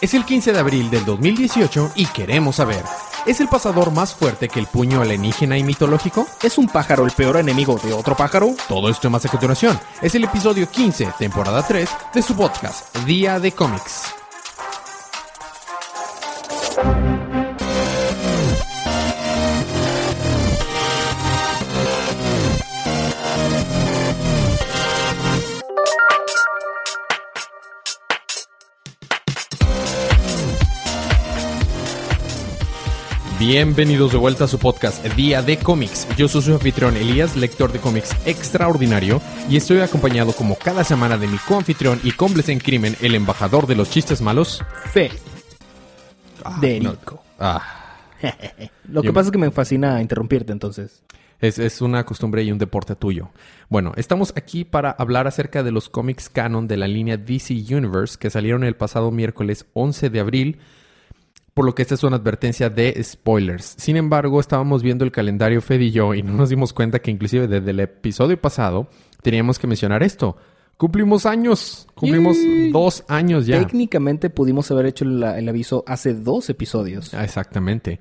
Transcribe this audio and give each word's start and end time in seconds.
Es 0.00 0.14
el 0.14 0.24
15 0.24 0.52
de 0.52 0.58
abril 0.60 0.90
del 0.90 1.04
2018 1.04 1.90
y 1.96 2.06
queremos 2.06 2.56
saber, 2.56 2.84
¿es 3.26 3.40
el 3.40 3.48
pasador 3.48 3.90
más 3.90 4.14
fuerte 4.14 4.48
que 4.48 4.60
el 4.60 4.68
puño 4.68 5.02
alienígena 5.02 5.58
y 5.58 5.64
mitológico? 5.64 6.24
¿Es 6.40 6.56
un 6.56 6.68
pájaro 6.68 7.04
el 7.04 7.10
peor 7.10 7.36
enemigo 7.36 7.80
de 7.82 7.92
otro 7.92 8.16
pájaro? 8.16 8.54
Todo 8.68 8.90
esto 8.90 9.10
más 9.10 9.24
a 9.24 9.28
continuación. 9.28 9.78
Es 10.00 10.14
el 10.14 10.22
episodio 10.22 10.70
15, 10.70 11.14
temporada 11.18 11.66
3, 11.66 11.90
de 12.14 12.22
su 12.22 12.36
podcast, 12.36 12.96
Día 13.06 13.40
de 13.40 13.50
Cómics. 13.50 14.17
Bienvenidos 33.38 34.10
de 34.12 34.18
vuelta 34.18 34.44
a 34.44 34.48
su 34.48 34.58
podcast 34.58 35.04
Día 35.14 35.42
de 35.42 35.58
Cómics. 35.58 36.08
Yo 36.16 36.26
soy 36.28 36.42
su 36.42 36.52
anfitrión 36.52 36.96
Elías, 36.96 37.36
lector 37.36 37.70
de 37.70 37.78
cómics 37.78 38.10
extraordinario, 38.26 39.20
y 39.48 39.56
estoy 39.56 39.78
acompañado 39.80 40.32
como 40.32 40.56
cada 40.56 40.82
semana 40.82 41.16
de 41.16 41.28
mi 41.28 41.38
coanfitrión 41.38 42.00
y 42.02 42.12
cómplice 42.12 42.52
en 42.52 42.58
crimen, 42.58 42.96
el 43.00 43.14
embajador 43.14 43.66
de 43.68 43.76
los 43.76 43.90
chistes 43.90 44.20
malos, 44.20 44.64
Fe. 44.92 45.10
Ah, 46.44 46.58
Derico. 46.60 47.22
Ah, 47.38 47.62
Lo 48.88 49.02
que 49.02 49.08
Yo- 49.08 49.14
pasa 49.14 49.28
es 49.28 49.32
que 49.32 49.38
me 49.38 49.50
fascina 49.52 50.00
interrumpirte 50.02 50.50
entonces. 50.52 51.02
es, 51.40 51.60
es 51.60 51.80
una 51.80 52.04
costumbre 52.04 52.42
y 52.42 52.50
un 52.50 52.58
deporte 52.58 52.96
tuyo. 52.96 53.30
Bueno, 53.68 53.92
estamos 53.96 54.32
aquí 54.34 54.64
para 54.64 54.90
hablar 54.90 55.28
acerca 55.28 55.62
de 55.62 55.70
los 55.70 55.88
cómics 55.88 56.28
canon 56.28 56.66
de 56.66 56.76
la 56.76 56.88
línea 56.88 57.16
DC 57.16 57.54
Universe 57.70 58.16
que 58.18 58.30
salieron 58.30 58.64
el 58.64 58.74
pasado 58.74 59.12
miércoles 59.12 59.66
11 59.74 60.10
de 60.10 60.18
abril, 60.20 60.58
por 61.58 61.66
lo 61.66 61.74
que 61.74 61.82
esta 61.82 61.96
es 61.96 62.04
una 62.04 62.14
advertencia 62.14 62.70
de 62.70 63.02
spoilers. 63.02 63.74
Sin 63.78 63.96
embargo, 63.96 64.38
estábamos 64.38 64.80
viendo 64.80 65.04
el 65.04 65.10
calendario 65.10 65.60
Fed 65.60 65.80
y 65.80 65.90
yo 65.90 66.14
y 66.14 66.22
no 66.22 66.32
nos 66.34 66.50
dimos 66.50 66.72
cuenta 66.72 67.00
que 67.00 67.10
inclusive 67.10 67.48
desde 67.48 67.72
el 67.72 67.80
episodio 67.80 68.40
pasado 68.40 68.88
teníamos 69.22 69.58
que 69.58 69.66
mencionar 69.66 70.04
esto. 70.04 70.36
Cumplimos 70.76 71.26
años, 71.26 71.88
cumplimos 71.96 72.36
Yay. 72.36 72.70
dos 72.70 73.02
años 73.08 73.44
ya. 73.46 73.58
Técnicamente 73.58 74.30
pudimos 74.30 74.70
haber 74.70 74.86
hecho 74.86 75.04
la- 75.04 75.36
el 75.36 75.48
aviso 75.48 75.82
hace 75.88 76.14
dos 76.14 76.48
episodios. 76.48 77.12
Ah, 77.12 77.24
Exactamente. 77.24 77.98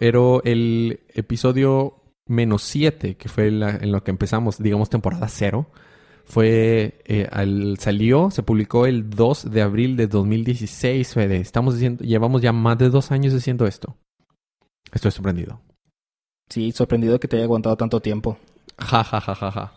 Pero 0.00 0.42
el 0.42 0.98
episodio 1.14 2.02
menos 2.26 2.62
7, 2.64 3.14
que 3.16 3.28
fue 3.28 3.52
la- 3.52 3.76
en 3.76 3.92
lo 3.92 4.02
que 4.02 4.10
empezamos, 4.10 4.58
digamos, 4.60 4.90
temporada 4.90 5.28
cero, 5.28 5.70
fue, 6.26 7.00
eh, 7.04 7.28
al, 7.30 7.78
salió, 7.78 8.30
se 8.30 8.42
publicó 8.42 8.86
el 8.86 9.08
2 9.08 9.50
de 9.50 9.62
abril 9.62 9.96
de 9.96 10.08
2016, 10.08 11.14
Fede. 11.14 11.36
Estamos 11.36 11.74
diciendo, 11.74 12.04
llevamos 12.04 12.42
ya 12.42 12.52
más 12.52 12.76
de 12.78 12.90
dos 12.90 13.12
años 13.12 13.32
haciendo 13.32 13.66
esto. 13.66 13.96
Estoy 14.92 15.12
sorprendido. 15.12 15.60
Sí, 16.48 16.72
sorprendido 16.72 17.18
que 17.20 17.28
te 17.28 17.36
haya 17.36 17.44
aguantado 17.44 17.76
tanto 17.76 18.00
tiempo. 18.00 18.38
Ja, 18.78 19.04
ja, 19.04 19.20
ja, 19.20 19.34
ja, 19.34 19.50
ja. 19.50 19.72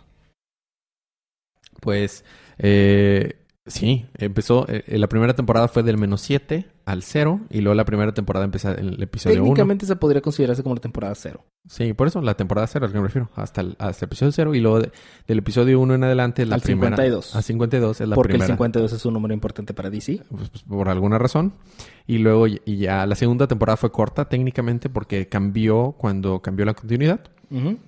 Pues, 1.80 2.25
eh, 2.58 3.39
sí, 3.70 4.06
empezó, 4.17 4.66
eh, 4.67 4.84
la 4.98 5.08
primera 5.08 5.34
temporada 5.34 5.67
fue 5.67 5.84
del 5.84 5.98
menos 5.98 6.22
7 6.22 6.67
al 6.86 7.03
0 7.03 7.42
y 7.50 7.62
luego 7.62 7.76
la 7.76 7.86
primera 7.86 8.14
temporada 8.14 8.45
empezó 8.45 8.72
en 8.72 8.89
el 8.89 9.02
episodio 9.03 9.38
1. 9.38 9.44
Técnicamente 9.45 9.86
se 9.86 9.95
podría 9.95 10.22
considerarse 10.22 10.64
como 10.64 10.76
la 10.76 10.81
temporada 10.81 11.14
cero. 11.16 11.45
Sí, 11.67 11.94
por 11.94 12.08
eso 12.08 12.22
la 12.22 12.36
temporada 12.36 12.66
cero, 12.67 12.86
al 12.88 12.92
que 12.92 12.98
me 13.00 13.06
refiero, 13.06 13.30
hasta 13.36 13.61
el, 13.61 13.76
hasta 13.80 14.06
el 14.06 14.08
episodio 14.09 14.31
cero 14.31 14.56
y 14.56 14.59
luego 14.59 14.80
de- 14.81 14.92
del 15.28 15.38
episodio 15.38 15.80
1 15.80 15.94
en 15.95 16.03
adelante 16.03 16.45
la 16.45 16.56
Al 16.56 16.61
primera. 16.61 16.95
52. 16.98 17.36
Al 17.36 17.44
52 17.44 18.02
es 18.02 18.08
la 18.08 18.16
porque 18.16 18.30
primera. 18.34 18.45
el 18.45 18.58
52 18.58 18.94
es 18.94 19.06
un 19.06 19.14
número 19.14 19.34
importante 19.34 19.73
para 19.73 19.89
DC. 19.89 20.22
Pues, 20.30 20.50
pues, 20.50 20.64
por 20.64 20.89
alguna 20.89 21.17
razón. 21.20 21.54
Y 22.08 22.17
luego 22.17 22.48
y 22.48 22.59
ya 22.78 23.06
la 23.06 23.16
segunda 23.16 23.48
temporada 23.48 23.78
fue 23.78 23.92
corta 23.92 24.28
técnicamente 24.28 24.89
porque 24.89 25.28
cambió 25.28 25.94
cuando 25.98 26.42
cambió 26.42 26.66
la 26.66 26.73
continuidad. 26.73 27.22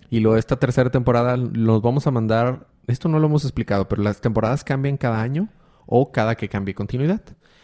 Y 0.10 0.20
luego 0.22 0.38
esta 0.38 0.56
tercera 0.58 0.90
temporada 0.90 1.38
los 1.38 1.84
vamos 1.84 2.08
a 2.08 2.12
mandar, 2.12 2.66
esto 2.88 3.10
no 3.10 3.20
lo 3.20 3.28
hemos 3.28 3.44
explicado, 3.46 3.88
pero 3.88 4.02
las 4.02 4.20
temporadas 4.20 4.64
cambian 4.64 4.98
cada 4.98 5.22
año 5.22 5.50
o 5.86 6.12
cada 6.12 6.36
que 6.36 6.50
cambie 6.50 6.74
continuidad. 6.74 7.22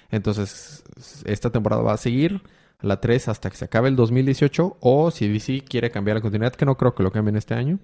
Entonces, 0.09 0.83
esta 1.25 1.49
temporada 1.49 1.81
va 1.81 1.93
a 1.93 1.97
seguir 1.97 2.41
la 2.81 3.01
3 3.01 3.27
hasta 3.29 3.49
que 3.49 3.57
se 3.57 3.65
acabe 3.65 3.89
el 3.89 3.95
2018 3.95 4.77
o 4.79 5.11
si 5.11 5.27
DC 5.27 5.63
quiere 5.67 5.89
cambiar 5.91 6.17
la 6.17 6.21
continuidad, 6.21 6.53
que 6.53 6.65
no 6.65 6.77
creo 6.77 6.93
que 6.93 7.03
lo 7.03 7.11
cambien 7.11 7.35
este 7.35 7.53
año. 7.53 7.79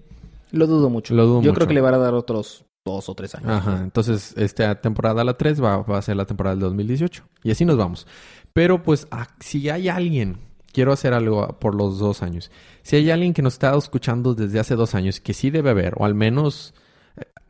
Lo 0.52 0.66
dudo 0.66 0.88
mucho. 0.88 1.14
Lo 1.14 1.26
dudo 1.26 1.42
Yo 1.42 1.50
mucho. 1.50 1.54
creo 1.54 1.68
que 1.68 1.74
le 1.74 1.80
van 1.80 1.94
a 1.94 1.98
dar 1.98 2.14
otros 2.14 2.64
dos 2.84 3.08
o 3.08 3.14
tres 3.14 3.34
años. 3.34 3.50
Ajá, 3.50 3.80
entonces 3.82 4.34
esta 4.36 4.80
temporada, 4.80 5.24
la 5.24 5.36
3, 5.36 5.62
va, 5.62 5.78
va 5.78 5.98
a 5.98 6.02
ser 6.02 6.16
la 6.16 6.26
temporada 6.26 6.54
del 6.54 6.60
2018. 6.60 7.24
Y 7.42 7.50
así 7.50 7.64
nos 7.64 7.76
vamos. 7.76 8.06
Pero 8.52 8.82
pues, 8.82 9.08
ah, 9.10 9.28
si 9.40 9.68
hay 9.68 9.88
alguien, 9.88 10.38
quiero 10.72 10.92
hacer 10.92 11.14
algo 11.14 11.58
por 11.58 11.74
los 11.74 11.98
dos 11.98 12.22
años. 12.22 12.50
Si 12.82 12.96
hay 12.96 13.10
alguien 13.10 13.32
que 13.32 13.42
nos 13.42 13.54
está 13.54 13.74
escuchando 13.76 14.34
desde 14.34 14.60
hace 14.60 14.76
dos 14.76 14.94
años, 14.94 15.20
que 15.20 15.34
sí 15.34 15.50
debe 15.50 15.70
haber, 15.70 15.94
o 15.96 16.04
al 16.04 16.14
menos 16.14 16.74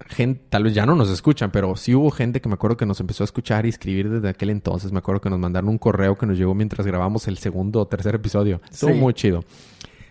gente, 0.06 0.44
tal 0.49 0.65
vez 0.65 0.75
ya 0.75 0.87
no 0.87 0.94
nos 0.94 1.10
escuchan, 1.10 1.50
pero 1.50 1.77
sí 1.77 1.94
hubo 1.94 2.10
gente 2.10 2.41
que 2.41 2.49
me 2.49 2.55
acuerdo 2.55 2.77
que 2.77 2.87
nos 2.87 3.00
empezó 3.00 3.22
a 3.25 3.27
escuchar 3.27 3.66
y 3.66 3.69
escribir 3.71 4.10
desde 4.10 4.28
aquel 4.28 4.50
entonces. 4.50 4.93
Me 4.93 4.99
acuerdo 4.99 5.21
que 5.21 5.31
nos 5.31 5.38
mandaron 5.38 5.71
un 5.71 5.78
correo 5.78 6.16
que 6.16 6.27
nos 6.27 6.37
llegó 6.38 6.55
mientras 6.55 6.87
grabamos 6.87 7.27
el 7.28 7.38
segundo 7.38 7.81
o 7.81 7.87
tercer 7.87 8.15
episodio. 8.15 8.60
Estuvo 8.71 8.91
Sí. 8.93 8.99
muy 8.99 9.15
chido. 9.15 9.44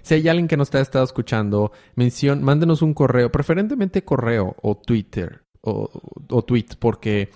Si 0.02 0.16
hay 0.16 0.28
alguien 0.28 0.48
que 0.48 0.58
nos 0.58 0.68
está 0.68 0.82
estado 0.82 1.06
escuchando, 1.06 1.72
mención, 1.96 2.44
mándenos 2.44 2.82
un 2.82 2.94
correo, 2.94 3.32
preferentemente 3.32 4.04
correo 4.04 4.56
o 4.62 4.76
Twitter 4.76 5.44
o, 5.62 5.90
o 6.30 6.42
tweet, 6.44 6.66
porque 6.78 7.30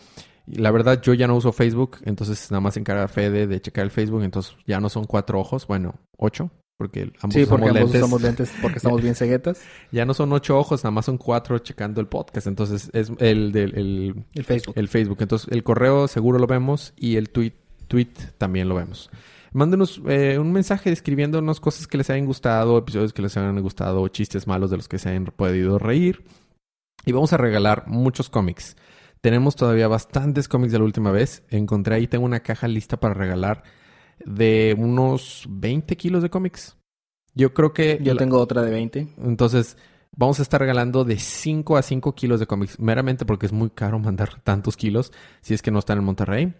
la 0.48 0.72
verdad 0.72 1.02
yo 1.02 1.14
ya 1.14 1.28
no 1.28 1.36
uso 1.38 1.54
Facebook, 1.54 1.98
entonces 2.04 2.52
nada 2.52 2.60
más 2.62 2.74
se 2.74 2.82
encarga 2.82 3.08
Fede 3.08 3.48
de 3.48 3.62
checar 3.62 3.86
el 3.86 3.92
Facebook, 3.92 4.24
entonces 4.24 4.54
ya 4.66 4.82
no 4.82 4.90
son 4.90 5.06
cuatro 5.06 5.40
ojos, 5.40 5.66
bueno, 5.66 5.96
ocho, 6.18 6.50
porque 6.78 7.12
ambos 7.22 7.34
Sí, 7.34 7.46
porque 7.46 7.70
ambos 7.70 7.82
lentes. 7.82 8.02
usamos 8.02 8.22
lentes 8.22 8.54
porque 8.62 8.78
estamos 8.78 9.02
bien 9.02 9.16
ceguetas. 9.16 9.62
Ya 9.92 10.06
no 10.06 10.14
son 10.14 10.32
ocho 10.32 10.58
ojos, 10.58 10.84
nada 10.84 10.92
más 10.92 11.06
son 11.06 11.18
cuatro 11.18 11.58
checando 11.60 12.00
el 12.00 12.08
podcast, 12.08 12.48
entonces 12.48 12.90
es 12.94 13.12
el 13.20 13.52
del 13.52 13.76
el, 13.78 14.26
El 14.34 14.44
Facebook. 14.46 14.74
el 14.78 14.88
Facebook. 14.88 15.18
Entonces, 15.22 15.50
el 15.52 15.64
correo 15.64 16.08
seguro 16.08 16.40
lo 16.40 16.48
vemos 16.48 16.94
y 16.96 17.16
el 17.16 17.30
tweet, 17.30 17.54
tweet 17.88 18.10
también 18.38 18.70
lo 18.70 18.76
vemos. 18.76 19.10
Mándenos 19.54 20.02
eh, 20.08 20.38
un 20.38 20.52
mensaje 20.52 20.90
describiéndonos 20.90 21.60
cosas 21.60 21.88
que 21.88 21.98
les 21.98 22.10
hayan 22.10 22.26
gustado, 22.26 22.78
episodios 22.78 23.14
que 23.14 23.22
les 23.24 23.36
hayan 23.38 23.60
gustado, 23.62 24.08
chistes 24.10 24.46
malos 24.46 24.70
de 24.70 24.78
los 24.78 24.88
que 24.88 25.00
se 25.00 25.10
hayan 25.10 25.26
podido 25.26 25.80
reír. 25.80 26.24
Y 27.06 27.12
vamos 27.14 27.34
a 27.34 27.38
regalar 27.38 27.86
muchos 27.88 28.30
cómics. 28.30 28.76
Tenemos 29.22 29.56
todavía 29.56 29.88
bastantes 29.88 30.48
cómics 30.48 30.74
de 30.74 30.80
la 30.80 30.86
última 30.86 31.12
vez. 31.12 31.44
Encontré 31.50 31.96
ahí, 31.96 32.08
tengo 32.08 32.26
una 32.26 32.42
caja 32.42 32.68
lista 32.68 33.00
para 33.00 33.14
regalar 33.16 33.64
de 34.26 34.76
unos 34.78 35.46
20 35.50 35.96
kilos 35.98 36.24
de 36.24 36.30
cómics. 36.30 36.78
Yo 37.34 37.54
creo 37.54 37.74
que... 37.74 38.00
Yo 38.02 38.14
la- 38.14 38.20
tengo 38.20 38.40
otra 38.40 38.62
de 38.64 38.72
20. 38.72 39.08
entonces, 39.24 39.78
vamos 40.16 40.40
a 40.40 40.42
estar 40.42 40.60
regalando 40.60 41.04
de 41.04 41.20
5 41.20 41.78
a 41.78 41.82
5 41.84 42.16
kilos 42.16 42.40
de 42.40 42.48
cómics, 42.48 42.80
meramente 42.80 43.26
porque 43.26 43.46
es 43.46 43.52
muy 43.52 43.70
caro 43.70 44.00
mandar 44.00 44.42
tantos 44.44 44.76
kilos 44.78 45.12
si 45.42 45.54
es 45.54 45.62
que 45.62 45.72
no 45.72 45.80
están 45.80 46.00
en 46.00 46.04
Monterrey. 46.04 46.54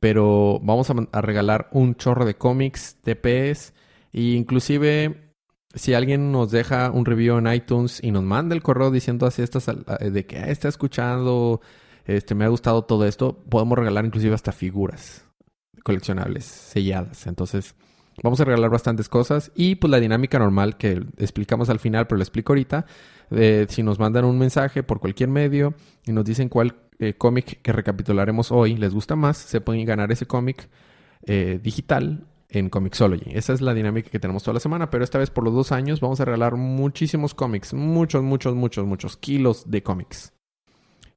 Pero 0.00 0.60
vamos 0.62 0.90
a, 0.90 0.94
a 1.12 1.20
regalar 1.22 1.68
un 1.72 1.94
chorro 1.96 2.24
de 2.24 2.36
cómics, 2.36 2.96
TPs, 3.02 3.72
e 4.12 4.20
inclusive 4.34 5.34
si 5.74 5.94
alguien 5.94 6.30
nos 6.30 6.50
deja 6.50 6.90
un 6.90 7.04
review 7.04 7.38
en 7.38 7.52
iTunes 7.52 8.00
y 8.02 8.10
nos 8.10 8.22
manda 8.22 8.54
el 8.54 8.62
correo 8.62 8.90
diciendo 8.90 9.26
así 9.26 9.42
estas 9.42 9.66
de 9.66 10.26
que 10.26 10.38
"Ah, 10.38 10.48
está 10.50 10.68
escuchando, 10.68 11.60
este 12.04 12.34
me 12.34 12.44
ha 12.44 12.48
gustado 12.48 12.82
todo 12.82 13.06
esto, 13.06 13.42
podemos 13.50 13.76
regalar 13.78 14.04
inclusive 14.06 14.34
hasta 14.34 14.52
figuras 14.52 15.24
coleccionables 15.82 16.44
selladas. 16.44 17.26
Entonces, 17.26 17.74
Vamos 18.22 18.40
a 18.40 18.44
regalar 18.44 18.70
bastantes 18.70 19.08
cosas 19.08 19.52
y 19.54 19.76
pues 19.76 19.90
la 19.90 20.00
dinámica 20.00 20.38
normal 20.38 20.76
que 20.76 21.04
explicamos 21.18 21.68
al 21.68 21.78
final, 21.78 22.06
pero 22.06 22.16
lo 22.16 22.22
explico 22.22 22.52
ahorita. 22.52 22.84
eh, 23.30 23.66
si 23.68 23.82
nos 23.82 23.98
mandan 23.98 24.24
un 24.24 24.38
mensaje 24.38 24.82
por 24.82 25.00
cualquier 25.00 25.28
medio 25.28 25.74
y 26.06 26.12
nos 26.12 26.24
dicen 26.24 26.48
cuál 26.48 26.74
eh, 26.98 27.14
cómic 27.14 27.60
que 27.62 27.72
recapitularemos 27.72 28.50
hoy 28.50 28.76
les 28.76 28.92
gusta 28.92 29.14
más, 29.16 29.36
se 29.36 29.60
pueden 29.60 29.84
ganar 29.84 30.10
ese 30.10 30.26
cómic 30.26 30.68
eh, 31.26 31.60
digital 31.62 32.26
en 32.48 32.70
Comixology. 32.70 33.30
Esa 33.34 33.52
es 33.52 33.60
la 33.60 33.74
dinámica 33.74 34.10
que 34.10 34.18
tenemos 34.18 34.42
toda 34.42 34.54
la 34.54 34.60
semana, 34.60 34.90
pero 34.90 35.04
esta 35.04 35.18
vez 35.18 35.30
por 35.30 35.44
los 35.44 35.54
dos 35.54 35.70
años 35.70 36.00
vamos 36.00 36.20
a 36.20 36.24
regalar 36.24 36.56
muchísimos 36.56 37.34
cómics, 37.34 37.74
muchos, 37.74 38.22
muchos, 38.22 38.54
muchos, 38.54 38.86
muchos 38.86 39.16
kilos 39.16 39.70
de 39.70 39.82
cómics. 39.82 40.32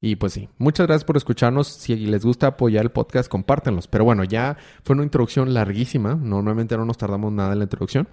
Y 0.03 0.15
pues 0.15 0.33
sí, 0.33 0.50
muchas 0.57 0.88
gracias 0.88 1.06
por 1.06 1.15
escucharnos. 1.15 1.68
Si 1.68 1.95
les 1.95 2.25
gusta 2.25 2.48
apoyar 2.48 2.83
el 2.83 2.89
podcast, 2.89 3.30
compártenlos. 3.30 3.88
Pero 3.88 4.03
bueno, 4.03 4.24
ya 4.24 4.57
fue 4.83 4.95
una 4.95 5.03
introducción 5.03 5.53
larguísima. 5.53 6.15
Normalmente 6.15 6.75
no 6.75 6.86
nos 6.86 6.98
tardamos 6.98 7.31
nada 7.31 7.53
en 7.53 7.59
la 7.59 7.65
introducción. 7.65 8.07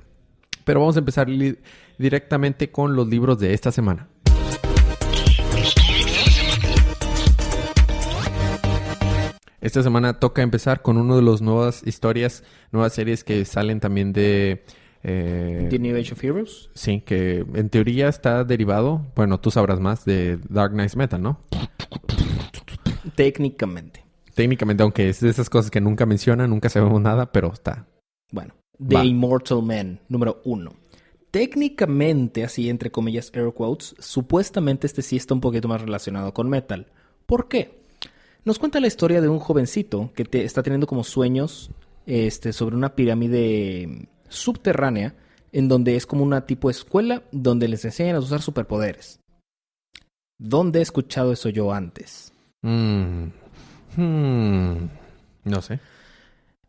Pero 0.64 0.80
vamos 0.80 0.96
a 0.96 0.98
empezar 0.98 1.28
directamente 1.96 2.70
con 2.70 2.94
los 2.94 3.08
libros 3.08 3.38
de 3.40 3.54
esta 3.54 3.72
semana. 3.72 4.06
Esta 9.62 9.82
semana 9.82 10.20
toca 10.20 10.42
empezar 10.42 10.82
con 10.82 10.98
una 10.98 11.16
de 11.16 11.22
las 11.22 11.40
nuevas 11.40 11.82
historias, 11.86 12.44
nuevas 12.70 12.92
series 12.92 13.24
que 13.24 13.46
salen 13.46 13.80
también 13.80 14.12
de... 14.12 14.62
eh, 15.02 15.66
The 15.70 15.78
New 15.78 15.96
Age 15.96 16.12
of 16.12 16.22
Heroes. 16.24 16.70
Sí, 16.74 17.00
que 17.00 17.44
en 17.54 17.68
teoría 17.70 18.08
está 18.08 18.44
derivado, 18.44 19.06
bueno, 19.14 19.38
tú 19.40 19.50
sabrás 19.50 19.80
más, 19.80 20.04
de 20.04 20.38
Dark 20.48 20.72
Knight 20.72 20.94
Metal, 20.94 21.20
¿no? 21.22 21.40
Técnicamente. 23.14 24.04
técnicamente, 24.34 24.82
aunque 24.82 25.08
es 25.08 25.20
de 25.20 25.30
esas 25.30 25.50
cosas 25.50 25.70
que 25.70 25.80
nunca 25.80 26.06
menciona, 26.06 26.46
nunca 26.46 26.68
sabemos 26.68 27.00
nada, 27.00 27.32
pero 27.32 27.52
está. 27.52 27.86
Bueno, 28.30 28.54
The 28.86 28.94
Va. 28.96 29.04
Immortal 29.04 29.62
Man, 29.62 30.00
número 30.08 30.40
uno. 30.44 30.72
Técnicamente, 31.30 32.44
así 32.44 32.68
entre 32.68 32.90
comillas, 32.90 33.30
air 33.34 33.52
quotes, 33.52 33.94
supuestamente 33.98 34.86
este 34.86 35.02
sí 35.02 35.16
está 35.16 35.34
un 35.34 35.40
poquito 35.40 35.68
más 35.68 35.80
relacionado 35.82 36.32
con 36.32 36.48
metal. 36.48 36.86
¿Por 37.26 37.48
qué? 37.48 37.78
Nos 38.44 38.58
cuenta 38.58 38.80
la 38.80 38.86
historia 38.86 39.20
de 39.20 39.28
un 39.28 39.38
jovencito 39.38 40.10
que 40.14 40.24
te- 40.24 40.44
está 40.44 40.62
teniendo 40.62 40.86
como 40.86 41.04
sueños 41.04 41.70
este, 42.06 42.52
sobre 42.52 42.76
una 42.76 42.94
pirámide 42.94 44.08
subterránea 44.28 45.14
en 45.52 45.68
donde 45.68 45.96
es 45.96 46.06
como 46.06 46.24
una 46.24 46.46
tipo 46.46 46.70
escuela 46.70 47.22
donde 47.32 47.68
les 47.68 47.84
enseñan 47.84 48.16
a 48.16 48.20
usar 48.20 48.42
superpoderes. 48.42 49.20
¿Dónde 50.38 50.78
he 50.78 50.82
escuchado 50.82 51.32
eso 51.32 51.48
yo 51.48 51.72
antes? 51.72 52.32
Mm. 52.62 53.24
Hmm. 53.96 54.88
No 55.44 55.62
sé. 55.62 55.80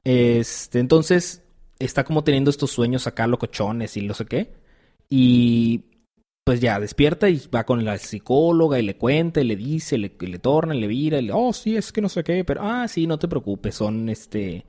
Este, 0.04 0.80
entonces, 0.80 1.44
está 1.78 2.04
como 2.04 2.24
teniendo 2.24 2.50
estos 2.50 2.72
sueños 2.72 3.06
acá 3.06 3.28
locochones 3.28 3.96
y 3.98 4.02
no 4.02 4.14
sé 4.14 4.26
qué. 4.26 4.54
Y 5.10 5.86
pues 6.44 6.62
ya 6.62 6.80
despierta 6.80 7.30
y 7.30 7.40
va 7.54 7.64
con 7.64 7.86
la 7.86 7.98
psicóloga 8.00 8.80
y 8.80 8.84
le 8.84 8.98
cuenta 8.98 9.40
y 9.42 9.44
le 9.44 9.56
dice, 9.56 10.00
le, 10.00 10.16
le 10.20 10.40
torna, 10.40 10.74
le 10.74 10.88
vira, 10.88 11.20
y 11.20 11.24
le, 11.24 11.32
oh, 11.32 11.54
sí, 11.54 11.76
es 11.76 11.92
que 11.92 12.02
no 12.02 12.10
sé 12.10 12.24
qué, 12.24 12.44
pero, 12.44 12.62
ah, 12.64 12.88
sí, 12.88 13.06
no 13.06 13.20
te 13.20 13.28
preocupes, 13.28 13.76
son 13.76 14.10
este 14.10 14.66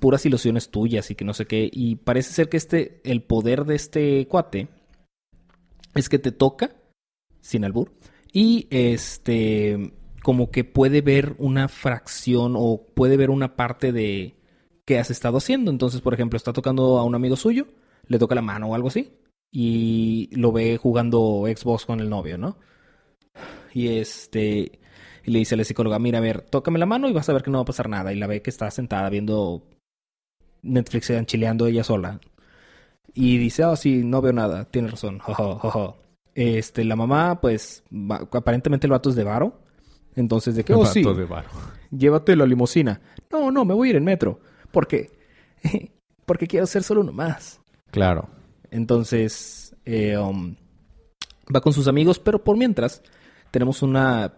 puras 0.00 0.24
ilusiones 0.26 0.70
tuyas 0.70 1.10
y 1.10 1.14
que 1.14 1.24
no 1.24 1.34
sé 1.34 1.46
qué. 1.46 1.68
Y 1.72 1.96
parece 1.96 2.32
ser 2.32 2.48
que 2.48 2.56
este, 2.56 3.00
el 3.04 3.22
poder 3.22 3.64
de 3.64 3.74
este 3.74 4.26
cuate 4.28 4.68
es 5.94 6.08
que 6.08 6.18
te 6.18 6.32
toca, 6.32 6.74
sin 7.40 7.64
albur, 7.64 7.92
y 8.32 8.66
este, 8.70 9.92
como 10.22 10.50
que 10.50 10.64
puede 10.64 11.02
ver 11.02 11.34
una 11.38 11.68
fracción 11.68 12.54
o 12.56 12.86
puede 12.94 13.16
ver 13.16 13.30
una 13.30 13.56
parte 13.56 13.92
de 13.92 14.36
que 14.86 14.98
has 14.98 15.10
estado 15.10 15.38
haciendo. 15.38 15.70
Entonces, 15.70 16.00
por 16.00 16.14
ejemplo, 16.14 16.36
está 16.36 16.52
tocando 16.52 16.98
a 16.98 17.04
un 17.04 17.14
amigo 17.14 17.36
suyo, 17.36 17.66
le 18.06 18.18
toca 18.18 18.34
la 18.34 18.42
mano 18.42 18.68
o 18.68 18.74
algo 18.74 18.88
así, 18.88 19.12
y 19.50 20.30
lo 20.32 20.52
ve 20.52 20.78
jugando 20.78 21.44
Xbox 21.46 21.84
con 21.84 22.00
el 22.00 22.08
novio, 22.08 22.38
¿no? 22.38 22.56
Y 23.74 23.88
este, 23.88 24.80
y 25.24 25.30
le 25.30 25.38
dice 25.40 25.54
a 25.54 25.58
la 25.58 25.64
psicóloga, 25.64 25.98
mira, 25.98 26.18
a 26.18 26.22
ver, 26.22 26.42
tócame 26.42 26.78
la 26.78 26.86
mano 26.86 27.08
y 27.08 27.12
vas 27.12 27.28
a 27.28 27.32
ver 27.32 27.42
que 27.42 27.50
no 27.50 27.58
va 27.58 27.62
a 27.62 27.66
pasar 27.66 27.88
nada. 27.88 28.12
Y 28.12 28.16
la 28.16 28.26
ve 28.26 28.42
que 28.42 28.50
está 28.50 28.70
sentada 28.70 29.08
viendo 29.10 29.62
Netflix 30.62 31.12
chileando 31.26 31.66
ella 31.66 31.84
sola. 31.84 32.20
Y 33.14 33.38
dice, 33.38 33.62
ah, 33.64 33.76
sí, 33.76 34.02
no 34.04 34.20
veo 34.22 34.32
nada, 34.32 34.64
tiene 34.64 34.88
razón, 34.88 35.18
jojo, 35.20 35.58
jojo. 35.58 35.96
Este, 36.34 36.84
la 36.84 36.96
mamá, 36.96 37.40
pues, 37.40 37.84
va- 37.92 38.26
aparentemente 38.32 38.86
el 38.86 38.92
vato 38.92 39.10
es 39.10 39.16
de 39.16 39.24
varo. 39.24 39.60
Entonces, 40.14 40.54
de 40.54 40.64
que, 40.64 40.74
oh, 40.74 40.84
sí, 40.86 41.02
Vato 41.02 41.16
de 41.16 41.24
varo. 41.24 41.48
llévate 41.90 42.36
la 42.36 42.46
limusina. 42.46 43.00
No, 43.30 43.50
no, 43.50 43.64
me 43.64 43.74
voy 43.74 43.88
a 43.88 43.90
ir 43.90 43.96
en 43.96 44.04
metro. 44.04 44.40
¿Por 44.70 44.86
qué? 44.86 45.10
Porque 46.26 46.46
quiero 46.46 46.66
ser 46.66 46.82
solo 46.82 47.00
uno 47.02 47.12
más. 47.12 47.60
Claro. 47.90 48.28
Entonces, 48.70 49.76
eh, 49.84 50.16
um, 50.16 50.54
va 51.54 51.60
con 51.60 51.72
sus 51.72 51.88
amigos, 51.88 52.18
pero 52.18 52.42
por 52.42 52.56
mientras 52.56 53.02
tenemos 53.50 53.82
una 53.82 54.32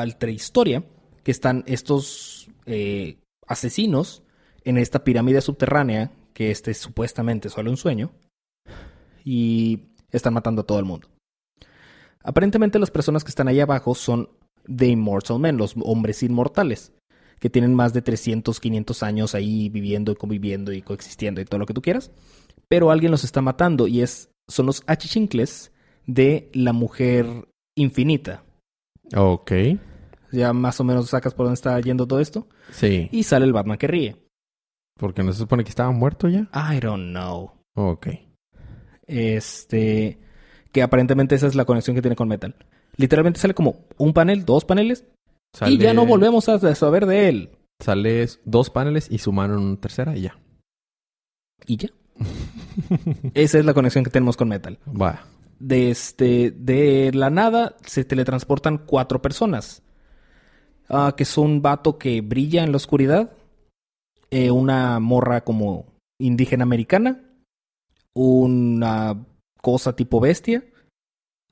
altra 0.00 0.30
historia 0.30 0.84
que 1.22 1.30
están 1.30 1.64
estos 1.66 2.48
eh, 2.66 3.18
asesinos 3.46 4.22
en 4.64 4.78
esta 4.78 5.04
pirámide 5.04 5.40
subterránea, 5.40 6.12
que 6.34 6.50
este 6.50 6.70
es 6.70 6.78
supuestamente 6.78 7.48
solo 7.48 7.70
un 7.70 7.76
sueño, 7.76 8.12
y 9.24 9.80
están 10.10 10.34
matando 10.34 10.62
a 10.62 10.66
todo 10.66 10.78
el 10.78 10.84
mundo. 10.84 11.08
Aparentemente 12.24 12.78
las 12.78 12.90
personas 12.90 13.24
que 13.24 13.30
están 13.30 13.48
ahí 13.48 13.60
abajo 13.60 13.94
son 13.94 14.28
The 14.64 14.88
Immortal 14.88 15.38
Men, 15.38 15.56
los 15.56 15.74
hombres 15.82 16.22
inmortales, 16.22 16.92
que 17.40 17.50
tienen 17.50 17.74
más 17.74 17.92
de 17.92 18.02
300, 18.02 18.60
500 18.60 19.02
años 19.02 19.34
ahí 19.34 19.68
viviendo 19.68 20.12
y 20.12 20.16
conviviendo 20.16 20.72
y 20.72 20.82
coexistiendo 20.82 21.40
y 21.40 21.44
todo 21.44 21.58
lo 21.58 21.66
que 21.66 21.74
tú 21.74 21.82
quieras 21.82 22.12
pero 22.72 22.90
alguien 22.90 23.10
los 23.10 23.22
está 23.22 23.42
matando 23.42 23.86
y 23.86 24.00
es 24.00 24.30
son 24.48 24.64
los 24.64 24.82
achichincles 24.86 25.72
de 26.06 26.50
la 26.54 26.72
mujer 26.72 27.26
infinita. 27.76 28.44
Ok. 29.16 29.52
Ya 30.30 30.52
más 30.52 30.80
o 30.80 30.84
menos 30.84 31.10
sacas 31.10 31.34
por 31.34 31.46
dónde 31.46 31.54
está 31.54 31.78
yendo 31.80 32.06
todo 32.06 32.20
esto. 32.20 32.46
Sí. 32.70 33.08
Y 33.12 33.22
sale 33.24 33.44
el 33.44 33.52
Batman 33.52 33.78
que 33.78 33.86
ríe. 33.86 34.16
Porque 34.98 35.22
no 35.22 35.32
se 35.32 35.38
supone 35.38 35.64
que 35.64 35.70
estaba 35.70 35.90
muerto 35.90 36.28
ya. 36.28 36.48
I 36.54 36.80
don't 36.80 37.10
know. 37.10 37.52
Ok. 37.74 38.08
Este. 39.06 40.18
Que 40.72 40.82
aparentemente 40.82 41.34
esa 41.34 41.46
es 41.46 41.54
la 41.54 41.64
conexión 41.64 41.94
que 41.94 42.02
tiene 42.02 42.16
con 42.16 42.28
Metal. 42.28 42.54
Literalmente 42.96 43.40
sale 43.40 43.54
como 43.54 43.84
un 43.98 44.12
panel, 44.12 44.44
dos 44.44 44.64
paneles. 44.64 45.04
Y 45.66 45.76
ya 45.78 45.92
no 45.92 46.06
volvemos 46.06 46.48
a 46.48 46.74
saber 46.74 47.06
de 47.06 47.28
él. 47.28 47.50
Sale 47.78 48.26
dos 48.44 48.70
paneles 48.70 49.08
y 49.10 49.18
sumaron 49.18 49.62
una 49.62 49.80
tercera 49.80 50.16
y 50.16 50.22
ya. 50.22 50.38
Y 51.66 51.76
ya. 51.76 51.88
esa 53.34 53.58
es 53.58 53.64
la 53.64 53.74
conexión 53.74 54.04
que 54.04 54.10
tenemos 54.10 54.36
con 54.36 54.48
Metal. 54.48 54.78
Va. 54.88 55.26
De 55.62 55.90
este 55.90 56.50
de 56.50 57.10
la 57.14 57.30
nada 57.30 57.76
se 57.86 58.04
teletransportan 58.04 58.78
cuatro 58.78 59.22
personas 59.22 59.82
Ah, 60.88 61.14
que 61.16 61.24
son 61.24 61.44
un 61.50 61.62
vato 61.62 61.96
que 61.96 62.20
brilla 62.20 62.64
en 62.64 62.70
la 62.72 62.76
oscuridad 62.76 63.32
eh, 64.30 64.50
una 64.50 64.98
morra 65.00 65.42
como 65.42 65.86
indígena 66.20 66.64
americana 66.64 67.22
una 68.14 69.16
cosa 69.62 69.94
tipo 69.96 70.20
bestia 70.20 70.64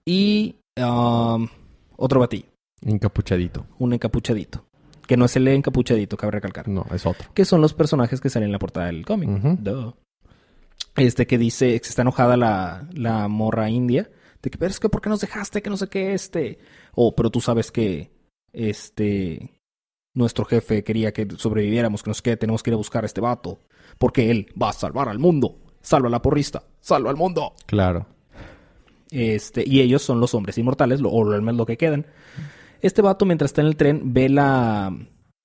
y 0.04 0.56
um, 0.78 1.48
otro 1.96 2.20
batillo 2.20 2.46
Encapuchadito. 2.82 3.66
un 3.78 3.92
encapuchadito 3.94 4.64
que 5.06 5.16
no 5.16 5.24
es 5.24 5.36
el 5.36 5.48
encapuchadito 5.48 6.16
cabe 6.16 6.32
recalcar 6.32 6.68
No, 6.68 6.84
es 6.92 7.06
otro. 7.06 7.28
que 7.32 7.44
son 7.44 7.60
los 7.60 7.72
personajes 7.72 8.20
que 8.20 8.28
salen 8.30 8.48
en 8.48 8.52
la 8.52 8.58
portada 8.58 8.86
del 8.86 9.04
cómic. 9.06 9.30
Este 10.96 11.26
que 11.26 11.38
dice 11.38 11.80
que 11.80 11.88
está 11.88 12.02
enojada 12.02 12.36
la, 12.36 12.88
la 12.92 13.28
morra 13.28 13.70
india. 13.70 14.10
De 14.42 14.50
que, 14.50 14.58
pero 14.58 14.70
es 14.70 14.80
que, 14.80 14.88
¿por 14.88 15.00
qué 15.00 15.08
nos 15.10 15.20
dejaste? 15.20 15.62
Que 15.62 15.70
no 15.70 15.76
sé 15.76 15.88
qué, 15.88 16.14
este. 16.14 16.58
O, 16.94 17.14
pero 17.14 17.30
tú 17.30 17.40
sabes 17.40 17.70
que, 17.70 18.10
este. 18.52 19.56
Nuestro 20.12 20.44
jefe 20.44 20.82
quería 20.82 21.12
que 21.12 21.26
sobreviviéramos, 21.36 22.02
que 22.02 22.10
no 22.10 22.14
sé 22.14 22.22
qué, 22.22 22.36
tenemos 22.36 22.62
que 22.62 22.70
ir 22.70 22.74
a 22.74 22.78
buscar 22.78 23.04
a 23.04 23.06
este 23.06 23.20
vato. 23.20 23.60
Porque 23.98 24.30
él 24.30 24.48
va 24.60 24.70
a 24.70 24.72
salvar 24.72 25.08
al 25.08 25.18
mundo. 25.20 25.58
Salva 25.82 26.08
a 26.08 26.10
la 26.10 26.20
porrista. 26.22 26.64
Salva 26.80 27.10
al 27.10 27.16
mundo. 27.16 27.54
Claro. 27.66 28.06
Este, 29.10 29.62
y 29.66 29.80
ellos 29.80 30.02
son 30.02 30.20
los 30.20 30.34
hombres 30.34 30.56
inmortales, 30.58 31.00
lo- 31.00 31.10
o 31.10 31.32
al 31.32 31.42
menos 31.42 31.58
lo 31.58 31.66
que 31.66 31.76
quedan. 31.76 32.06
Este 32.80 33.02
vato, 33.02 33.24
mientras 33.26 33.50
está 33.50 33.60
en 33.60 33.66
el 33.68 33.76
tren, 33.76 34.12
ve 34.12 34.28
la 34.28 34.96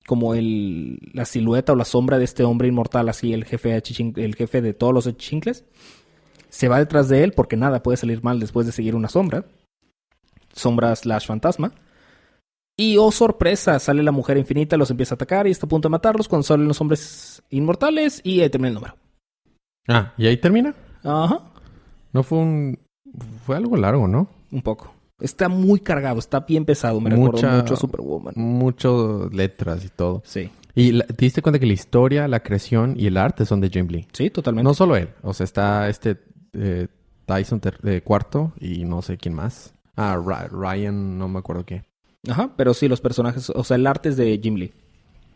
como 0.06 0.34
el, 0.34 0.98
la 1.12 1.24
silueta 1.24 1.72
o 1.72 1.76
la 1.76 1.84
sombra 1.84 2.18
de 2.18 2.24
este 2.24 2.44
hombre 2.44 2.68
inmortal, 2.68 3.08
así 3.08 3.32
el 3.32 3.44
jefe, 3.44 3.82
el 4.16 4.34
jefe 4.34 4.62
de 4.62 4.72
todos 4.72 4.94
los 4.94 5.06
achichincles. 5.06 5.64
Se 6.48 6.68
va 6.68 6.78
detrás 6.78 7.08
de 7.08 7.24
él 7.24 7.32
porque 7.32 7.56
nada 7.56 7.82
puede 7.82 7.96
salir 7.96 8.22
mal 8.22 8.40
después 8.40 8.66
de 8.66 8.72
seguir 8.72 8.94
una 8.94 9.08
sombra. 9.08 9.44
Sombra 10.54 10.94
slash 10.96 11.26
fantasma. 11.26 11.72
Y 12.78 12.98
oh 12.98 13.10
sorpresa, 13.10 13.78
sale 13.78 14.02
la 14.02 14.12
mujer 14.12 14.36
infinita, 14.36 14.76
los 14.76 14.90
empieza 14.90 15.14
a 15.14 15.16
atacar 15.16 15.46
y 15.46 15.50
está 15.50 15.66
a 15.66 15.68
punto 15.68 15.88
de 15.88 15.92
matarlos 15.92 16.28
cuando 16.28 16.44
salen 16.44 16.68
los 16.68 16.80
hombres 16.80 17.42
inmortales 17.50 18.20
y 18.22 18.40
ahí 18.40 18.50
termina 18.50 18.68
el 18.68 18.74
número. 18.74 18.96
Ah, 19.88 20.12
¿y 20.18 20.26
ahí 20.26 20.36
termina? 20.36 20.74
Ajá. 21.02 21.40
No 22.12 22.22
fue 22.22 22.38
un... 22.38 22.78
Fue 23.44 23.56
algo 23.56 23.76
largo, 23.76 24.06
¿no? 24.06 24.28
Un 24.50 24.60
poco. 24.60 24.92
Está 25.18 25.48
muy 25.48 25.80
cargado, 25.80 26.18
está 26.18 26.40
bien 26.40 26.64
pesado. 26.64 27.00
Me 27.00 27.10
recuerdo 27.10 27.32
Mucha- 27.38 27.56
mucho 27.56 27.74
a 27.74 27.76
Superwoman. 27.76 28.34
Mucho 28.36 29.28
letras 29.32 29.84
y 29.84 29.88
todo. 29.88 30.22
Sí. 30.26 30.50
Y 30.74 30.92
la- 30.92 31.06
te 31.06 31.24
diste 31.24 31.40
cuenta 31.40 31.58
que 31.58 31.64
la 31.66 31.72
historia, 31.72 32.28
la 32.28 32.40
creación 32.40 32.94
y 32.98 33.06
el 33.06 33.16
arte 33.16 33.46
son 33.46 33.60
de 33.62 33.70
Jim 33.70 33.86
Lee. 33.88 34.06
Sí, 34.12 34.28
totalmente. 34.28 34.64
No 34.64 34.74
solo 34.74 34.94
él. 34.96 35.08
O 35.22 35.32
sea, 35.32 35.44
está 35.44 35.88
este 35.88 36.18
eh, 36.52 36.88
Tyson 37.24 37.60
eh, 37.84 38.02
cuarto 38.04 38.52
y 38.60 38.84
no 38.84 39.00
sé 39.02 39.16
quién 39.16 39.34
más. 39.34 39.74
Ah, 39.96 40.20
Ra- 40.22 40.48
Ryan, 40.50 41.18
no 41.18 41.28
me 41.28 41.38
acuerdo 41.38 41.64
qué. 41.64 41.82
Ajá, 42.28 42.50
pero 42.56 42.74
sí, 42.74 42.86
los 42.88 43.00
personajes, 43.00 43.48
o 43.50 43.64
sea, 43.64 43.76
el 43.76 43.86
arte 43.86 44.10
es 44.10 44.16
de 44.18 44.38
Jim 44.42 44.56
Lee. 44.56 44.72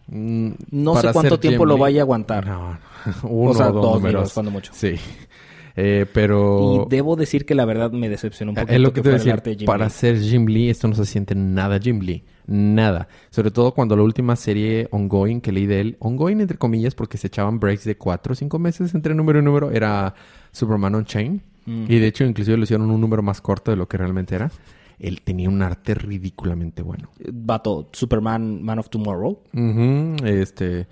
Mm, 0.09 0.51
No 0.73 0.97
sé 1.01 1.13
cuánto 1.13 1.39
tiempo 1.41 1.63
Jim 1.63 1.69
lo 1.69 1.75
Lee- 1.77 1.81
vaya 1.81 2.01
a 2.01 2.05
aguantar. 2.05 2.47
No, 2.47 2.79
uno 3.23 3.51
o 3.51 3.55
sea, 3.55 3.67
dos, 3.69 3.83
dos 3.83 3.95
números. 3.95 4.33
cuando 4.35 4.51
mucho. 4.51 4.73
Sí. 4.75 4.97
Eh, 5.77 6.07
pero... 6.13 6.87
Y 6.87 6.91
debo 6.91 7.17
decir 7.17 7.47
que 7.47 7.55
la 7.55 7.65
verdad 7.65 7.93
me 7.93 8.09
decepcionó 8.09 8.53
un 8.53 8.57
poquito 8.57 8.73
Es 8.73 8.81
lo 8.81 8.93
que 8.93 9.01
te 9.01 9.11
fuera 9.11 9.19
voy 9.19 9.27
a 9.27 9.31
el 9.31 9.33
arte 9.33 9.57
de 9.57 9.65
Para 9.65 9.85
Lee. 9.87 9.91
ser 9.91 10.19
Jim 10.21 10.47
Lee, 10.47 10.71
esto 10.71 10.89
no 10.89 10.95
se 10.95 11.05
siente 11.05 11.35
nada 11.35 11.79
Jim 11.79 12.01
Lee. 12.01 12.25
Nada. 12.47 13.09
Sobre 13.31 13.51
todo 13.51 13.73
cuando 13.73 13.97
la 13.97 14.03
última 14.03 14.35
serie 14.37 14.89
ongoing 14.91 15.41
que 15.41 15.53
leí 15.53 15.67
de 15.67 15.81
él, 15.81 15.97
ongoing 16.01 16.41
entre 16.41 16.59
comillas, 16.59 16.95
porque 16.95 17.17
se 17.17 17.29
echaban 17.29 17.61
breaks 17.61 17.85
de 17.85 17.97
cuatro 17.97 18.33
o 18.33 18.37
cinco 18.37 18.59
meses 18.59 18.95
entre 18.95 19.15
número 19.15 19.39
y 19.39 19.43
número, 19.43 19.71
era 19.71 20.15
Superman 20.53 20.95
Unchained. 20.97 21.41
Mm. 21.67 21.85
Y 21.89 21.99
de 21.99 22.07
hecho, 22.07 22.25
inclusive 22.25 22.57
lo 22.57 22.65
hicieron 22.65 22.91
un 22.91 23.01
número 23.01 23.23
más 23.23 23.41
corto 23.41 23.71
de 23.71 23.77
lo 23.77 23.87
que 23.87 23.97
realmente 23.99 24.35
era. 24.35 24.51
Él 24.99 25.23
tenía 25.23 25.49
un 25.49 25.63
arte 25.63 25.95
ridículamente 25.95 26.83
bueno. 26.83 27.11
Vato, 27.33 27.89
Superman, 27.93 28.63
Man 28.63 28.81
of 28.81 28.91
Tomorrow. 28.91 29.41
Ujú, 29.55 30.17
Este... 30.27 30.87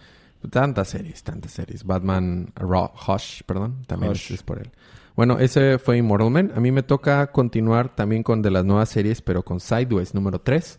Tantas 0.51 0.89
series, 0.89 1.23
tantas 1.23 1.53
series. 1.53 1.85
Batman 1.85 2.53
Raw, 2.55 2.91
Hush, 3.07 3.43
perdón, 3.45 3.83
también 3.87 4.13
Hush. 4.13 4.33
es, 4.33 4.43
por 4.43 4.59
él. 4.59 4.71
Bueno, 5.17 5.39
ese 5.41 5.79
fue 5.79 5.99
Immortal 5.99 6.31
Man. 6.31 6.53
A 6.55 6.61
mí 6.61 6.71
me 6.71 6.83
toca 6.85 7.33
continuar 7.33 7.95
también 7.97 8.23
con 8.23 8.41
de 8.41 8.51
las 8.53 8.65
nuevas 8.65 8.89
series, 8.89 9.21
pero 9.21 9.45
con 9.45 9.59
Sideways 9.59 10.15
número 10.15 10.41
3, 10.41 10.79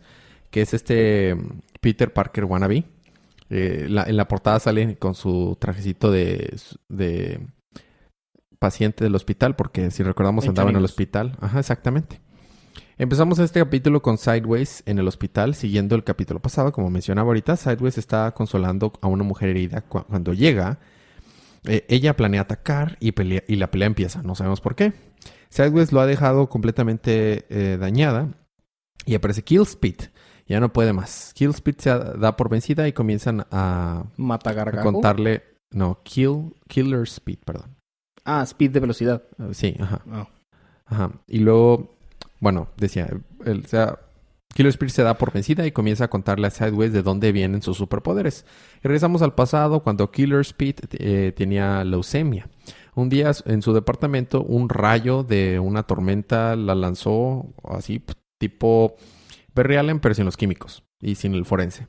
que 0.50 0.62
es 0.62 0.72
este 0.72 1.34
mm, 1.34 1.60
Peter 1.80 2.12
Parker 2.12 2.44
wannabe. 2.46 2.84
Eh, 3.50 3.86
la- 3.88 4.04
en 4.04 4.16
la 4.16 4.26
portada 4.28 4.58
sale 4.60 4.96
con 4.96 5.14
su 5.14 5.56
trajecito 5.60 6.10
de, 6.10 6.56
de 6.88 7.46
paciente 8.58 9.04
del 9.04 9.14
hospital, 9.14 9.56
porque 9.56 9.90
si 9.90 10.02
recordamos 10.02 10.46
andaba 10.48 10.70
en 10.70 10.76
el 10.76 10.84
hospital. 10.84 11.36
Ajá, 11.40 11.58
exactamente. 11.58 12.20
Empezamos 13.00 13.38
este 13.38 13.60
capítulo 13.60 14.02
con 14.02 14.18
Sideways 14.18 14.82
en 14.84 14.98
el 14.98 15.08
hospital, 15.08 15.54
siguiendo 15.54 15.94
el 15.96 16.04
capítulo 16.04 16.38
pasado, 16.40 16.70
como 16.70 16.90
mencionaba 16.90 17.28
ahorita. 17.28 17.56
Sideways 17.56 17.96
está 17.96 18.30
consolando 18.32 18.92
a 19.00 19.06
una 19.06 19.24
mujer 19.24 19.48
herida 19.48 19.80
cu- 19.80 20.04
cuando 20.06 20.34
llega. 20.34 20.78
Eh, 21.64 21.86
ella 21.88 22.14
planea 22.14 22.42
atacar 22.42 22.98
y, 23.00 23.12
pelea- 23.12 23.42
y 23.48 23.56
la 23.56 23.70
pelea 23.70 23.86
empieza. 23.86 24.22
No 24.22 24.34
sabemos 24.34 24.60
por 24.60 24.74
qué. 24.74 24.92
Sideways 25.48 25.92
lo 25.92 26.00
ha 26.02 26.06
dejado 26.06 26.50
completamente 26.50 27.46
eh, 27.48 27.78
dañada 27.78 28.28
y 29.06 29.14
aparece 29.14 29.44
Killspeed. 29.44 29.96
Ya 30.46 30.60
no 30.60 30.70
puede 30.70 30.92
más. 30.92 31.32
Killspeed 31.34 31.76
se 31.78 31.90
da 31.90 32.36
por 32.36 32.50
vencida 32.50 32.86
y 32.86 32.92
comienzan 32.92 33.46
a, 33.50 34.04
Mata 34.18 34.50
a 34.50 34.82
contarle. 34.82 35.42
No, 35.72 36.00
Kill, 36.02 36.52
Killer 36.68 37.04
Speed, 37.04 37.38
perdón. 37.46 37.76
Ah, 38.26 38.42
speed 38.42 38.72
de 38.72 38.80
velocidad. 38.80 39.22
Uh, 39.38 39.54
sí, 39.54 39.74
ajá. 39.80 40.02
Ah. 40.10 40.28
Ajá. 40.84 41.12
Y 41.28 41.38
luego, 41.38 41.96
bueno, 42.40 42.68
decía, 42.76 43.08
el, 43.44 43.66
Killer 44.54 44.70
Speed 44.70 44.90
se 44.90 45.02
da 45.02 45.14
por 45.16 45.32
vencida 45.32 45.66
y 45.66 45.72
comienza 45.72 46.04
a 46.04 46.10
contarle 46.10 46.48
a 46.48 46.50
Sideways 46.50 46.92
de 46.92 47.02
dónde 47.02 47.32
vienen 47.32 47.62
sus 47.62 47.76
superpoderes. 47.76 48.44
Y 48.82 48.88
regresamos 48.88 49.22
al 49.22 49.34
pasado 49.34 49.80
cuando 49.82 50.10
Killer 50.10 50.40
Speed 50.40 50.76
eh, 50.92 51.32
tenía 51.36 51.84
leucemia. 51.84 52.48
Un 52.94 53.08
día 53.08 53.30
en 53.44 53.62
su 53.62 53.72
departamento, 53.72 54.42
un 54.42 54.68
rayo 54.68 55.22
de 55.22 55.60
una 55.60 55.84
tormenta 55.84 56.56
la 56.56 56.74
lanzó 56.74 57.46
así, 57.62 58.02
tipo 58.38 58.96
Barry 59.54 59.76
Allen, 59.76 60.00
pero 60.00 60.14
sin 60.14 60.24
los 60.24 60.36
químicos 60.36 60.82
y 61.00 61.14
sin 61.14 61.34
el 61.34 61.44
forense. 61.44 61.86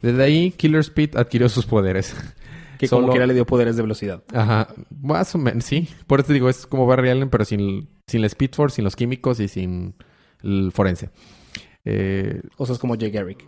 Desde 0.00 0.22
ahí, 0.22 0.52
Killer 0.52 0.80
Speed 0.80 1.16
adquirió 1.16 1.48
sus 1.48 1.66
poderes. 1.66 2.14
Que 2.78 2.88
como 2.88 3.02
Solo- 3.02 3.12
quiera 3.12 3.26
le 3.26 3.34
dio 3.34 3.46
poderes 3.46 3.76
de 3.76 3.82
velocidad. 3.82 4.22
Ajá, 4.32 4.68
más 5.00 5.34
o 5.34 5.38
menos, 5.38 5.64
sí. 5.64 5.88
Por 6.06 6.20
eso 6.20 6.28
te 6.28 6.32
digo, 6.34 6.48
es 6.48 6.66
como 6.66 6.86
Barry 6.86 7.10
Allen, 7.10 7.30
pero 7.30 7.44
sin, 7.44 7.88
sin 8.06 8.20
la 8.20 8.26
Speed 8.26 8.50
Force, 8.54 8.76
sin 8.76 8.84
los 8.84 8.96
químicos 8.96 9.40
y 9.40 9.48
sin 9.48 9.94
el 10.42 10.70
forense. 10.72 11.10
Eh, 11.84 12.40
O 12.56 12.66
sea, 12.66 12.74
es 12.74 12.78
como 12.78 12.96
Jay 12.98 13.10
Garrick. 13.10 13.46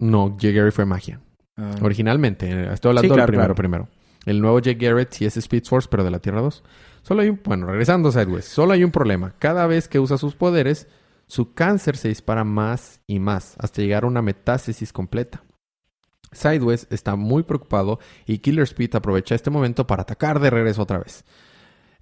no, 0.00 0.36
Jay 0.40 0.52
Garrett 0.52 0.74
fue 0.74 0.84
magia. 0.84 1.20
Ah. 1.56 1.74
Originalmente, 1.82 2.48
eh, 2.50 2.72
estoy 2.72 2.90
hablando 2.90 3.02
Sí, 3.08 3.08
claro, 3.14 3.20
del 3.22 3.26
primero 3.26 3.54
claro. 3.54 3.54
primero. 3.54 3.88
El 4.26 4.40
nuevo 4.40 4.58
Jay 4.62 4.74
Garrett 4.74 5.12
sí 5.12 5.24
es 5.24 5.36
Speed 5.36 5.64
Force, 5.64 5.88
pero 5.90 6.02
de 6.04 6.10
la 6.10 6.18
Tierra 6.18 6.40
2. 6.40 6.62
Solo 7.02 7.22
hay 7.22 7.28
un, 7.28 7.40
bueno, 7.44 7.66
regresando 7.66 8.08
a 8.08 8.12
Sideways, 8.12 8.46
solo 8.46 8.72
hay 8.72 8.82
un 8.82 8.90
problema. 8.90 9.34
Cada 9.38 9.66
vez 9.66 9.86
que 9.88 10.00
usa 10.00 10.16
sus 10.16 10.34
poderes, 10.34 10.88
su 11.26 11.52
cáncer 11.52 11.96
se 11.96 12.08
dispara 12.08 12.42
más 12.44 13.00
y 13.06 13.18
más, 13.18 13.54
hasta 13.58 13.82
llegar 13.82 14.04
a 14.04 14.06
una 14.06 14.22
metástasis 14.22 14.92
completa. 14.92 15.42
Sideways 16.34 16.86
está 16.90 17.16
muy 17.16 17.42
preocupado 17.42 17.98
y 18.26 18.38
Killer 18.38 18.64
Speed 18.64 18.94
aprovecha 18.96 19.34
este 19.34 19.50
momento 19.50 19.86
para 19.86 20.02
atacar 20.02 20.40
de 20.40 20.50
regreso 20.50 20.82
otra 20.82 20.98
vez. 20.98 21.24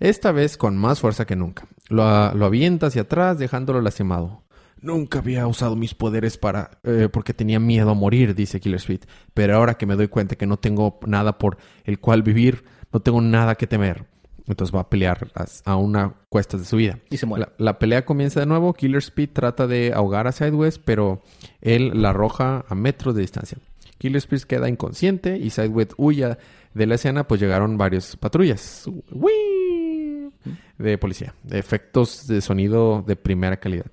Esta 0.01 0.33
vez 0.33 0.57
con 0.57 0.77
más 0.77 1.01
fuerza 1.01 1.27
que 1.27 1.37
nunca. 1.37 1.67
Lo, 1.89 2.35
lo 2.35 2.47
avienta 2.47 2.87
hacia 2.87 3.03
atrás 3.03 3.39
dejándolo 3.39 3.81
lastimado. 3.81 4.43
Nunca 4.81 5.21
había 5.21 5.47
usado 5.47 5.77
mis 5.77 5.95
poderes 5.95 6.39
para... 6.39 6.73
eh, 6.83 7.09
porque 7.13 7.35
tenía 7.35 7.61
miedo 7.61 7.91
a 7.91 7.95
morir, 7.95 8.35
dice 8.35 8.59
Killer 8.59 8.81
Speed. 8.81 9.03
Pero 9.33 9.55
ahora 9.55 9.75
que 9.75 9.87
me 9.87 9.95
doy 9.95 10.09
cuenta 10.09 10.35
que 10.35 10.47
no 10.47 10.57
tengo 10.59 10.99
nada 11.07 11.39
por 11.39 11.57
el 11.85 12.01
cual 12.01 12.25
vivir, 12.25 12.65
no 12.93 12.99
tengo 12.99 13.21
nada 13.21 13.55
que 13.55 13.69
temer. 13.69 14.07
Entonces 14.49 14.75
va 14.75 14.81
a 14.81 14.91
pelear 14.91 15.31
a 15.65 15.77
una 15.77 16.15
cuesta 16.29 16.57
de 16.59 16.65
su 16.65 16.77
vida. 16.77 16.99
Y 17.11 17.17
se 17.17 17.27
muere. 17.27 17.47
La, 17.59 17.65
la 17.65 17.79
pelea 17.79 18.05
comienza 18.05 18.41
de 18.41 18.47
nuevo. 18.47 18.75
Killer 18.75 18.99
Speed 18.99 19.31
trata 19.33 19.69
de 19.69 19.93
ahogar 19.95 20.27
a 20.27 20.33
Sideways, 20.33 20.81
pero 20.81 21.23
él 21.61 22.03
la 22.03 22.11
arroja 22.11 22.65
a 22.69 22.75
metros 22.75 23.15
de 23.15 23.21
distancia. 23.21 23.59
Killer 24.03 24.19
Speed 24.19 24.43
queda 24.49 24.69
inconsciente 24.69 25.39
y 25.39 25.51
Sideways 25.51 25.91
huye 25.97 26.37
de 26.75 26.87
la 26.87 26.97
escena, 26.97 27.29
pues 27.29 27.41
llegaron 27.41 27.79
varias 27.79 28.17
patrullas 28.17 28.85
¡Uii! 29.13 30.29
de 30.77 30.99
policía, 30.99 31.37
efectos 31.49 32.27
de 32.27 32.41
sonido 32.41 33.05
de 33.07 33.15
primera 33.15 33.59
calidad. 33.59 33.87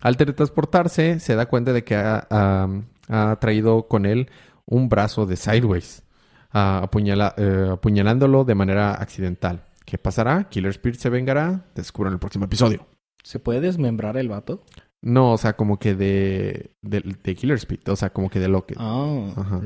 Al 0.00 0.16
teletransportarse, 0.16 1.18
se 1.18 1.34
da 1.34 1.46
cuenta 1.46 1.72
de 1.72 1.82
que 1.82 1.96
ha, 1.96 3.36
traído 3.40 3.88
con 3.88 4.06
él 4.06 4.30
un 4.64 4.88
brazo 4.88 5.26
de 5.26 5.34
Sideways, 5.34 6.04
eh, 6.54 7.68
apuñalándolo 7.72 8.44
de 8.44 8.54
manera 8.54 8.94
accidental. 8.94 9.64
¿Qué 9.84 9.98
pasará? 9.98 10.44
¿Killer 10.48 10.70
Speed 10.70 10.94
se 10.94 11.10
vengará? 11.10 11.64
Descubran 11.74 12.12
el 12.12 12.20
próximo 12.20 12.44
episodio. 12.44 12.86
¿Se 13.24 13.40
puede 13.40 13.60
desmembrar 13.60 14.18
el 14.18 14.28
vato? 14.28 14.62
No, 15.00 15.32
o 15.32 15.38
sea, 15.38 15.54
como 15.54 15.78
que 15.78 15.94
de, 15.94 16.72
de, 16.82 17.16
de 17.22 17.34
Killer 17.36 17.56
Speed, 17.56 17.88
o 17.88 17.96
sea, 17.96 18.10
como 18.10 18.28
que 18.30 18.40
de 18.40 18.48
lo 18.48 18.66
que... 18.66 18.74
Ah. 18.78 19.32
Ajá. 19.36 19.60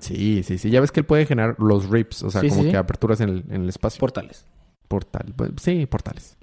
Sí, 0.00 0.42
sí, 0.42 0.58
sí. 0.58 0.70
Ya 0.70 0.80
ves 0.80 0.92
que 0.92 1.00
él 1.00 1.06
puede 1.06 1.24
generar 1.24 1.56
los 1.58 1.88
rips, 1.88 2.22
o 2.22 2.30
sea, 2.30 2.42
Sí, 2.42 2.48
como 2.50 2.62
sí, 2.62 2.70
que 2.70 2.76
aperturas 2.76 3.20
en 3.20 3.30
el, 3.30 3.44
en 3.48 3.62
el 3.62 3.68
espacio. 3.70 3.98
Portales. 3.98 4.44
Portal. 4.88 5.32
pues, 5.34 5.52
Sí, 5.60 5.86
portales. 5.86 6.36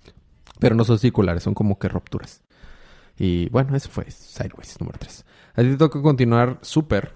Pero 0.60 0.76
no 0.76 0.84
son 0.84 0.98
circulares, 0.98 1.44
son 1.44 1.54
como 1.54 1.78
que 1.78 1.88
rupturas. 1.90 2.42
Y 3.18 3.50
bueno, 3.50 3.76
eso 3.76 3.90
fue 3.90 4.10
Sideways 4.10 4.80
número 4.80 4.98
3. 5.00 5.26
A 5.56 5.62
ti 5.62 5.68
te 5.70 5.78
toca 5.78 6.02
continuar 6.02 6.58
Super 6.62 7.14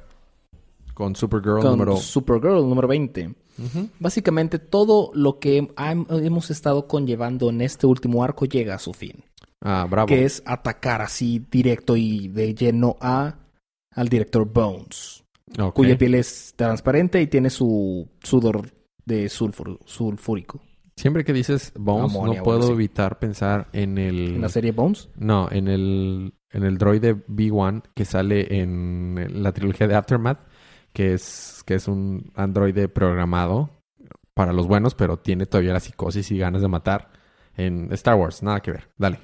con 0.94 1.16
Supergirl 1.16 1.60
Con 1.60 1.72
número... 1.72 1.98
Supergirl 1.98 2.68
número 2.68 2.88
20. 2.88 3.28
Ujú. 3.60 3.90
Básicamente 4.00 4.58
todo 4.60 5.12
lo 5.14 5.40
que 5.40 5.72
hemos 5.78 6.50
estado 6.50 6.88
conllevando 6.88 7.50
en 7.50 7.62
este 7.62 7.86
último 7.86 8.24
arco 8.24 8.46
llega 8.46 8.76
a 8.76 8.80
su 8.80 8.94
fin. 8.94 9.24
Ah, 9.62 9.88
bravo. 9.90 10.08
Que 10.08 10.26
es 10.26 10.44
atacar 10.46 11.02
así 11.02 11.46
directo 11.52 11.98
y 11.98 12.28
de 12.28 12.54
lleno 12.54 12.96
a 13.02 13.36
al 13.92 14.08
director 14.10 14.46
Bones. 14.52 15.24
Cuya 15.74 15.98
piel 15.98 16.16
es 16.16 16.54
transparente 16.56 17.22
y 17.22 17.28
tiene 17.28 17.50
su 17.50 18.08
sudor 18.22 18.70
de 19.06 19.30
sulfur, 19.30 19.80
sulfúrico. 19.86 20.62
Siempre 20.96 21.24
que 21.24 21.34
dices 21.34 21.74
Bones, 21.76 22.12
Amonia 22.12 22.40
no 22.40 22.44
puedo 22.44 22.72
evitar 22.74 23.18
pensar 23.18 23.70
en 23.72 23.98
el... 23.98 24.36
En 24.36 24.42
la 24.42 24.50
serie 24.50 24.72
Bones. 24.72 25.10
No, 25.16 25.48
en 25.52 25.68
el, 25.68 26.34
en 26.52 26.64
el 26.64 26.78
droide 26.78 27.16
B1 27.16 27.84
que 27.96 28.06
sale 28.06 28.60
en 28.60 29.42
la 29.42 29.52
trilogía 29.52 29.88
de 29.88 29.96
Aftermath, 29.96 30.40
que 30.94 31.14
es, 31.14 31.64
que 31.66 31.76
es 31.76 31.88
un 31.88 32.32
androide 32.36 32.90
programado 32.90 33.70
para 34.34 34.54
los 34.54 34.68
buenos, 34.68 34.96
pero 34.96 35.18
tiene 35.18 35.46
todavía 35.46 35.74
la 35.74 35.80
psicosis 35.80 36.30
y 36.32 36.38
ganas 36.38 36.62
de 36.62 36.68
matar 36.68 37.10
en 37.56 37.92
Star 37.94 38.16
Wars. 38.16 38.44
Nada 38.44 38.60
que 38.60 38.72
ver. 38.72 38.90
Dale. 38.98 39.20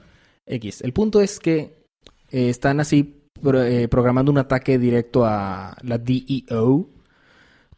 X. 0.45 0.81
El 0.81 0.93
punto 0.93 1.21
es 1.21 1.39
que 1.39 1.85
eh, 2.31 2.49
están 2.49 2.79
así 2.79 3.29
pro- 3.41 3.63
eh, 3.63 3.87
programando 3.87 4.31
un 4.31 4.37
ataque 4.37 4.77
directo 4.77 5.25
a 5.25 5.75
la 5.81 5.97
DEO. 5.97 6.89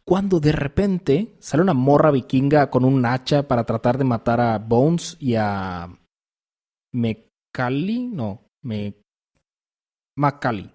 Cuando 0.04 0.38
de 0.38 0.52
repente 0.52 1.32
sale 1.40 1.62
una 1.64 1.74
morra 1.74 2.12
vikinga 2.12 2.70
con 2.70 2.84
un 2.84 3.04
hacha 3.04 3.48
para 3.48 3.64
tratar 3.64 3.98
de 3.98 4.04
matar 4.04 4.40
a 4.40 4.58
Bones 4.58 5.16
y 5.18 5.34
a 5.34 5.88
Mecali. 6.92 8.06
No, 8.06 8.42
me 8.62 8.94
Macali. 10.16 10.70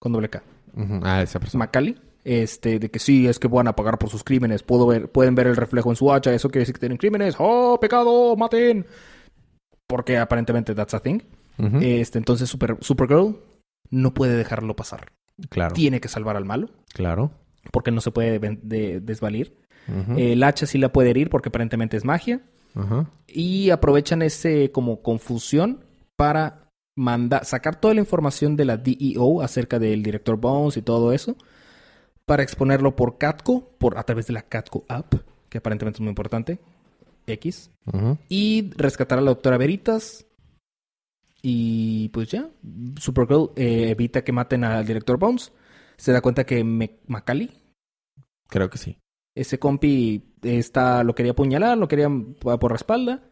Con 0.00 0.12
doble 0.12 0.28
K. 0.30 0.42
Ujú. 0.74 1.00
Ah, 1.02 1.22
esa 1.22 1.38
persona. 1.38 1.64
Macali. 1.64 1.98
Este, 2.24 2.78
de 2.78 2.90
que 2.90 2.98
sí, 2.98 3.26
es 3.26 3.38
que 3.38 3.48
van 3.48 3.68
a 3.68 3.76
pagar 3.76 3.98
por 3.98 4.08
sus 4.08 4.24
crímenes. 4.24 4.62
Puedo 4.62 4.86
ver, 4.86 5.10
pueden 5.10 5.34
ver 5.34 5.48
el 5.48 5.56
reflejo 5.56 5.90
en 5.90 5.96
su 5.96 6.10
hacha. 6.12 6.32
Eso 6.32 6.48
quiere 6.48 6.60
decir 6.62 6.74
que 6.74 6.80
tienen 6.80 6.98
crímenes. 6.98 7.34
¡Oh, 7.38 7.78
pecado! 7.80 8.36
¡Maten! 8.36 8.86
Porque 9.92 10.16
aparentemente 10.16 10.74
that's 10.74 10.94
a 10.94 11.00
thing. 11.00 11.18
Este, 11.82 12.16
entonces 12.16 12.48
Super, 12.48 12.78
Supergirl 12.80 13.36
no 13.90 14.14
puede 14.14 14.36
dejarlo 14.38 14.74
pasar. 14.74 15.12
claro. 15.50 15.74
Tiene 15.74 16.00
que 16.00 16.08
salvar 16.08 16.36
al 16.36 16.46
malo, 16.46 16.70
Claro. 16.94 17.30
porque 17.72 17.90
no 17.90 18.00
se 18.00 18.10
puede 18.10 18.38
de- 18.38 19.00
desvalir. 19.00 19.58
Ujú. 19.86 20.18
El 20.18 20.42
hacha 20.44 20.64
sí 20.64 20.78
la 20.78 20.92
puede 20.92 21.10
herir 21.10 21.28
porque 21.28 21.50
aparentemente 21.50 21.96
es 21.98 22.04
magia. 22.06 22.40
Y 23.28 23.68
aprovechan 23.68 24.22
ese 24.22 24.72
como 24.72 25.02
confusión 25.02 25.84
para 26.16 26.70
mandar, 26.96 27.44
sacar 27.44 27.76
toda 27.78 27.92
la 27.92 28.00
información 28.00 28.56
de 28.56 28.64
la 28.64 28.78
DEO 28.78 29.42
acerca 29.42 29.78
del 29.78 30.02
director 30.02 30.38
Bones 30.38 30.78
y 30.78 30.82
todo 30.82 31.12
eso. 31.12 31.36
Para 32.24 32.42
exponerlo 32.42 32.96
por 32.96 33.18
Catco, 33.18 33.68
por, 33.78 33.98
a 33.98 34.04
través 34.04 34.26
de 34.26 34.32
la 34.32 34.42
Catco 34.42 34.84
app, 34.88 35.14
que 35.50 35.58
aparentemente 35.58 35.96
es 35.98 36.00
muy 36.00 36.08
importante. 36.08 36.60
X. 37.26 37.70
Y 38.28 38.70
rescatar 38.76 39.18
a 39.18 39.22
la 39.22 39.30
doctora 39.30 39.58
Veritas. 39.58 40.26
Y 41.42 42.08
pues 42.10 42.28
ya, 42.30 42.48
Supergirl 43.00 43.50
eh, 43.56 43.90
evita 43.90 44.22
que 44.22 44.32
maten 44.32 44.64
al 44.64 44.86
director 44.86 45.18
Bones. 45.18 45.52
Se 45.96 46.12
da 46.12 46.20
cuenta 46.20 46.44
que 46.44 46.62
Me- 46.64 46.98
Macaulay, 47.06 47.50
Creo 48.48 48.68
que 48.70 48.78
sí. 48.78 48.98
ese 49.34 49.58
compi, 49.58 50.22
está, 50.42 51.02
lo 51.04 51.14
quería 51.14 51.32
apuñalar, 51.32 51.76
lo 51.78 51.88
quería 51.88 52.08
por 52.40 52.70
la 52.70 52.76
espalda. 52.76 53.22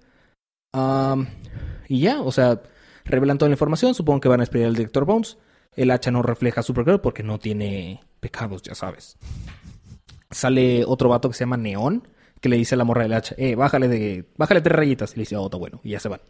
Y 1.88 2.00
ya, 2.00 2.20
o 2.20 2.32
sea, 2.32 2.62
revelan 3.04 3.38
toda 3.38 3.48
la 3.48 3.54
información. 3.54 3.94
Supongo 3.94 4.20
que 4.20 4.28
van 4.28 4.40
a 4.40 4.44
esperar 4.44 4.68
al 4.68 4.74
director 4.76 5.04
Bones. 5.04 5.38
El 5.76 5.90
hacha 5.92 6.10
no 6.10 6.22
refleja 6.22 6.60
a 6.60 6.64
Supergirl 6.64 7.00
porque 7.00 7.22
no 7.22 7.38
tiene 7.38 8.00
pecados, 8.18 8.62
ya 8.62 8.74
sabes. 8.74 9.16
Sale 10.30 10.84
otro 10.84 11.08
vato 11.08 11.28
que 11.28 11.34
se 11.34 11.40
llama 11.44 11.56
Neón, 11.56 12.08
que 12.40 12.48
le 12.48 12.56
dice 12.56 12.74
a 12.74 12.78
la 12.78 12.84
morra 12.84 13.02
del 13.02 13.12
hacha, 13.12 13.34
eh, 13.38 13.54
bájale 13.54 13.88
de, 13.88 14.24
bájale 14.36 14.60
tres 14.60 14.76
rayitas. 14.76 15.12
Y 15.12 15.16
le 15.16 15.22
dice, 15.22 15.36
oh, 15.36 15.46
está 15.46 15.56
bueno, 15.58 15.80
y 15.84 15.90
ya 15.90 16.00
se 16.00 16.08
van. 16.08 16.20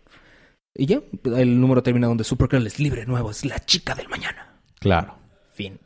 Y 0.74 0.86
ya, 0.86 1.00
el 1.36 1.60
número 1.60 1.82
termina 1.82 2.06
donde 2.06 2.24
Supergirl 2.24 2.66
es 2.66 2.78
libre 2.78 3.04
nuevo, 3.06 3.30
es 3.30 3.44
la 3.44 3.58
chica 3.60 3.94
del 3.94 4.08
mañana. 4.08 4.60
Claro. 4.78 5.16
Fin. 5.52 5.78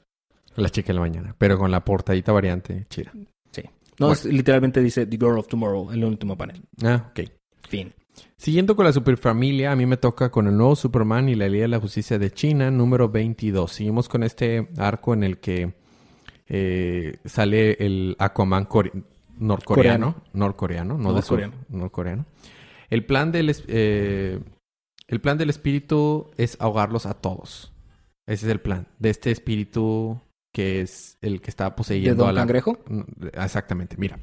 La 0.57 0.69
chica 0.69 0.89
de 0.89 0.95
la 0.95 1.01
mañana, 1.01 1.35
pero 1.39 1.59
con 1.59 1.71
la 1.71 1.85
portadita 1.85 2.31
variante 2.33 2.87
chida. 2.89 3.13
Sí. 3.51 3.63
No, 3.99 4.13
es- 4.13 4.25
literalmente 4.25 4.81
dice 4.81 5.07
The 5.07 5.17
Girl 5.17 5.39
of 5.39 5.49
Tomorrow, 5.49 5.91
el 5.93 6.05
último 6.05 6.37
panel. 6.37 6.63
Ah, 6.85 7.11
ok. 7.11 7.29
Fin. 7.69 7.93
Siguiendo 8.37 8.77
con 8.77 8.85
la 8.85 8.93
superfamilia, 8.93 9.73
a 9.73 9.77
mí 9.77 9.87
me 9.87 9.97
toca 9.97 10.31
con 10.31 10.47
el 10.47 10.57
nuevo 10.57 10.77
Superman 10.77 11.29
y 11.29 11.35
la 11.35 11.49
Liga 11.49 11.63
de 11.63 11.69
la 11.69 11.81
Justicia 11.81 12.19
de 12.19 12.31
China, 12.31 12.71
número 12.71 13.09
22. 13.09 13.73
Seguimos 13.73 14.09
con 14.09 14.23
este 14.23 14.69
arco 14.77 15.15
en 15.15 15.25
el 15.25 15.39
que 15.39 15.75
eh, 16.47 17.17
sale 17.25 17.73
el 17.85 18.15
Aquaman 18.19 18.67
norcoreano. 19.39 20.23
Norcoreano, 20.33 20.99
no 20.99 21.13
de 21.13 21.23
sur, 21.23 21.51
Norcoreano. 21.69 22.27
El 22.91 23.05
plan 23.07 23.33
del 23.33 23.55
eh, 23.69 24.41
el 25.09 25.21
plan 25.21 25.39
del 25.39 25.51
espíritu 25.51 26.31
es 26.37 26.57
ahogarlos 26.61 27.07
a 27.07 27.15
todos. 27.15 27.73
Ese 28.27 28.47
es 28.47 28.53
el 28.53 28.61
plan 28.61 28.87
de 28.99 29.11
este 29.11 29.31
espíritu 29.31 30.21
que 30.53 30.81
es 30.81 31.19
el 31.21 31.41
que 31.41 31.51
está 31.51 31.65
¿De 31.65 31.71
poseyendo 31.73 32.23
Don 32.25 32.29
a 32.29 32.33
la 32.33 32.41
Cangrejo? 32.41 32.79
Exactamente, 33.33 33.97
mira. 33.99 34.19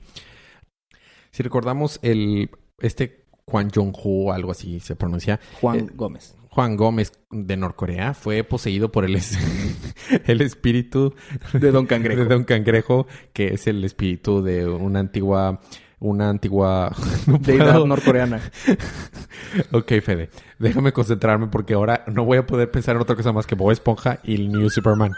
Si 1.31 1.43
recordamos 1.43 1.99
el 2.01 2.49
este 2.79 3.25
Juan 3.47 3.69
Jong-ho, 3.69 4.31
algo 4.31 4.51
así 4.51 4.79
se 4.79 4.95
pronuncia, 4.95 5.39
Juan 5.59 5.79
Eh, 5.79 5.87
Gómez. 5.93 6.35
Juan 6.53 6.75
Gómez 6.75 7.13
de 7.31 7.55
Norcorea 7.55 8.13
fue 8.13 8.43
poseído 8.43 8.91
por 8.91 9.05
el, 9.05 9.15
es- 9.15 9.37
el 10.27 10.41
espíritu 10.41 11.13
De 11.53 11.71
Don 11.71 11.85
Cangrejo. 11.85 12.21
de 12.23 12.27
Don 12.27 12.43
Cangrejo, 12.43 13.07
que 13.33 13.53
es 13.53 13.67
el 13.67 13.83
espíritu 13.85 14.43
de 14.43 14.67
una 14.67 14.99
antigua 14.99 15.61
una 15.99 16.29
antigua 16.29 16.91
no 17.27 17.37
Deidad 17.37 17.85
norcoreana. 17.85 18.41
Ok, 19.71 19.91
Fede, 20.01 20.29
déjame 20.59 20.93
concentrarme 20.93 21.47
porque 21.47 21.73
ahora 21.73 22.05
no 22.07 22.23
voy 22.25 22.37
a 22.37 22.45
poder 22.47 22.71
pensar 22.71 22.95
en 22.95 23.01
otra 23.01 23.15
cosa 23.17 23.31
más 23.33 23.45
que 23.45 23.55
Bob 23.55 23.71
Esponja 23.71 24.19
y 24.23 24.35
el 24.35 24.51
New 24.51 24.69
Superman. 24.69 25.11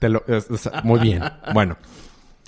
Te 0.00 0.08
lo- 0.08 0.24
muy 0.82 0.98
bien. 1.00 1.22
Bueno, 1.54 1.76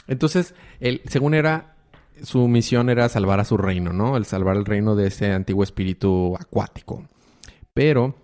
entonces, 0.08 0.54
él, 0.80 1.00
según 1.06 1.34
era, 1.34 1.76
su 2.22 2.48
misión 2.48 2.90
era 2.90 3.08
salvar 3.08 3.38
a 3.40 3.44
su 3.44 3.56
reino, 3.56 3.92
¿no? 3.92 4.16
El 4.16 4.24
salvar 4.26 4.56
el 4.56 4.64
reino 4.64 4.96
de 4.96 5.06
ese 5.08 5.30
antiguo 5.32 5.62
espíritu 5.62 6.36
acuático. 6.40 7.06
Pero, 7.74 8.14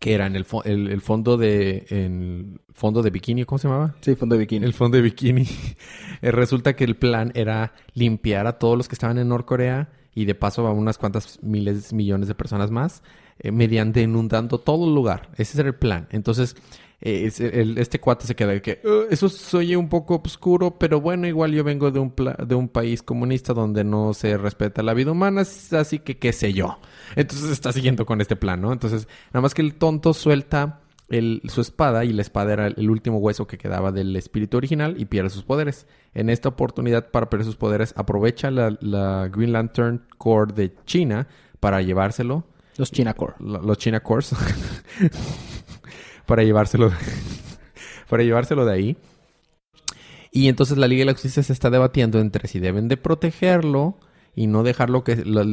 que 0.00 0.14
era 0.14 0.26
en 0.26 0.36
el, 0.36 0.46
fo- 0.46 0.62
el- 0.64 0.88
el 0.88 1.00
fondo 1.00 1.36
de, 1.36 1.86
en 1.90 2.60
el 2.68 2.74
fondo 2.74 3.02
de 3.02 3.10
bikini, 3.10 3.44
¿cómo 3.44 3.58
se 3.58 3.68
llamaba? 3.68 3.94
Sí, 4.00 4.14
fondo 4.16 4.34
de 4.34 4.40
bikini. 4.40 4.64
El 4.66 4.72
fondo 4.74 4.96
de 4.96 5.02
bikini. 5.02 5.46
Eh, 6.24 6.30
Resulta 6.30 6.76
que 6.76 6.84
el 6.84 6.94
plan 6.96 7.32
era 7.34 7.72
limpiar 7.94 8.46
a 8.46 8.56
todos 8.60 8.76
los 8.76 8.86
que 8.88 8.94
estaban 8.94 9.18
en 9.18 9.26
Norcorea 9.28 9.90
y 10.14 10.24
de 10.24 10.36
paso 10.36 10.64
a 10.68 10.72
unas 10.72 10.96
cuantas 10.96 11.40
miles, 11.42 11.92
millones 11.92 12.28
de 12.28 12.36
personas 12.36 12.70
más, 12.70 13.02
eh, 13.40 13.50
mediante 13.50 14.02
inundando 14.02 14.58
todo 14.60 14.86
el 14.86 14.94
lugar. 14.94 15.30
Ese 15.36 15.58
era 15.58 15.68
el 15.70 15.74
plan. 15.74 16.06
Entonces, 16.12 16.54
eh, 17.02 17.30
el- 17.38 17.76
este 17.78 17.98
cuate 18.00 18.26
se 18.26 18.34
queda 18.36 18.52
de 18.52 18.62
que 18.62 18.80
"Uh, 18.84 19.12
eso 19.12 19.28
se 19.28 19.56
oye 19.56 19.76
un 19.76 19.88
poco 19.88 20.22
oscuro, 20.24 20.78
pero 20.78 21.00
bueno, 21.00 21.26
igual 21.26 21.52
yo 21.52 21.64
vengo 21.64 21.90
de 21.90 21.98
un, 21.98 22.10
pla- 22.12 22.36
de 22.46 22.54
un 22.54 22.68
país 22.68 23.02
comunista 23.02 23.52
donde 23.52 23.82
no 23.84 24.14
se 24.14 24.36
respeta 24.38 24.82
la 24.82 24.94
vida 24.94 25.10
humana, 25.12 25.40
así 25.42 25.98
que 25.98 26.16
qué 26.18 26.32
sé 26.32 26.52
yo. 26.52 26.78
Entonces 27.16 27.50
está 27.50 27.72
siguiendo 27.72 28.06
con 28.06 28.20
este 28.20 28.36
plan, 28.36 28.60
¿no? 28.60 28.72
Entonces, 28.72 29.08
nada 29.32 29.42
más 29.42 29.52
que 29.54 29.62
el 29.62 29.74
tonto 29.74 30.14
suelta 30.14 30.78
el- 31.08 31.42
su 31.48 31.60
espada 31.60 32.06
y 32.06 32.12
la 32.14 32.22
espada 32.22 32.54
era 32.54 32.66
el 32.68 32.88
último 32.88 33.18
hueso 33.18 33.46
que 33.46 33.58
quedaba 33.58 33.92
del 33.92 34.16
espíritu 34.16 34.56
original 34.56 34.94
y 34.98 35.04
pierde 35.04 35.28
sus 35.28 35.42
poderes. 35.42 35.86
En 36.14 36.30
esta 36.30 36.48
oportunidad 36.48 37.10
para 37.10 37.28
perder 37.28 37.44
sus 37.44 37.56
poderes 37.56 37.92
aprovecha 37.96 38.50
la, 38.50 38.78
la 38.80 39.28
Green 39.28 39.52
Lantern 39.52 40.06
Corps 40.16 40.54
de 40.54 40.72
China 40.86 41.26
para 41.60 41.82
llevárselo, 41.82 42.44
Los 42.78 42.90
China 42.92 43.12
Core. 43.12 43.34
lo- 43.40 43.60
los 43.60 43.76
China 43.76 44.00
Corps, 44.00 44.34
para 46.26 46.42
llevárselo, 46.42 46.90
para 48.08 48.22
llevárselo 48.22 48.64
de 48.64 48.72
ahí. 48.72 48.96
Y 50.30 50.48
entonces 50.48 50.78
la 50.78 50.88
Liga 50.88 51.00
de 51.00 51.06
la 51.06 51.12
Justicia 51.12 51.42
se 51.42 51.52
está 51.52 51.70
debatiendo 51.70 52.18
entre 52.18 52.48
si 52.48 52.58
deben 52.58 52.88
de 52.88 52.96
protegerlo 52.96 53.98
y 54.34 54.46
no 54.46 54.62
dejarlo 54.62 55.04
que 55.04 55.16
la, 55.26 55.44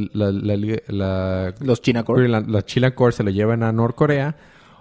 Los 1.60 1.82
China 1.82 2.04
Core. 2.04 2.28
la, 2.28 2.40
la 2.40 2.64
China 2.64 2.94
Core 2.94 3.12
se 3.12 3.22
lo 3.22 3.30
lleven 3.30 3.62
a 3.62 3.72
Norcorea 3.72 4.36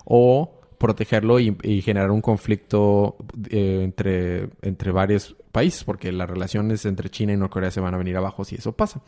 o 0.05 0.59
protegerlo 0.79 1.39
y, 1.39 1.55
y 1.61 1.81
generar 1.81 2.09
un 2.09 2.21
conflicto 2.21 3.17
eh, 3.49 3.81
entre, 3.83 4.49
entre 4.61 4.91
varios 4.91 5.35
países, 5.51 5.83
porque 5.83 6.11
las 6.11 6.29
relaciones 6.29 6.85
entre 6.85 7.09
China 7.09 7.33
y 7.33 7.37
Norcorea 7.37 7.69
se 7.69 7.81
van 7.81 7.93
a 7.93 7.97
venir 7.97 8.15
abajo 8.15 8.45
si 8.45 8.55
eso 8.55 8.71
pasa. 8.71 9.01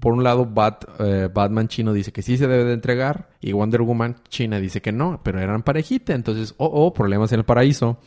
Por 0.00 0.12
un 0.12 0.24
lado, 0.24 0.44
Bat- 0.44 0.84
eh, 0.98 1.28
Batman 1.32 1.68
chino 1.68 1.92
dice 1.92 2.12
que 2.12 2.22
sí 2.22 2.36
se 2.36 2.46
debe 2.48 2.64
de 2.64 2.72
entregar 2.74 3.30
y 3.40 3.52
Wonder 3.52 3.82
Woman 3.82 4.16
china 4.28 4.58
dice 4.60 4.82
que 4.82 4.90
no, 4.92 5.20
pero 5.22 5.40
eran 5.40 5.62
parejita, 5.62 6.14
entonces, 6.14 6.54
oh, 6.58 6.66
oh, 6.66 6.92
problemas 6.92 7.32
en 7.32 7.38
el 7.40 7.44
paraíso. 7.44 7.98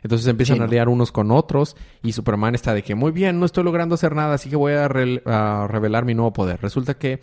Entonces 0.00 0.28
empiezan 0.28 0.56
Chino. 0.58 0.66
a 0.66 0.68
liar 0.68 0.88
unos 0.88 1.10
con 1.10 1.32
otros 1.32 1.76
y 2.04 2.12
Superman 2.12 2.54
está 2.54 2.72
de 2.72 2.82
que 2.82 2.94
muy 2.94 3.10
bien, 3.10 3.40
no 3.40 3.46
estoy 3.46 3.64
logrando 3.64 3.96
hacer 3.96 4.14
nada, 4.14 4.34
así 4.34 4.48
que 4.48 4.54
voy 4.54 4.74
a, 4.74 4.86
re- 4.86 5.22
a 5.26 5.66
revelar 5.68 6.04
mi 6.04 6.14
nuevo 6.14 6.32
poder. 6.32 6.60
Resulta 6.62 6.94
que 6.94 7.20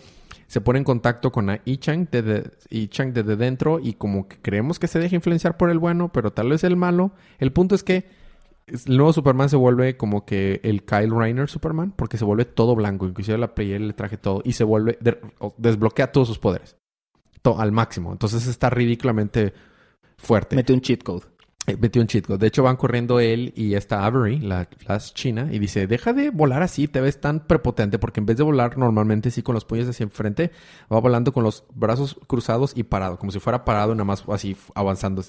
se 0.47 0.59
pone 0.59 0.79
en 0.79 0.83
contacto 0.85 1.31
con 1.31 1.49
a 1.49 1.61
desde, 1.65 2.51
I-Chang 2.69 3.13
desde 3.13 3.37
dentro 3.37 3.79
y 3.79 3.93
como 3.93 4.27
que 4.27 4.37
creemos 4.41 4.77
que 4.77 4.87
se 4.87 4.99
deja 4.99 5.15
influenciar 5.15 5.55
por 5.55 5.69
el 5.69 5.79
bueno, 5.79 6.11
pero 6.11 6.33
tal 6.33 6.49
vez 6.49 6.65
el 6.65 6.75
malo. 6.75 7.13
El 7.39 7.53
punto 7.53 7.75
es 7.75 7.83
que 7.83 8.05
el 8.67 8.97
nuevo 8.97 9.13
Superman 9.13 9.49
se 9.49 9.55
vuelve 9.55 9.95
como 9.97 10.25
que 10.25 10.59
el 10.63 10.83
Kyle 10.83 11.11
Reiner 11.15 11.49
Superman 11.49 11.91
porque 11.95 12.17
se 12.17 12.25
vuelve 12.25 12.45
todo 12.45 12.75
blanco, 12.75 13.05
inclusive 13.07 13.37
la 13.37 13.53
playera, 13.53 13.83
el 13.83 13.95
traje, 13.95 14.17
todo, 14.17 14.41
y 14.43 14.53
se 14.53 14.63
vuelve, 14.63 14.97
de- 15.01 15.19
desbloquea 15.57 16.11
todos 16.11 16.27
sus 16.27 16.39
poderes. 16.39 16.75
To- 17.41 17.59
al 17.59 17.71
máximo. 17.71 18.11
Entonces 18.11 18.47
está 18.47 18.69
ridículamente 18.71 19.53
fuerte. 20.17 20.55
Mete 20.55 20.73
un 20.73 20.81
cheat 20.81 21.03
code. 21.03 21.25
Eh, 21.67 21.77
Metió 21.79 21.99
un 22.01 22.07
cheat 22.07 22.25
code. 22.27 22.37
De 22.37 22.47
hecho, 22.47 22.61
van 22.63 22.75
corriendo 22.75 23.19
él 23.19 23.51
y 23.55 23.73
esta 23.73 24.05
Avery, 24.05 24.39
la 24.39 24.67
Flash 24.77 25.13
china, 25.13 25.47
y 25.51 25.57
dice, 25.57 25.87
deja 25.87 26.13
de 26.13 26.29
volar 26.29 26.61
así, 26.61 26.87
te 26.87 27.01
ves 27.01 27.19
tan 27.19 27.47
prepotente, 27.47 27.97
porque 27.97 28.19
en 28.19 28.27
vez 28.27 28.37
de 28.37 28.43
volar 28.43 28.77
normalmente 28.77 29.29
así 29.29 29.41
con 29.41 29.55
los 29.55 29.65
puños 29.65 29.87
hacia 29.89 30.03
enfrente, 30.03 30.51
va 30.93 30.99
volando 30.99 31.33
con 31.33 31.43
los 31.43 31.63
brazos 31.73 32.19
cruzados 32.27 32.73
y 32.75 32.83
parado, 32.83 33.17
como 33.17 33.31
si 33.31 33.39
fuera 33.39 33.65
parado, 33.65 33.95
nada 33.95 34.05
más 34.05 34.23
así 34.29 34.55
avanzando. 34.75 35.23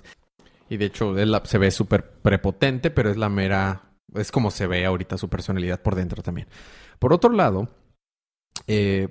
Y 0.68 0.76
de 0.76 0.86
hecho, 0.86 1.16
él 1.18 1.36
se 1.44 1.58
ve 1.58 1.70
súper 1.70 2.10
prepotente, 2.20 2.90
pero 2.90 3.10
es 3.10 3.16
la 3.16 3.28
mera, 3.28 3.92
es 4.14 4.32
como 4.32 4.50
se 4.50 4.66
ve 4.66 4.84
ahorita 4.84 5.18
su 5.18 5.28
personalidad 5.28 5.82
por 5.82 5.94
dentro 5.94 6.22
también. 6.22 6.48
Por 6.98 7.12
otro 7.12 7.30
lado, 7.30 7.68
eh, 8.66 9.08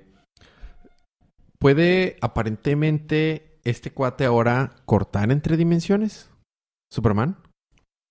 puede 1.60 2.18
aparentemente 2.22 3.60
este 3.64 3.92
cuate 3.92 4.26
ahora 4.26 4.76
cortar 4.86 5.32
entre 5.32 5.58
dimensiones. 5.58 6.30
Superman. 6.92 7.38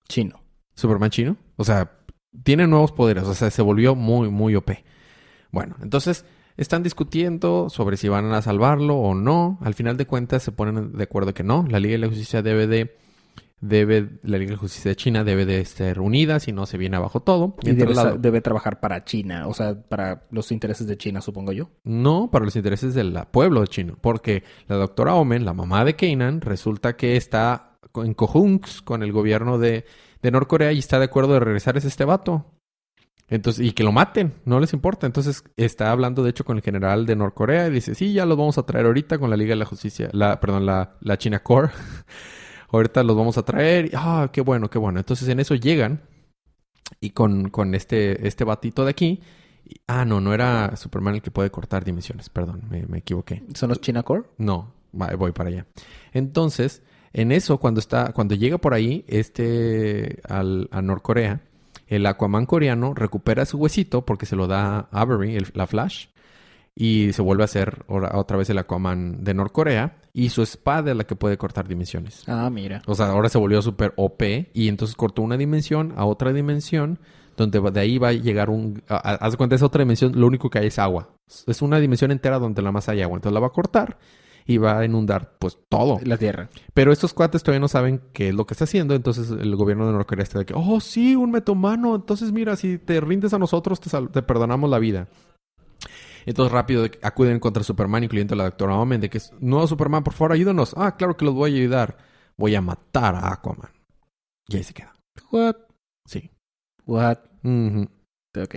Chino. 0.07 0.43
Superman 0.75 1.09
chino. 1.09 1.37
O 1.55 1.63
sea, 1.63 1.99
tiene 2.43 2.67
nuevos 2.67 2.91
poderes. 2.91 3.23
O 3.23 3.33
sea, 3.33 3.49
se 3.49 3.61
volvió 3.61 3.95
muy, 3.95 4.29
muy 4.29 4.55
OP. 4.55 4.71
Bueno, 5.51 5.77
entonces 5.81 6.25
están 6.57 6.83
discutiendo 6.83 7.69
sobre 7.69 7.97
si 7.97 8.09
van 8.09 8.31
a 8.33 8.41
salvarlo 8.41 8.95
o 8.97 9.15
no. 9.15 9.57
Al 9.61 9.73
final 9.73 9.97
de 9.97 10.05
cuentas 10.05 10.43
se 10.43 10.51
ponen 10.51 10.93
de 10.93 11.03
acuerdo 11.03 11.33
que 11.33 11.43
no. 11.43 11.65
La 11.69 11.79
Liga 11.79 11.93
de 11.93 11.99
la 11.99 12.07
Justicia 12.07 12.41
debe 12.41 12.67
de... 12.67 12.97
Debe, 13.67 14.19
la 14.23 14.37
Liga 14.37 14.51
de 14.51 14.57
Justicia 14.57 14.89
de 14.89 14.95
China 14.95 15.23
debe 15.23 15.45
de 15.45 15.59
estar 15.59 15.99
unida, 15.99 16.39
si 16.39 16.51
no 16.51 16.65
se 16.65 16.77
viene 16.77 16.97
abajo 16.97 17.19
todo. 17.21 17.55
Y 17.63 17.71
debe, 17.71 17.93
la- 17.95 18.01
sa- 18.01 18.17
debe 18.17 18.41
trabajar 18.41 18.79
para 18.79 19.03
China. 19.05 19.47
O 19.47 19.53
sea, 19.53 19.79
para 19.81 20.23
los 20.31 20.51
intereses 20.51 20.87
de 20.87 20.97
China, 20.97 21.21
supongo 21.21 21.51
yo. 21.51 21.69
No, 21.83 22.29
para 22.31 22.45
los 22.45 22.55
intereses 22.55 22.93
del 22.93 23.17
pueblo 23.31 23.65
chino. 23.65 23.97
Porque 23.99 24.43
la 24.67 24.75
doctora 24.75 25.15
Omen, 25.15 25.45
la 25.45 25.53
mamá 25.53 25.83
de 25.85 25.95
Kanan, 25.95 26.41
resulta 26.41 26.95
que 26.95 27.15
está 27.17 27.77
en 27.95 28.13
cojunks 28.13 28.81
con 28.81 29.03
el 29.03 29.11
gobierno 29.11 29.57
de, 29.57 29.85
de 30.21 30.31
Norcorea 30.31 30.71
y 30.71 30.79
está 30.79 30.99
de 30.99 31.05
acuerdo 31.05 31.33
de 31.33 31.39
regresar 31.39 31.77
ese 31.77 31.87
este 31.87 32.05
vato. 32.05 32.51
Entonces, 33.27 33.65
y 33.65 33.71
que 33.71 33.83
lo 33.83 33.91
maten, 33.91 34.35
no 34.45 34.59
les 34.59 34.71
importa. 34.73 35.07
Entonces, 35.07 35.43
está 35.57 35.89
hablando 35.91 36.21
de 36.23 36.29
hecho 36.29 36.45
con 36.45 36.57
el 36.57 36.63
general 36.63 37.07
de 37.07 37.15
Norcorea 37.15 37.67
y 37.67 37.71
dice, 37.71 37.95
sí, 37.95 38.13
ya 38.13 38.23
los 38.27 38.37
vamos 38.37 38.59
a 38.59 38.63
traer 38.67 38.85
ahorita 38.85 39.17
con 39.17 39.31
la 39.31 39.37
Liga 39.37 39.49
de 39.51 39.55
la 39.55 39.65
Justicia, 39.65 40.09
la, 40.11 40.39
perdón, 40.39 40.67
la, 40.67 40.97
la 41.01 41.17
China 41.17 41.39
Core. 41.41 41.69
ahorita 42.71 43.03
los 43.03 43.15
vamos 43.15 43.37
a 43.37 43.43
traer. 43.43 43.91
Ah, 43.95 44.29
qué 44.31 44.41
bueno, 44.41 44.69
qué 44.69 44.77
bueno. 44.79 44.99
Entonces, 44.99 45.27
en 45.29 45.39
eso 45.39 45.55
llegan 45.55 46.01
y 46.99 47.11
con, 47.11 47.49
con 47.49 47.73
este, 47.75 48.27
este 48.27 48.43
batito 48.43 48.83
de 48.85 48.91
aquí. 48.91 49.21
y- 49.65 49.75
Ah, 49.87 50.05
no, 50.05 50.21
no 50.21 50.33
era 50.33 50.75
Superman 50.75 51.15
el 51.15 51.21
que 51.21 51.31
puede 51.31 51.49
cortar 51.51 51.83
dimensiones, 51.83 52.29
perdón, 52.29 52.63
me, 52.69 52.85
me 52.85 52.99
equivoqué. 52.99 53.43
¿Son 53.55 53.69
los 53.69 53.81
China 53.81 54.03
Core? 54.03 54.23
No, 54.37 54.73
voy 54.91 55.31
para 55.31 55.49
allá. 55.49 55.65
Entonces, 56.13 56.83
en 57.13 57.31
eso, 57.31 57.57
cuando 57.59 57.79
está, 57.79 58.11
cuando 58.13 58.35
llega 58.35 58.57
por 58.57 58.73
ahí, 58.73 59.03
este 59.07 60.19
al, 60.27 60.67
a 60.71 60.81
Norcorea, 60.81 61.41
el 61.87 62.05
Aquaman 62.05 62.45
coreano 62.45 62.93
recupera 62.93 63.45
su 63.45 63.57
huesito 63.57 64.05
porque 64.05 64.25
se 64.25 64.35
lo 64.35 64.47
da 64.47 64.87
Avery, 64.91 65.35
el- 65.35 65.47
la 65.53 65.67
Flash, 65.67 66.07
y 66.75 67.13
se 67.13 67.21
vuelve 67.21 67.43
a 67.43 67.45
hacer 67.45 67.85
otra 67.87 68.37
vez 68.37 68.49
el 68.49 68.57
Aquaman 68.57 69.23
de 69.23 69.33
Norcorea, 69.33 69.97
y 70.13 70.29
su 70.29 70.41
espada 70.41 70.91
es 70.91 70.97
la 70.97 71.05
que 71.05 71.15
puede 71.15 71.37
cortar 71.37 71.67
dimensiones. 71.67 72.23
Ah, 72.27 72.49
mira. 72.49 72.81
O 72.85 72.95
sea, 72.95 73.07
ahora 73.07 73.29
se 73.29 73.37
volvió 73.37 73.61
súper 73.61 73.93
OP 73.95 74.21
y 74.53 74.67
entonces 74.67 74.95
cortó 74.95 75.21
una 75.21 75.37
dimensión 75.37 75.93
a 75.95 76.05
otra 76.05 76.33
dimensión 76.33 76.99
donde 77.37 77.59
de 77.59 77.79
ahí 77.79 77.97
va 77.97 78.09
a 78.09 78.13
llegar 78.13 78.49
un... 78.49 78.81
Haz 78.87 79.31
de 79.31 79.37
cuenta, 79.37 79.55
esa 79.55 79.65
otra 79.65 79.83
dimensión, 79.83 80.13
lo 80.19 80.27
único 80.27 80.49
que 80.49 80.59
hay 80.59 80.67
es 80.67 80.79
agua. 80.79 81.09
Es 81.47 81.61
una 81.61 81.79
dimensión 81.79 82.11
entera 82.11 82.39
donde 82.39 82.61
la 82.61 82.71
más 82.71 82.87
hay 82.87 83.01
agua. 83.01 83.17
Entonces 83.17 83.33
la 83.33 83.41
va 83.41 83.47
a 83.47 83.51
cortar 83.51 83.97
y 84.45 84.57
va 84.57 84.79
a 84.79 84.85
inundar 84.85 85.33
pues 85.39 85.57
todo. 85.69 85.99
La 86.03 86.17
Tierra. 86.17 86.49
Pero 86.73 86.91
estos 86.91 87.13
cuates 87.13 87.43
todavía 87.43 87.59
no 87.59 87.67
saben 87.67 88.01
qué 88.13 88.29
es 88.29 88.35
lo 88.35 88.45
que 88.45 88.53
está 88.53 88.65
haciendo, 88.65 88.93
entonces 88.93 89.31
el 89.31 89.55
gobierno 89.55 89.87
de 89.87 89.93
Norcorea 89.93 90.23
está 90.23 90.39
de 90.39 90.45
que, 90.45 90.53
oh 90.55 90.79
sí, 90.79 91.15
un 91.15 91.31
metomano, 91.31 91.95
entonces 91.95 92.31
mira, 92.31 92.55
si 92.55 92.77
te 92.77 93.01
rindes 93.01 93.33
a 93.33 93.39
nosotros 93.39 93.79
te, 93.79 93.89
te 93.89 94.21
perdonamos 94.21 94.69
la 94.69 94.79
vida. 94.79 95.07
Entonces 96.25 96.51
rápido 96.51 96.83
de- 96.83 96.99
acuden 97.03 97.39
contra 97.39 97.63
Superman, 97.63 98.03
incluyendo 98.03 98.33
a 98.33 98.37
la 98.37 98.43
doctora 98.45 98.75
Omen, 98.77 98.99
de 99.01 99.09
que 99.09 99.21
no, 99.39 99.65
Superman, 99.67 100.03
por 100.03 100.13
favor, 100.13 100.31
ayúdanos. 100.33 100.73
Ah, 100.77 100.95
claro 100.97 101.15
que 101.17 101.25
los 101.25 101.33
voy 101.33 101.53
a 101.53 101.57
ayudar. 101.61 101.97
Voy 102.37 102.55
a 102.55 102.61
matar 102.61 103.15
a 103.15 103.31
Aquaman. 103.31 103.69
Y 104.47 104.57
ahí 104.57 104.63
se 104.63 104.73
queda. 104.73 104.93
What? 105.31 105.55
Sí. 106.07 106.29
What? 106.85 107.19
Ujú. 107.43 107.87
Ok. 108.41 108.55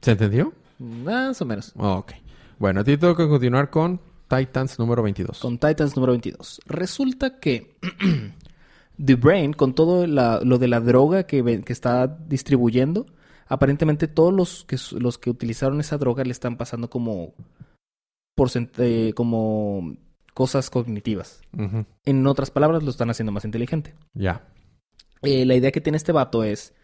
¿Se 0.00 0.12
entendió? 0.12 0.52
Más 0.78 1.40
o 1.42 1.44
menos. 1.44 1.72
Ok. 1.76 2.12
Bueno, 2.58 2.80
a 2.80 2.84
ti 2.84 2.96
tengo 2.96 3.14
que 3.16 3.28
continuar 3.28 3.68
con 3.70 4.00
Titans 4.28 4.78
número 4.78 5.02
22. 5.02 5.38
Con 5.40 5.58
Titans 5.58 5.94
número 5.96 6.12
22. 6.12 6.60
Resulta 6.66 7.38
que 7.38 7.76
The 9.04 9.14
Brain, 9.16 9.52
con 9.52 9.74
todo 9.74 10.06
la- 10.06 10.40
lo 10.42 10.58
de 10.58 10.68
la 10.68 10.80
droga 10.80 11.24
que 11.24 11.62
está 11.68 12.06
distribuyendo, 12.06 13.06
aparentemente 13.46 14.08
todos 14.08 14.32
los 14.32 14.64
que, 14.64 14.76
los 14.98 15.18
que 15.18 15.30
utilizaron 15.30 15.80
esa 15.80 15.98
droga 15.98 16.24
le 16.24 16.32
están 16.32 16.56
pasando 16.56 16.90
como, 16.90 17.34
eh, 18.78 19.12
como 19.14 19.96
cosas 20.34 20.70
cognitivas. 20.70 21.40
En 22.04 22.26
otras 22.26 22.50
palabras, 22.50 22.82
lo 22.82 22.90
están 22.90 23.10
haciendo 23.10 23.32
más 23.32 23.44
inteligente. 23.44 23.94
Ya. 24.14 24.46
Eh, 25.22 25.46
la 25.46 25.54
idea 25.54 25.72
que 25.72 25.80
tiene 25.80 25.96
este 25.96 26.12
vato 26.12 26.44
es, 26.44 26.74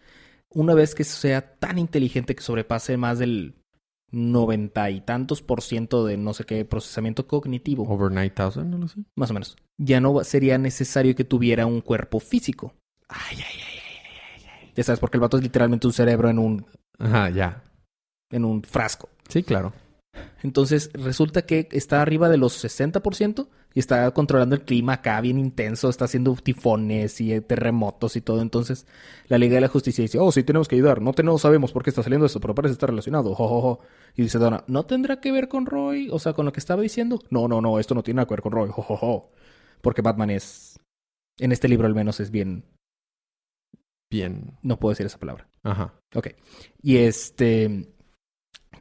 una 0.49 0.73
vez 0.73 0.95
que 0.95 1.03
sea 1.03 1.55
tan 1.59 1.77
inteligente 1.77 2.35
que 2.35 2.41
sobrepase 2.41 2.97
más 2.97 3.19
del 3.19 3.55
noventa 4.11 4.91
y 4.91 5.01
tantos 5.01 5.41
por 5.41 5.61
ciento 5.61 6.05
de 6.05 6.17
no 6.17 6.33
sé 6.33 6.45
qué 6.45 6.63
procesamiento 6.65 7.27
cognitivo, 7.27 7.83
Over 7.83 8.11
9000, 8.11 8.69
no 8.69 8.77
lo 8.77 8.87
sé. 8.87 9.01
más 9.15 9.31
o 9.31 9.33
menos, 9.33 9.55
ya 9.77 9.99
no 9.99 10.23
sería 10.23 10.59
necesario 10.59 11.15
que 11.15 11.23
tuviera 11.23 11.65
un 11.65 11.81
cuerpo 11.81 12.19
físico. 12.19 12.75
Ay, 13.09 13.37
ay, 13.37 13.61
ay. 13.67 13.72
Ya 14.75 14.83
sabes, 14.83 14.99
porque 14.99 15.17
el 15.17 15.21
vato 15.21 15.37
es 15.37 15.43
literalmente 15.43 15.87
un 15.87 15.93
cerebro 15.93 16.29
en 16.29 16.39
un, 16.39 16.65
Ajá, 16.99 17.29
ya. 17.29 17.63
en 18.31 18.45
un 18.45 18.63
frasco. 18.63 19.09
Sí, 19.29 19.43
claro. 19.43 19.73
Entonces 20.43 20.91
resulta 20.93 21.43
que 21.43 21.67
está 21.71 22.01
arriba 22.01 22.29
de 22.29 22.37
los 22.37 22.53
60% 22.63 23.47
y 23.73 23.79
está 23.79 24.11
controlando 24.11 24.53
el 24.55 24.61
clima 24.61 24.93
acá 24.93 25.19
bien 25.21 25.39
intenso, 25.39 25.89
está 25.89 26.05
haciendo 26.05 26.35
tifones 26.35 27.19
y 27.21 27.33
eh, 27.33 27.41
terremotos 27.41 28.15
y 28.15 28.21
todo. 28.21 28.41
Entonces 28.41 28.85
la 29.27 29.39
Liga 29.39 29.55
de 29.55 29.61
la 29.61 29.67
Justicia 29.69 30.03
dice, 30.03 30.19
oh, 30.19 30.31
sí, 30.31 30.43
tenemos 30.43 30.67
que 30.67 30.75
ayudar. 30.75 31.01
No, 31.01 31.13
te- 31.13 31.23
no 31.23 31.37
sabemos 31.39 31.71
por 31.71 31.83
qué 31.83 31.89
está 31.89 32.03
saliendo 32.03 32.27
eso, 32.27 32.39
pero 32.39 32.53
parece 32.53 32.73
estar 32.73 32.89
relacionado. 32.89 33.33
Jo, 33.33 33.47
jo, 33.47 33.61
jo. 33.61 33.79
Y 34.15 34.21
dice 34.23 34.37
Donna, 34.37 34.63
¿no 34.67 34.85
tendrá 34.85 35.19
que 35.19 35.31
ver 35.31 35.47
con 35.47 35.65
Roy? 35.65 36.09
O 36.11 36.19
sea, 36.19 36.33
con 36.33 36.45
lo 36.45 36.53
que 36.53 36.59
estaba 36.59 36.81
diciendo. 36.83 37.19
No, 37.31 37.47
no, 37.47 37.61
no, 37.61 37.79
esto 37.79 37.95
no 37.95 38.03
tiene 38.03 38.17
nada 38.17 38.27
que 38.27 38.33
ver 38.35 38.41
con 38.43 38.51
Roy. 38.51 38.69
Porque 39.81 40.01
Batman 40.03 40.29
es, 40.29 40.79
en 41.39 41.51
este 41.51 41.67
libro 41.67 41.87
al 41.87 41.95
menos 41.95 42.19
es 42.19 42.29
bien, 42.29 42.65
Bien. 44.13 44.57
no 44.61 44.79
puedo 44.79 44.91
decir 44.91 45.05
esa 45.05 45.19
palabra. 45.19 45.47
Ajá. 45.63 45.93
Ok. 46.15 46.27
Y 46.81 46.97
este. 46.97 47.89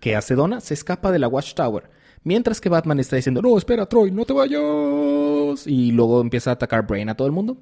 ¿Qué 0.00 0.14
hace 0.16 0.34
Donna? 0.34 0.60
Se 0.60 0.74
escapa 0.74 1.10
de 1.10 1.18
la 1.18 1.28
Watchtower. 1.28 1.90
Mientras 2.24 2.60
que 2.60 2.68
Batman 2.68 3.00
está 3.00 3.16
diciendo, 3.16 3.42
no, 3.42 3.56
espera, 3.58 3.86
Troy, 3.86 4.10
no 4.12 4.24
te 4.24 4.32
vayas. 4.32 5.66
Y 5.66 5.92
luego 5.92 6.20
empieza 6.20 6.50
a 6.50 6.54
atacar 6.54 6.86
Brain 6.86 7.08
a 7.08 7.16
todo 7.16 7.26
el 7.26 7.32
mundo. 7.32 7.58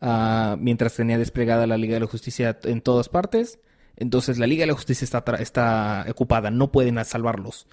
Ah, 0.00 0.56
mientras 0.58 0.94
tenía 0.94 1.16
desplegada 1.18 1.66
la 1.66 1.76
Liga 1.76 1.94
de 1.94 2.00
la 2.00 2.06
Justicia 2.06 2.58
en 2.64 2.80
todas 2.80 3.08
partes. 3.08 3.60
Entonces 3.96 4.38
la 4.38 4.46
Liga 4.46 4.62
de 4.62 4.68
la 4.68 4.74
Justicia 4.74 5.04
está, 5.04 5.22
está 5.38 6.06
ocupada, 6.10 6.50
no 6.50 6.72
pueden 6.72 7.02
salvarlos. 7.04 7.66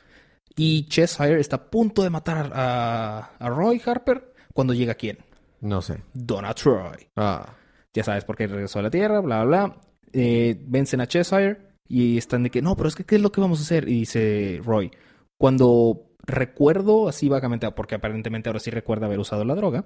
Y 0.55 0.85
Cheshire 0.87 1.39
está 1.39 1.55
a 1.55 1.69
punto 1.69 2.03
de 2.03 2.09
matar 2.09 2.51
a, 2.53 3.31
a 3.39 3.49
Roy 3.49 3.81
Harper 3.83 4.33
cuando 4.53 4.73
llega 4.73 4.93
quién? 4.95 5.17
No 5.61 5.81
sé. 5.81 6.03
Donna 6.13 6.53
Troy 6.53 7.07
Ah. 7.15 7.55
Ya 7.93 8.03
sabes 8.03 8.25
por 8.25 8.35
qué 8.35 8.47
regresó 8.47 8.79
a 8.79 8.83
la 8.83 8.91
Tierra, 8.91 9.19
bla, 9.19 9.43
bla, 9.43 9.65
bla. 9.65 9.81
Eh, 10.13 10.61
vencen 10.67 11.01
a 11.01 11.07
Cheshire 11.07 11.57
y 11.87 12.17
están 12.17 12.43
de 12.43 12.49
que, 12.49 12.61
no, 12.61 12.75
pero 12.75 12.89
es 12.89 12.95
que, 12.95 13.03
¿qué 13.03 13.15
es 13.15 13.21
lo 13.21 13.31
que 13.31 13.41
vamos 13.41 13.59
a 13.59 13.63
hacer? 13.63 13.87
Y 13.87 13.99
dice 13.99 14.61
Roy, 14.63 14.91
cuando 15.37 16.11
recuerdo, 16.25 17.07
así 17.07 17.29
vagamente, 17.29 17.69
porque 17.71 17.95
aparentemente 17.95 18.49
ahora 18.49 18.59
sí 18.59 18.71
recuerda 18.71 19.07
haber 19.07 19.19
usado 19.19 19.43
la 19.45 19.55
droga, 19.55 19.85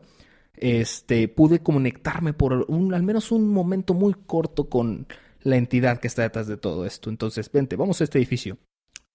este, 0.57 1.27
pude 1.27 1.59
conectarme 1.59 2.33
por 2.33 2.65
un, 2.67 2.93
al 2.93 3.03
menos 3.03 3.31
un 3.31 3.49
momento 3.49 3.93
muy 3.93 4.13
corto 4.13 4.69
con 4.69 5.07
la 5.41 5.57
entidad 5.57 5.99
que 5.99 6.07
está 6.07 6.23
detrás 6.23 6.47
de 6.47 6.57
todo 6.57 6.85
esto. 6.85 7.09
Entonces, 7.09 7.51
vente, 7.51 7.75
vamos 7.75 8.01
a 8.01 8.03
este 8.03 8.17
edificio. 8.17 8.57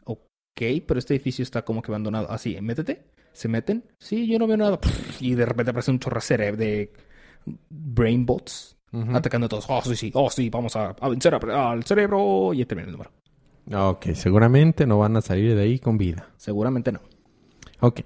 Ok, 0.05 0.63
pero 0.87 0.99
este 0.99 1.15
edificio 1.15 1.43
está 1.43 1.65
como 1.65 1.83
que 1.83 1.91
abandonado. 1.91 2.31
Así, 2.31 2.61
métete. 2.61 3.05
Se 3.33 3.49
meten. 3.49 3.85
Sí, 3.99 4.27
yo 4.27 4.39
no 4.39 4.47
veo 4.47 4.57
nada. 4.57 4.79
Y 5.21 5.35
de 5.35 5.47
repente 5.47 5.71
aparece 5.71 5.91
un 5.91 5.99
chorracere 5.99 6.53
de 6.53 6.93
atacando 9.13 9.47
a 9.47 9.49
todos. 9.49 9.67
Oh, 9.69 9.81
sí, 9.83 9.95
sí, 9.97 10.11
oh, 10.15 10.31
sí, 10.31 10.51
vamos 10.51 10.75
a, 10.77 10.91
a 11.01 11.09
vencer 11.09 11.35
a- 11.35 11.71
al 11.71 11.85
cerebro. 11.85 12.53
Y 12.55 12.65
termina 12.65 12.87
el 12.89 12.93
número. 12.93 13.11
Ok, 13.73 14.07
seguramente 14.15 14.87
no 14.87 14.99
van 14.99 15.17
a 15.17 15.21
salir 15.21 15.55
de 15.55 15.63
ahí 15.63 15.79
con 15.79 15.97
vida. 15.99 16.29
Seguramente 16.37 16.91
no. 16.93 17.01
Ok. 17.81 18.01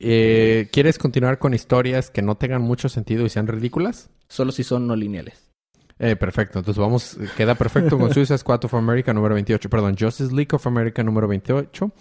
eh, 0.00 0.68
¿Quieres 0.72 0.98
continuar 0.98 1.38
con 1.38 1.54
historias 1.54 2.10
que 2.10 2.22
no 2.22 2.36
tengan 2.36 2.62
mucho 2.62 2.88
sentido 2.88 3.24
y 3.24 3.28
sean 3.28 3.46
ridículas? 3.46 4.10
Solo 4.28 4.50
si 4.52 4.64
son 4.64 4.86
no 4.86 4.96
lineales. 4.96 5.50
Eh, 5.98 6.16
perfecto. 6.16 6.60
Entonces 6.60 6.80
vamos, 6.80 7.18
queda 7.36 7.54
perfecto 7.54 7.98
con 7.98 8.10
Suicide 8.14 8.38
Squad 8.38 8.64
of 8.64 8.74
America 8.74 9.12
número 9.12 9.34
28. 9.34 9.68
Perdón, 9.68 9.96
Justice 9.98 10.34
League 10.34 10.48
of 10.52 10.66
America 10.66 11.02
número 11.02 11.28
28. 11.28 11.92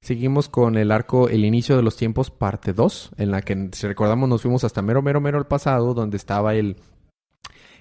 Seguimos 0.00 0.48
con 0.48 0.76
el 0.76 0.90
arco 0.92 1.28
El 1.28 1.44
inicio 1.44 1.76
de 1.76 1.82
los 1.82 1.96
tiempos, 1.96 2.30
parte 2.30 2.72
2, 2.72 3.10
en 3.18 3.30
la 3.30 3.42
que, 3.42 3.68
si 3.72 3.86
recordamos, 3.86 4.28
nos 4.28 4.42
fuimos 4.42 4.62
hasta 4.64 4.80
mero, 4.82 5.02
mero, 5.02 5.20
mero 5.20 5.38
al 5.38 5.46
pasado, 5.46 5.92
donde 5.94 6.16
estaba 6.16 6.54
el, 6.54 6.76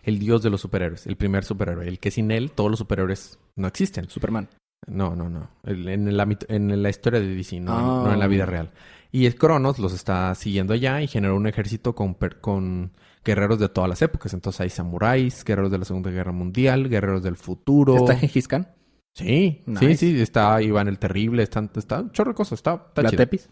el 0.07 0.17
dios 0.17 0.41
de 0.41 0.49
los 0.49 0.61
superhéroes, 0.61 1.05
el 1.05 1.15
primer 1.17 1.43
superhéroe, 1.43 1.87
el 1.87 1.99
que 1.99 2.09
sin 2.09 2.31
él 2.31 2.49
todos 2.51 2.71
los 2.71 2.79
superhéroes 2.79 3.37
no 3.55 3.67
existen. 3.67 4.09
Superman. 4.09 4.47
No, 4.87 5.15
no, 5.15 5.29
no. 5.29 5.49
En, 5.65 6.07
ámbito- 6.19 6.45
en 6.49 6.81
la 6.81 6.89
historia 6.89 7.19
de 7.19 7.27
DC, 7.35 7.59
no, 7.59 7.73
Ah. 7.77 8.03
no 8.07 8.13
en 8.13 8.19
la 8.19 8.27
vida 8.27 8.45
real. 8.45 8.71
Y 9.11 9.25
el 9.25 9.35
Cronos 9.35 9.79
los 9.79 9.93
está 9.93 10.33
siguiendo 10.35 10.73
allá 10.73 11.01
y 11.01 11.07
generó 11.07 11.35
un 11.35 11.47
ejército 11.47 11.93
con, 11.95 12.15
con 12.41 12.91
guerreros 13.23 13.59
de 13.59 13.69
todas 13.69 13.89
las 13.89 14.01
épocas. 14.01 14.33
Entonces 14.33 14.61
hay 14.61 14.69
samuráis, 14.69 15.43
guerreros 15.43 15.71
de 15.71 15.77
la 15.79 15.85
Segunda 15.85 16.09
Guerra 16.11 16.31
Mundial, 16.31 16.89
guerreros 16.89 17.23
del 17.23 17.35
futuro. 17.37 17.95
¿Está 17.97 18.15
Gengis 18.15 18.47
Khan? 18.47 18.67
Sí, 19.13 19.63
sí, 19.79 19.95
sí. 19.95 20.21
Está 20.21 20.61
Iván 20.61 20.87
el 20.87 20.99
Terrible, 20.99 21.41
está, 21.43 21.67
está 21.75 22.01
un 22.01 22.11
chorro 22.11 22.31
de 22.31 22.35
cosas. 22.35 22.59
Está, 22.59 22.75
está 22.89 23.01
¿La 23.01 23.09
chido. 23.09 23.17
Tepis? 23.23 23.49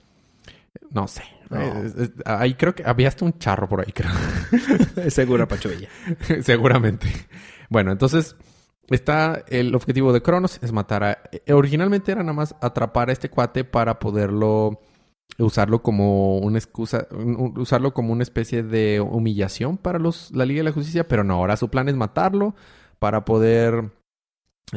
No 0.91 1.07
sé. 1.07 1.23
No. 1.49 1.59
Es- 1.61 1.95
es- 1.95 2.11
ahí 2.25 2.55
creo 2.55 2.73
que 2.75 2.83
había 2.85 3.07
hasta 3.07 3.25
un 3.25 3.37
charro 3.37 3.67
por 3.69 3.81
ahí, 3.81 3.91
creo. 3.91 4.11
Seguro, 5.09 5.47
Pacho 5.47 5.69
Villa. 5.69 5.89
Seguramente. 6.41 7.07
Bueno, 7.69 7.91
entonces 7.91 8.35
está 8.89 9.43
el 9.47 9.73
objetivo 9.75 10.13
de 10.13 10.21
Cronos 10.21 10.59
es 10.61 10.71
matar 10.71 11.03
a... 11.03 11.19
eh, 11.31 11.53
Originalmente 11.53 12.11
era 12.11 12.21
nada 12.21 12.33
más 12.33 12.55
atrapar 12.61 13.09
a 13.09 13.13
este 13.13 13.29
cuate 13.29 13.63
para 13.63 13.99
poderlo 13.99 14.79
usarlo 15.39 15.81
como 15.81 16.37
una 16.37 16.57
excusa, 16.59 17.07
usarlo 17.55 17.93
como 17.93 18.13
una 18.13 18.23
especie 18.23 18.63
de 18.63 19.01
humillación 19.01 19.77
para 19.77 19.97
los 19.99 20.31
la 20.31 20.45
Liga 20.45 20.59
de 20.59 20.65
la 20.65 20.71
Justicia, 20.71 21.07
pero 21.07 21.23
no, 21.23 21.33
ahora 21.35 21.57
su 21.57 21.69
plan 21.69 21.89
es 21.89 21.95
matarlo 21.95 22.55
para 22.99 23.25
poder 23.25 23.91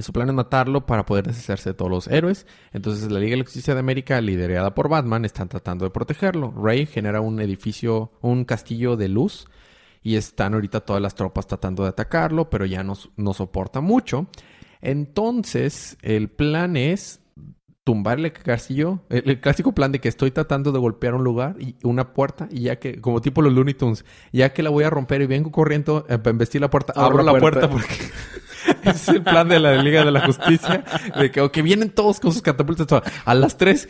su 0.01 0.13
plan 0.13 0.29
es 0.29 0.35
matarlo 0.35 0.85
para 0.87 1.05
poder 1.07 1.27
deshacerse 1.27 1.71
de 1.71 1.75
todos 1.75 1.91
los 1.91 2.09
héroes. 2.09 2.47
Entonces 2.73 3.11
la 3.11 3.19
Liga 3.21 3.33
de 3.33 3.39
la 3.39 3.45
Justicia 3.45 3.75
de 3.75 3.81
América, 3.81 4.21
liderada 4.21 4.75
por 4.75 4.89
Batman, 4.89 5.25
están 5.25 5.49
tratando 5.49 5.85
de 5.85 5.91
protegerlo. 5.91 6.53
Rey 6.53 6.87
genera 6.87 7.21
un 7.21 7.41
edificio, 7.41 8.13
un 8.21 8.45
castillo 8.45 8.97
de 8.97 9.09
luz 9.09 9.47
y 10.03 10.17
están 10.17 10.55
ahorita 10.55 10.81
todas 10.81 11.03
las 11.03 11.15
tropas 11.15 11.47
tratando 11.47 11.83
de 11.83 11.89
atacarlo, 11.91 12.51
pero 12.51 12.67
ya 12.67 12.85
no, 12.85 12.95
no 13.17 13.33
soporta 13.35 13.81
mucho. 13.81 14.29
Entonces, 14.81 15.97
el 16.03 16.29
plan 16.31 16.77
es 16.77 17.21
tumbarle 17.85 18.29
el 18.29 18.35
castillo, 18.35 19.01
el, 19.09 19.31
el 19.31 19.41
clásico 19.41 19.73
plan 19.73 19.91
de 19.91 19.99
que 19.99 20.09
estoy 20.09 20.31
tratando 20.31 20.73
de 20.73 20.79
golpear 20.79 21.15
un 21.15 21.25
lugar 21.25 21.57
y 21.59 21.75
una 21.83 22.13
puerta 22.13 22.47
y 22.51 22.61
ya 22.65 22.77
que, 22.79 23.01
como 23.01 23.23
tipo 23.23 23.41
los 23.41 23.53
Looney 23.53 23.73
Tunes, 23.75 24.05
ya 24.33 24.53
que 24.53 24.63
la 24.63 24.69
voy 24.71 24.85
a 24.85 24.91
romper 24.91 25.23
y 25.23 25.27
vengo 25.27 25.51
corriendo 25.51 26.05
eh, 26.09 26.19
para 26.19 26.31
embestir 26.31 26.61
la 26.61 26.69
puerta, 26.69 26.93
abro, 26.95 27.21
Abro 27.21 27.23
la 27.33 27.39
puerta. 27.39 27.69
puerta, 27.69 27.71
porque 27.71 28.13
es 28.85 29.09
el 29.09 29.23
plan 29.23 29.49
de 29.49 29.61
la 29.61 29.83
Liga 29.83 30.05
de 30.05 30.11
la 30.11 30.27
Justicia, 30.27 30.85
de 31.19 31.31
que, 31.31 31.63
vienen 31.63 31.91
todos 31.91 32.21
con 32.21 32.33
sus 32.33 32.43
catapultas, 32.43 32.87
todo. 32.87 33.03
a 33.25 33.35
las 33.35 33.57
tres 33.57 33.89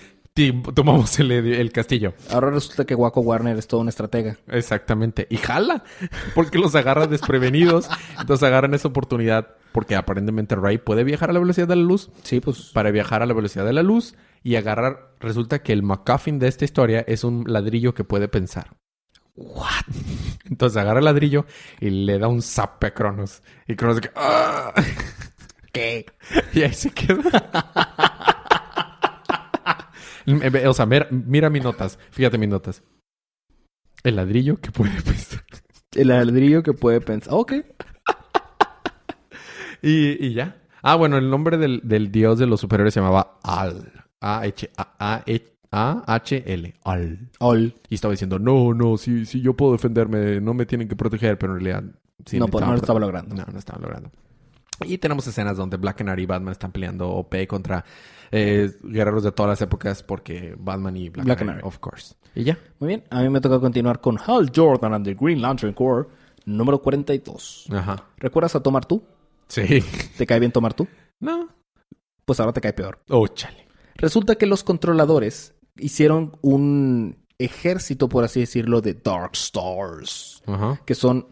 tomamos 0.74 1.18
el, 1.18 1.33
el 1.33 1.72
castillo. 1.72 2.14
Ahora 2.31 2.51
resulta 2.51 2.85
que 2.85 2.94
Waco 2.94 3.20
Warner 3.20 3.57
es 3.57 3.66
toda 3.66 3.83
una 3.83 3.90
estratega. 3.90 4.37
Exactamente. 4.48 5.27
Y 5.31 5.37
jala. 5.37 5.85
Porque 6.35 6.59
los 6.59 6.74
agarra 6.74 7.07
desprevenidos. 7.07 7.88
Entonces 8.18 8.46
agarran 8.46 8.74
esa 8.74 8.88
oportunidad. 8.88 9.55
Porque 9.72 9.96
aparentemente 9.96 10.57
Ray 10.57 10.79
puede 10.79 11.05
viajar 11.05 11.31
a 11.31 11.33
la 11.33 11.40
velocidad 11.40 11.68
de 11.68 11.77
la 11.77 11.83
luz. 11.83 12.11
Sí, 12.22 12.40
pues. 12.40 12.70
Para 12.72 12.90
viajar 12.90 13.22
a 13.22 13.27
la 13.27 13.35
velocidad 13.35 13.64
de 13.64 13.72
la 13.72 13.83
luz. 13.83 14.14
Y 14.42 14.57
agarrar. 14.57 15.14
Resulta 15.20 15.61
que 15.61 15.72
el 15.72 15.83
MacGuffin 15.83 16.38
de 16.38 16.48
esta 16.48 16.64
historia 16.64 17.05
es 17.07 17.24
un 17.24 17.44
ladrillo 17.46 17.94
que 17.94 18.05
puede 18.05 18.29
pensar. 18.29 18.77
¿What? 19.35 19.87
Entonces 20.51 20.77
agarra 20.77 20.99
el 20.99 21.05
ladrillo 21.05 21.47
y 21.81 21.91
le 21.91 22.19
da 22.19 22.29
un 22.29 22.43
zap 22.43 22.83
a 22.85 22.91
Cronos. 22.93 23.43
Y 23.67 23.77
Cronos 23.77 24.01
que, 24.01 24.11
"Ah". 24.17 24.73
¿Qué? 25.73 26.07
Y 26.55 26.63
ahí 26.63 26.73
se 26.73 26.91
queda. 26.91 27.51
o 30.69 30.75
sea, 30.75 30.87
mira, 30.87 31.07
mira 31.11 31.51
mis 31.51 31.63
notas. 31.63 31.99
Fíjate 32.11 32.39
mis 32.39 32.49
notas. 32.49 32.83
El 34.03 34.17
ladrillo 34.17 34.61
que 34.61 34.71
puede 34.71 35.01
pensar. 35.03 35.45
El 35.95 36.09
ladrillo 36.09 36.63
que 36.63 36.73
puede 36.73 37.01
pensar. 37.01 37.35
Ok. 37.35 37.53
y, 39.83 40.27
y 40.27 40.35
ya. 40.35 40.63
Ah, 40.83 40.95
bueno, 40.95 41.19
el 41.19 41.29
nombre 41.29 41.59
del, 41.59 41.81
del 41.85 42.11
dios 42.11 42.39
de 42.39 42.47
los 42.47 42.61
superiores 42.61 42.95
se 42.95 43.01
llamaba 43.01 43.39
Al. 43.43 43.93
A-H-A-H-L. 45.70 46.74
Al. 46.85 47.31
All. 47.38 47.74
Y 47.88 47.94
estaba 47.94 48.12
diciendo, 48.12 48.38
no, 48.38 48.72
no, 48.74 48.96
si, 48.96 49.26
si 49.26 49.40
yo 49.40 49.54
puedo 49.54 49.72
defenderme, 49.72 50.40
no 50.40 50.54
me 50.54 50.66
tienen 50.66 50.88
que 50.88 50.96
proteger, 50.96 51.38
pero 51.38 51.54
en 51.54 51.61
realidad... 51.61 51.85
sí 52.24 52.38
no, 52.38 52.46
me 52.46 52.52
pues, 52.52 52.64
no 52.64 52.72
lo 52.72 52.78
estaba 52.78 53.00
logrando. 53.00 53.35
No, 53.35 53.44
no 53.50 53.59
estaba 53.59 53.81
logrando. 53.81 54.11
Y 54.85 54.98
tenemos 54.98 55.26
escenas 55.26 55.57
donde 55.57 55.76
Black 55.76 55.98
Canary 55.98 56.22
y 56.22 56.26
Batman 56.26 56.52
están 56.52 56.72
peleando 56.72 57.09
OP 57.11 57.35
contra 57.48 57.85
eh, 58.31 58.70
guerreros 58.83 59.24
de 59.24 59.33
todas 59.33 59.50
las 59.50 59.62
épocas 59.62 60.02
porque 60.02 60.54
Batman 60.57 60.96
y 60.96 61.09
Black, 61.09 61.24
Black 61.24 61.38
Canary, 61.38 61.59
Canary. 61.59 61.68
of 61.68 61.78
course. 61.81 62.14
Y 62.35 62.44
ya. 62.44 62.59
Muy 62.78 62.88
bien. 62.88 63.04
A 63.11 63.22
mí 63.22 63.28
me 63.28 63.40
toca 63.40 63.59
continuar 63.59 64.00
con 64.00 64.18
Hal 64.24 64.52
Jordan 64.54 64.94
and 64.94 65.04
the 65.04 65.14
Green 65.14 65.42
Lantern 65.42 65.72
Corps, 65.72 66.07
número 66.44 66.81
42. 66.81 67.66
Ajá. 67.72 68.04
¿Recuerdas 68.18 68.54
a 68.54 68.62
Tomar 68.62 68.87
tú? 68.87 69.02
Sí. 69.48 69.83
¿Te 70.16 70.26
cae 70.26 70.38
bien 70.38 70.52
Tomar 70.52 70.74
tú? 70.74 70.87
No. 71.18 71.48
Pues 72.24 72.38
ahora 72.38 72.52
te 72.52 72.61
cae 72.61 72.72
peor. 72.72 73.00
Oh, 73.09 73.26
chale. 73.26 73.66
Resulta 73.96 74.37
que 74.37 74.46
los 74.46 74.62
controladores 74.62 75.54
hicieron 75.79 76.37
un 76.43 77.17
ejército, 77.38 78.09
por 78.09 78.25
así 78.25 78.41
decirlo, 78.41 78.81
de 78.81 78.95
Dark 78.95 79.33
Stars, 79.35 80.43
Ajá. 80.47 80.81
que 80.85 80.95
son 80.95 81.29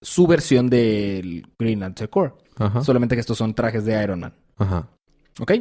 su 0.00 0.26
versión 0.26 0.68
del 0.68 1.46
Green 1.58 1.80
Lantern 1.80 2.10
Corps. 2.10 2.34
Ajá. 2.56 2.82
Solamente 2.82 3.14
que 3.14 3.20
estos 3.20 3.38
son 3.38 3.54
trajes 3.54 3.84
de 3.84 4.02
Iron 4.02 4.20
Man. 4.20 4.34
Ajá. 4.56 4.88
¿Ok? 5.40 5.52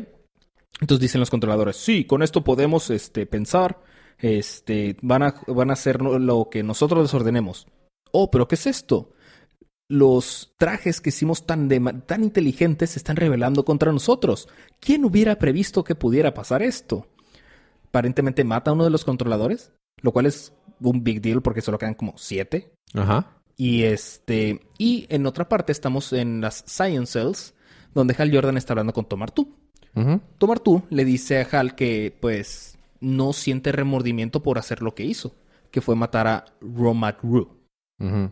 Entonces 0.79 1.01
dicen 1.01 1.19
los 1.19 1.29
controladores, 1.29 1.77
sí, 1.77 2.05
con 2.05 2.23
esto 2.23 2.43
podemos 2.43 2.89
este, 2.89 3.25
pensar, 3.25 3.79
este, 4.17 4.97
van, 5.01 5.23
a, 5.23 5.35
van 5.47 5.69
a 5.69 5.73
hacer 5.73 6.01
lo 6.01 6.49
que 6.49 6.63
nosotros 6.63 7.03
les 7.03 7.13
ordenemos. 7.13 7.67
Oh, 8.11 8.31
pero 8.31 8.47
¿qué 8.47 8.55
es 8.55 8.65
esto? 8.65 9.11
Los 9.89 10.53
trajes 10.57 11.01
que 11.01 11.09
hicimos 11.09 11.45
tan, 11.45 11.67
de 11.67 11.79
tan 12.05 12.23
inteligentes 12.23 12.91
se 12.91 12.99
están 12.99 13.17
rebelando 13.17 13.63
contra 13.65 13.91
nosotros. 13.91 14.47
¿Quién 14.79 15.05
hubiera 15.05 15.37
previsto 15.37 15.83
que 15.83 15.95
pudiera 15.95 16.33
pasar 16.33 16.63
esto? 16.63 17.07
Aparentemente 17.91 18.45
mata 18.45 18.71
a 18.71 18.73
uno 18.73 18.85
de 18.85 18.89
los 18.89 19.03
controladores, 19.03 19.73
lo 20.01 20.13
cual 20.13 20.25
es 20.25 20.53
un 20.79 21.03
big 21.03 21.21
deal 21.21 21.41
porque 21.41 21.61
solo 21.61 21.77
quedan 21.77 21.93
como 21.93 22.13
siete. 22.17 22.71
Ajá. 22.93 23.37
Y 23.57 23.83
este. 23.83 24.61
Y 24.77 25.05
en 25.09 25.25
otra 25.25 25.49
parte 25.49 25.73
estamos 25.73 26.13
en 26.13 26.39
las 26.39 26.63
Science 26.67 27.11
Cells, 27.19 27.53
donde 27.93 28.15
Hal 28.17 28.33
Jordan 28.33 28.55
está 28.57 28.71
hablando 28.73 28.93
con 28.93 29.05
Tomartu. 29.05 29.53
Ujú. 29.93 30.21
Tomartu 30.37 30.83
le 30.89 31.03
dice 31.03 31.41
a 31.41 31.47
Hal 31.59 31.75
que, 31.75 32.15
pues, 32.21 32.77
no 33.01 33.33
siente 33.33 33.73
remordimiento 33.73 34.41
por 34.41 34.57
hacer 34.57 34.81
lo 34.81 34.95
que 34.95 35.03
hizo, 35.03 35.35
que 35.69 35.81
fue 35.81 35.95
matar 35.95 36.27
a 36.27 36.45
Romatru, 36.61 37.57
Ujú. 37.99 38.31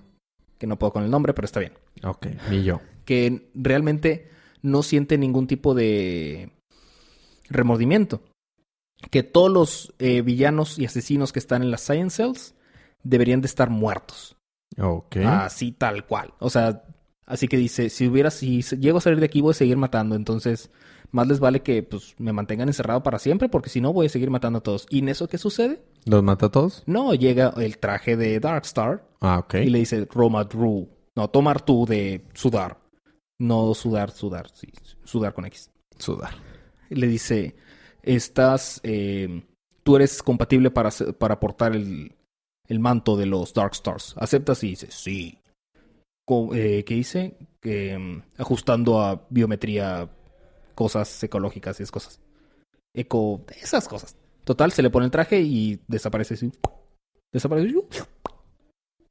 que 0.58 0.67
no 0.67 0.80
puedo 0.80 0.93
con 0.93 1.04
el 1.04 1.12
nombre, 1.12 1.34
pero 1.34 1.45
está 1.45 1.60
bien. 1.60 1.74
Ok. 2.04 2.28
Ni 2.50 2.63
yo. 2.63 2.80
Que 3.04 3.50
realmente 3.54 4.30
no 4.62 4.84
siente 4.84 5.17
ningún 5.17 5.48
tipo 5.48 5.76
de 5.76 6.50
remordimiento. 7.50 8.22
Que 9.12 9.24
todos 9.24 9.50
los 9.52 9.94
eh, 10.00 10.22
villanos 10.22 10.78
y 10.78 10.86
asesinos 10.86 11.32
que 11.32 11.40
están 11.40 11.64
en 11.64 11.72
las 11.72 11.82
Science 11.82 12.18
Cells 12.18 12.56
deberían 13.04 13.42
de 13.42 13.48
estar 13.48 13.70
muertos. 13.70 14.36
Ok. 14.78 15.18
Así 15.26 15.72
tal 15.72 16.06
cual. 16.06 16.34
O 16.40 16.50
sea, 16.50 16.84
así 17.26 17.48
que 17.48 17.58
dice, 17.58 17.90
si 17.90 18.08
hubiera, 18.08 18.30
si 18.30 18.62
llego 18.62 18.98
a 18.98 19.02
salir 19.02 19.20
de 19.20 19.26
aquí 19.26 19.42
voy 19.42 19.52
a 19.52 19.56
seguir 19.56 19.78
matando, 19.78 20.16
entonces 20.16 20.70
más 21.12 21.28
les 21.28 21.40
vale 21.40 21.62
que 21.62 21.82
pues 21.82 22.14
me 22.20 22.34
mantengan 22.34 22.68
encerrado 22.68 23.02
para 23.02 23.18
siempre, 23.18 23.50
porque 23.50 23.70
si 23.70 23.82
no 23.82 23.94
voy 23.94 24.06
a 24.06 24.10
seguir 24.10 24.30
matando 24.30 24.60
a 24.60 24.64
todos. 24.64 24.86
¿Y 24.90 25.00
en 25.00 25.10
eso 25.10 25.28
qué 25.28 25.38
sucede? 25.38 25.82
¿Los 26.06 26.22
mata 26.22 26.48
a 26.48 26.52
todos? 26.52 26.84
No, 26.86 27.16
llega 27.16 27.54
el 27.58 27.78
traje 27.80 28.16
de 28.16 28.40
Darkstar 28.40 29.08
Ah, 29.22 29.40
ok. 29.40 29.56
y 29.56 29.70
le 29.70 29.80
dice 29.80 30.08
Roma 30.12 30.44
Drew. 30.44 30.88
No, 31.16 31.30
tomar 31.30 31.62
tú 31.62 31.86
de 31.88 32.26
sudar. 32.34 32.78
No 33.40 33.74
sudar, 33.74 34.12
sudar, 34.12 34.48
sí, 34.54 34.68
sudar 35.06 35.34
con 35.34 35.46
X. 35.46 35.72
Sudar. 35.98 36.32
Le 36.90 37.08
dice, 37.08 37.56
estás, 38.04 38.80
eh, 38.84 39.44
tú 39.84 39.96
eres 39.96 40.22
compatible 40.24 40.72
para, 40.72 40.90
para 41.18 41.40
portar 41.40 41.76
el, 41.76 42.16
el 42.68 42.80
manto 42.80 43.16
de 43.18 43.26
los 43.26 43.54
Dark 43.54 43.74
Stars. 43.74 44.16
¿Aceptas? 44.18 44.64
Y 44.64 44.70
dice, 44.70 44.88
sí. 44.92 45.40
Co- 46.26 46.54
eh, 46.54 46.84
¿Qué? 46.86 47.36
Que 47.60 47.98
mm, 47.98 48.22
ajustando 48.42 49.02
a 49.02 49.26
biometría, 49.30 50.10
cosas 50.76 51.24
ecológicas 51.24 51.80
y 51.80 51.84
esas 51.84 51.92
cosas. 51.92 52.20
Eco, 52.94 53.42
esas 53.62 53.88
cosas. 53.88 54.16
Total, 54.44 54.72
se 54.72 54.82
le 54.82 54.90
pone 54.90 55.06
el 55.06 55.12
traje 55.12 55.42
y 55.42 55.80
desaparece 55.88 56.34
así. 56.36 56.52
Desaparece. 57.32 57.76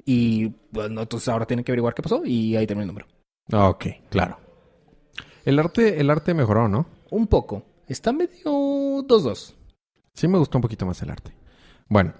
Y 0.04 0.52
bueno, 0.70 1.02
entonces 1.02 1.28
ahora 1.28 1.46
tienen 1.46 1.64
que 1.64 1.72
averiguar 1.72 1.94
qué 1.94 2.02
pasó 2.02 2.22
y 2.24 2.56
ahí 2.56 2.66
termina 2.66 2.84
el 2.84 2.88
número. 2.88 3.06
Ok, 3.52 3.86
claro. 4.10 4.38
El 5.44 5.58
arte, 5.58 6.00
el 6.00 6.10
arte 6.10 6.34
mejoró, 6.34 6.68
¿no? 6.68 6.86
Un 7.10 7.26
poco. 7.26 7.62
Está 7.86 8.12
medio 8.12 8.52
2-2. 9.06 9.54
Sí 10.14 10.28
me 10.28 10.38
gustó 10.38 10.58
un 10.58 10.62
poquito 10.62 10.86
más 10.86 11.00
el 11.02 11.10
arte. 11.10 11.32
Bueno, 11.88 12.12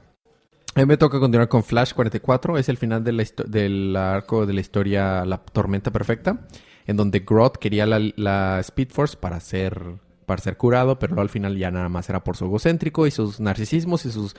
a 0.74 0.80
mí 0.80 0.86
me 0.86 0.96
toca 0.96 1.18
continuar 1.18 1.48
con 1.48 1.64
Flash 1.64 1.92
44. 1.92 2.58
Es 2.58 2.68
el 2.68 2.76
final 2.76 3.02
de 3.02 3.12
la 3.12 3.24
del 3.46 3.96
arco 3.96 4.46
de 4.46 4.52
la 4.52 4.60
historia 4.60 5.24
La 5.24 5.38
Tormenta 5.38 5.90
Perfecta, 5.90 6.46
en 6.86 6.96
donde 6.96 7.20
Grodd 7.20 7.56
quería 7.56 7.86
la, 7.86 7.98
la 8.16 8.60
Speed 8.60 8.90
Force 8.90 9.16
para 9.16 9.40
ser, 9.40 9.96
para 10.24 10.40
ser 10.40 10.56
curado, 10.56 10.98
pero 10.98 11.20
al 11.20 11.30
final 11.30 11.56
ya 11.56 11.70
nada 11.70 11.88
más 11.88 12.08
era 12.08 12.22
por 12.22 12.36
su 12.36 12.44
egocéntrico 12.44 13.06
y 13.06 13.10
sus 13.10 13.40
narcisismos 13.40 14.06
y 14.06 14.12
sus 14.12 14.36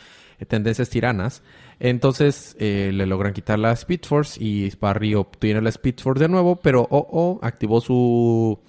tendencias 0.47 0.89
tiranas. 0.89 1.43
Entonces 1.79 2.55
eh, 2.59 2.91
le 2.93 3.05
logran 3.05 3.33
quitar 3.33 3.59
la 3.59 3.73
Speed 3.73 4.01
Force 4.05 4.41
y 4.41 4.71
Barry 4.79 5.15
obtiene 5.15 5.61
la 5.61 5.69
Speed 5.69 5.95
Force 5.99 6.23
de 6.23 6.29
nuevo, 6.29 6.55
pero 6.55 6.87
Oh-Oh 6.89 7.39
activó 7.41 7.81
su, 7.81 8.59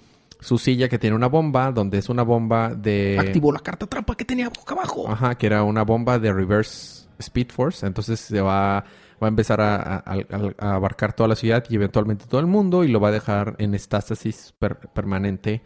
su 0.41 0.57
silla 0.57 0.89
que 0.89 0.99
tiene 0.99 1.15
una 1.15 1.27
bomba, 1.27 1.71
donde 1.71 1.99
es 1.99 2.09
una 2.09 2.23
bomba 2.23 2.75
de... 2.75 3.15
Activó 3.17 3.53
la 3.53 3.59
carta 3.59 3.87
trampa 3.87 4.15
que 4.15 4.25
tenía 4.25 4.49
boca 4.49 4.73
abajo. 4.73 5.09
Ajá, 5.09 5.35
que 5.35 5.45
era 5.45 5.63
una 5.63 5.83
bomba 5.83 6.19
de 6.19 6.33
reverse 6.33 7.07
Speed 7.19 7.51
Force. 7.51 7.85
Entonces 7.85 8.19
se 8.19 8.41
va, 8.41 8.83
va 9.23 9.27
a 9.27 9.29
empezar 9.29 9.61
a, 9.61 9.75
a- 9.75 10.03
a- 10.05 10.53
a 10.57 10.73
abarcar 10.75 11.13
toda 11.13 11.29
la 11.29 11.35
ciudad 11.35 11.63
y 11.69 11.75
eventualmente 11.75 12.25
todo 12.27 12.41
el 12.41 12.47
mundo 12.47 12.83
y 12.83 12.89
lo 12.89 12.99
va 12.99 13.07
a 13.07 13.11
dejar 13.11 13.55
en 13.59 13.73
estásis 13.75 14.53
per- 14.59 14.77
permanente. 14.93 15.61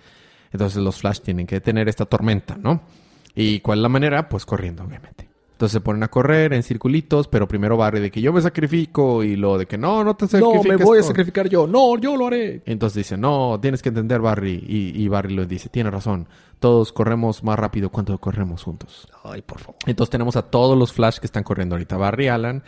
Entonces 0.52 0.84
los 0.84 0.98
Flash 1.00 1.22
tienen 1.22 1.48
que 1.48 1.56
detener 1.56 1.90
esta 1.90 2.06
tormenta, 2.06 2.56
¿no? 2.62 2.82
¿Y 3.34 3.62
cuál 3.62 3.80
es 3.80 3.84
la 3.84 3.90
manera? 3.90 4.30
Pues 4.30 4.46
corriendo, 4.46 4.84
obviamente. 4.84 5.28
Entonces 5.56 5.72
se 5.72 5.80
ponen 5.80 6.04
a 6.04 6.10
correr 6.10 6.52
en 6.52 6.64
circulitos, 6.64 7.30
pero 7.30 7.48
primero 7.48 7.78
Barry 7.78 8.02
de 8.02 8.12
que 8.12 8.20
yo 8.20 8.34
me 8.34 8.42
sacrifico 8.42 9.24
y 9.24 9.38
lo 9.38 9.58
de 9.58 9.66
que 9.68 9.78
no, 9.78 10.04
no 10.04 10.14
te 10.18 10.26
No, 10.26 10.30
sacrifiques. 10.30 10.80
me 10.80 10.84
voy 10.84 10.98
a 10.98 11.02
tú". 11.02 11.08
sacrificar 11.08 11.48
yo. 11.48 11.66
No, 11.66 11.98
yo 11.98 12.18
lo 12.18 12.28
haré. 12.28 12.62
Entonces 12.66 12.98
dice, 12.98 13.16
no, 13.16 13.58
tienes 13.62 13.82
que 13.82 13.88
entender 13.88 14.20
Barry. 14.20 14.62
Y, 14.68 15.02
y 15.02 15.08
Barry 15.08 15.34
lo 15.34 15.46
dice, 15.46 15.70
tiene 15.70 15.90
razón. 15.92 16.28
Todos 16.60 16.92
corremos 16.92 17.42
más 17.42 17.58
rápido 17.58 17.90
cuando 17.90 18.18
corremos 18.18 18.64
juntos. 18.64 19.08
Ay, 19.24 19.42
por 19.44 19.60
favor. 19.60 19.76
Entonces 19.86 20.10
tenemos 20.12 20.36
a 20.36 20.42
todos 20.42 20.78
los 20.78 20.92
Flash 20.92 21.20
que 21.20 21.26
están 21.26 21.44
corriendo 21.44 21.76
ahorita. 21.76 21.96
Barry 21.96 22.28
Allen, 22.28 22.62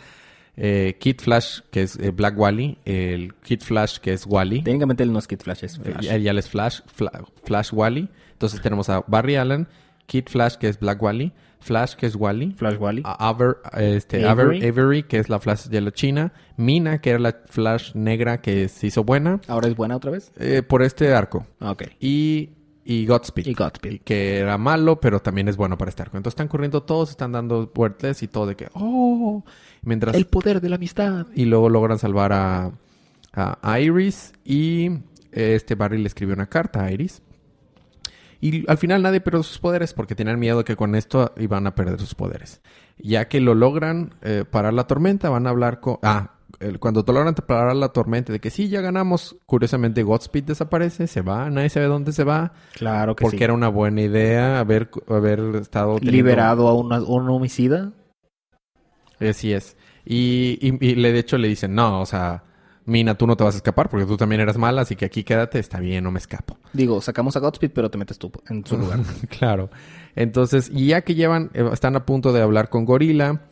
eh, 0.56 0.96
Kid 0.98 1.16
Flash, 1.20 1.60
que 1.70 1.82
es 1.82 1.96
eh, 1.98 2.10
Black 2.10 2.38
Wally, 2.38 2.78
el 2.86 3.34
Kid 3.42 3.60
Flash, 3.60 3.98
que 3.98 4.14
es 4.14 4.24
Wally. 4.26 4.62
Técnicamente 4.62 5.02
él 5.02 5.12
no 5.12 5.18
es 5.18 5.26
Kid 5.28 5.40
Flash, 5.42 5.64
es 5.64 5.78
Flash. 5.78 6.06
Eh, 6.10 6.22
ya 6.22 6.32
es 6.32 6.48
Flash, 6.48 6.80
Fla- 6.86 7.22
Flash 7.44 7.68
Wally. 7.72 8.08
Entonces 8.32 8.62
tenemos 8.62 8.88
a 8.88 9.04
Barry 9.06 9.36
Allen, 9.36 9.68
Kid 10.06 10.24
Flash, 10.28 10.54
que 10.54 10.68
es 10.68 10.80
Black 10.80 11.02
Wally, 11.02 11.32
Flash, 11.60 11.94
que 11.94 12.06
es 12.06 12.14
Wally. 12.16 12.52
Flash 12.52 12.76
Wally. 12.78 13.02
Aver- 13.04 13.58
este, 13.76 14.26
Avery. 14.26 14.60
Aver- 14.60 14.68
Avery, 14.70 15.02
que 15.02 15.18
es 15.18 15.28
la 15.28 15.38
Flash 15.40 15.66
de 15.66 15.80
la 15.80 15.90
China. 15.92 16.32
Mina, 16.56 17.00
que 17.00 17.10
era 17.10 17.18
la 17.18 17.36
Flash 17.46 17.94
negra 17.94 18.40
que 18.40 18.68
se 18.68 18.86
hizo 18.88 19.04
buena. 19.04 19.40
¿Ahora 19.48 19.68
es 19.68 19.76
buena 19.76 19.96
otra 19.96 20.10
vez? 20.10 20.32
eh, 20.38 20.62
por 20.62 20.82
este 20.82 21.12
arco. 21.12 21.46
Ok. 21.60 21.84
Y, 22.00 22.50
y 22.84 23.06
Godspeed. 23.06 23.46
Y 23.46 23.54
Godspeed. 23.54 24.00
Que 24.02 24.38
era 24.38 24.56
malo, 24.58 25.00
pero 25.00 25.20
también 25.20 25.48
es 25.48 25.56
bueno 25.56 25.76
para 25.76 25.88
este 25.90 26.02
arco. 26.02 26.16
Entonces 26.16 26.34
están 26.34 26.48
corriendo 26.48 26.82
todos, 26.84 27.10
están 27.10 27.32
dando 27.32 27.70
vueltas 27.74 28.22
y 28.22 28.28
todo 28.28 28.46
de 28.46 28.56
que, 28.56 28.68
oh, 28.74 29.44
mientras... 29.82 30.14
El 30.16 30.26
poder 30.26 30.60
de 30.60 30.68
la 30.68 30.76
amistad. 30.76 31.26
Y 31.34 31.44
luego 31.44 31.68
logran 31.68 31.98
salvar 31.98 32.32
a, 32.32 32.70
a 33.34 33.80
Iris 33.80 34.32
y 34.44 34.90
este 35.32 35.74
Barry 35.74 35.98
le 35.98 36.06
escribió 36.06 36.34
una 36.34 36.46
carta 36.46 36.84
a 36.84 36.90
Iris. 36.92 37.20
Y 38.40 38.68
al 38.70 38.78
final 38.78 39.02
nadie 39.02 39.20
perdió 39.20 39.42
sus 39.42 39.58
poderes 39.58 39.92
porque 39.94 40.14
tenían 40.14 40.38
miedo 40.38 40.64
que 40.64 40.76
con 40.76 40.94
esto 40.94 41.32
iban 41.38 41.66
a 41.66 41.74
perder 41.74 41.98
sus 41.98 42.14
poderes. 42.14 42.60
Ya 42.98 43.28
que 43.28 43.40
lo 43.40 43.54
logran 43.54 44.14
eh, 44.22 44.44
parar 44.48 44.74
la 44.74 44.86
tormenta, 44.86 45.28
van 45.30 45.46
a 45.46 45.50
hablar 45.50 45.80
con... 45.80 45.98
Ah, 46.02 46.34
cuando 46.80 47.04
logran 47.06 47.34
parar 47.34 47.76
la 47.76 47.90
tormenta 47.90 48.32
de 48.32 48.40
que 48.40 48.50
sí, 48.50 48.68
ya 48.68 48.80
ganamos, 48.80 49.36
curiosamente 49.46 50.02
Godspeed 50.02 50.44
desaparece, 50.44 51.06
se 51.06 51.20
va, 51.20 51.50
nadie 51.50 51.68
sabe 51.68 51.86
dónde 51.86 52.12
se 52.12 52.24
va. 52.24 52.52
Claro 52.74 53.14
que 53.14 53.22
Porque 53.22 53.38
sí. 53.38 53.44
era 53.44 53.52
una 53.54 53.68
buena 53.68 54.02
idea 54.02 54.58
haber, 54.58 54.90
haber 55.08 55.40
estado... 55.56 55.96
teniendo- 55.96 56.10
Liberado 56.16 56.66
a 56.68 56.74
una- 56.74 57.02
un 57.02 57.28
homicida. 57.30 57.92
Así 59.20 59.52
es. 59.52 59.76
Y, 60.04 60.58
y- 60.60 60.78
y 60.84 60.94
le 60.94 61.12
de 61.12 61.18
hecho 61.18 61.38
le 61.38 61.48
dicen, 61.48 61.74
no, 61.74 62.00
o 62.00 62.06
sea, 62.06 62.44
Mina, 62.88 63.14
tú 63.16 63.26
no 63.26 63.36
te 63.36 63.44
vas 63.44 63.54
a 63.54 63.58
escapar 63.58 63.88
porque 63.88 64.06
tú 64.06 64.16
también 64.16 64.40
eras 64.40 64.56
mala, 64.56 64.82
así 64.82 64.96
que 64.96 65.04
aquí 65.04 65.22
quédate, 65.22 65.58
está 65.58 65.78
bien, 65.78 66.04
no 66.04 66.10
me 66.10 66.18
escapo. 66.18 66.56
Digo, 66.72 67.00
sacamos 67.00 67.36
a 67.36 67.40
Godspeed, 67.40 67.70
pero 67.72 67.90
te 67.90 67.98
metes 67.98 68.18
tú 68.18 68.32
en 68.48 68.64
su 68.64 68.76
lugar. 68.78 69.00
claro. 69.38 69.70
Entonces, 70.16 70.70
y 70.72 70.88
ya 70.88 71.02
que 71.02 71.14
llevan, 71.14 71.50
eh, 71.54 71.68
están 71.72 71.96
a 71.96 72.06
punto 72.06 72.32
de 72.32 72.42
hablar 72.42 72.70
con 72.70 72.84
Gorila, 72.84 73.42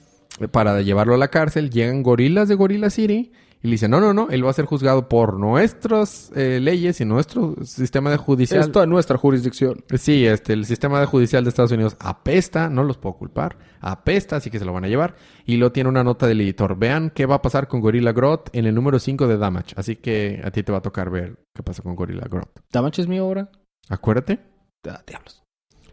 para 0.51 0.81
llevarlo 0.83 1.14
a 1.14 1.18
la 1.18 1.29
cárcel. 1.29 1.70
Llegan 1.70 2.03
gorilas 2.03 2.49
de 2.49 2.55
Gorilla 2.55 2.90
City 2.90 3.33
y 3.62 3.69
le 3.69 3.73
dicen, 3.73 3.90
no, 3.90 4.01
no, 4.01 4.12
no, 4.12 4.29
él 4.31 4.45
va 4.45 4.51
a 4.51 4.53
ser 4.53 4.66
juzgado 4.66 5.09
por 5.09 5.38
nuestras 5.38 6.31
eh, 6.37 6.61
leyes 6.61 7.01
y 7.01 7.05
nuestro 7.05 7.57
sistema 7.64 8.11
de 8.11 8.16
judicial. 8.16 8.61
Esto 8.61 8.83
es 8.83 8.88
nuestra 8.88 9.16
jurisdicción. 9.16 9.83
Sí, 9.97 10.27
este, 10.27 10.53
el 10.53 10.66
sistema 10.66 11.01
de 11.01 11.07
judicial 11.07 11.42
de 11.42 11.49
Estados 11.49 11.73
Unidos 11.73 11.97
apesta, 11.99 12.69
no 12.69 12.85
los 12.85 12.99
puedo 12.99 13.16
culpar, 13.16 13.59
apesta, 13.81 14.37
así 14.37 14.51
que 14.51 14.59
se 14.59 14.64
lo 14.64 14.73
van 14.73 14.85
a 14.85 14.88
llevar. 14.88 15.16
Y 15.47 15.57
lo 15.57 15.73
tiene 15.73 15.88
una 15.88 16.05
nota 16.05 16.27
del 16.27 16.40
editor. 16.42 16.79
Vean 16.79 17.11
qué 17.11 17.25
va 17.25 17.37
a 17.37 17.42
pasar 17.42 17.66
con 17.66 17.81
Gorilla 17.81 18.12
Grodd 18.12 18.40
en 18.53 18.66
el 18.66 18.75
número 18.75 18.99
5 18.99 19.27
de 19.27 19.38
Damage. 19.38 19.75
Así 19.77 19.97
que 19.97 20.40
a 20.45 20.51
ti 20.51 20.62
te 20.62 20.71
va 20.71 20.79
a 20.79 20.83
tocar 20.83 21.11
ver 21.11 21.38
qué 21.55 21.62
pasa 21.62 21.83
con 21.83 21.97
Gorilla 21.97 22.27
Grodd. 22.29 22.49
¿Damage 22.71 23.03
es 23.03 23.09
mi 23.09 23.19
obra? 23.21 23.51
Acuérdate. 23.88 24.38
Ah, 24.87 25.03
diablos. 25.07 25.42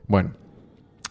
Bueno, 0.07 0.33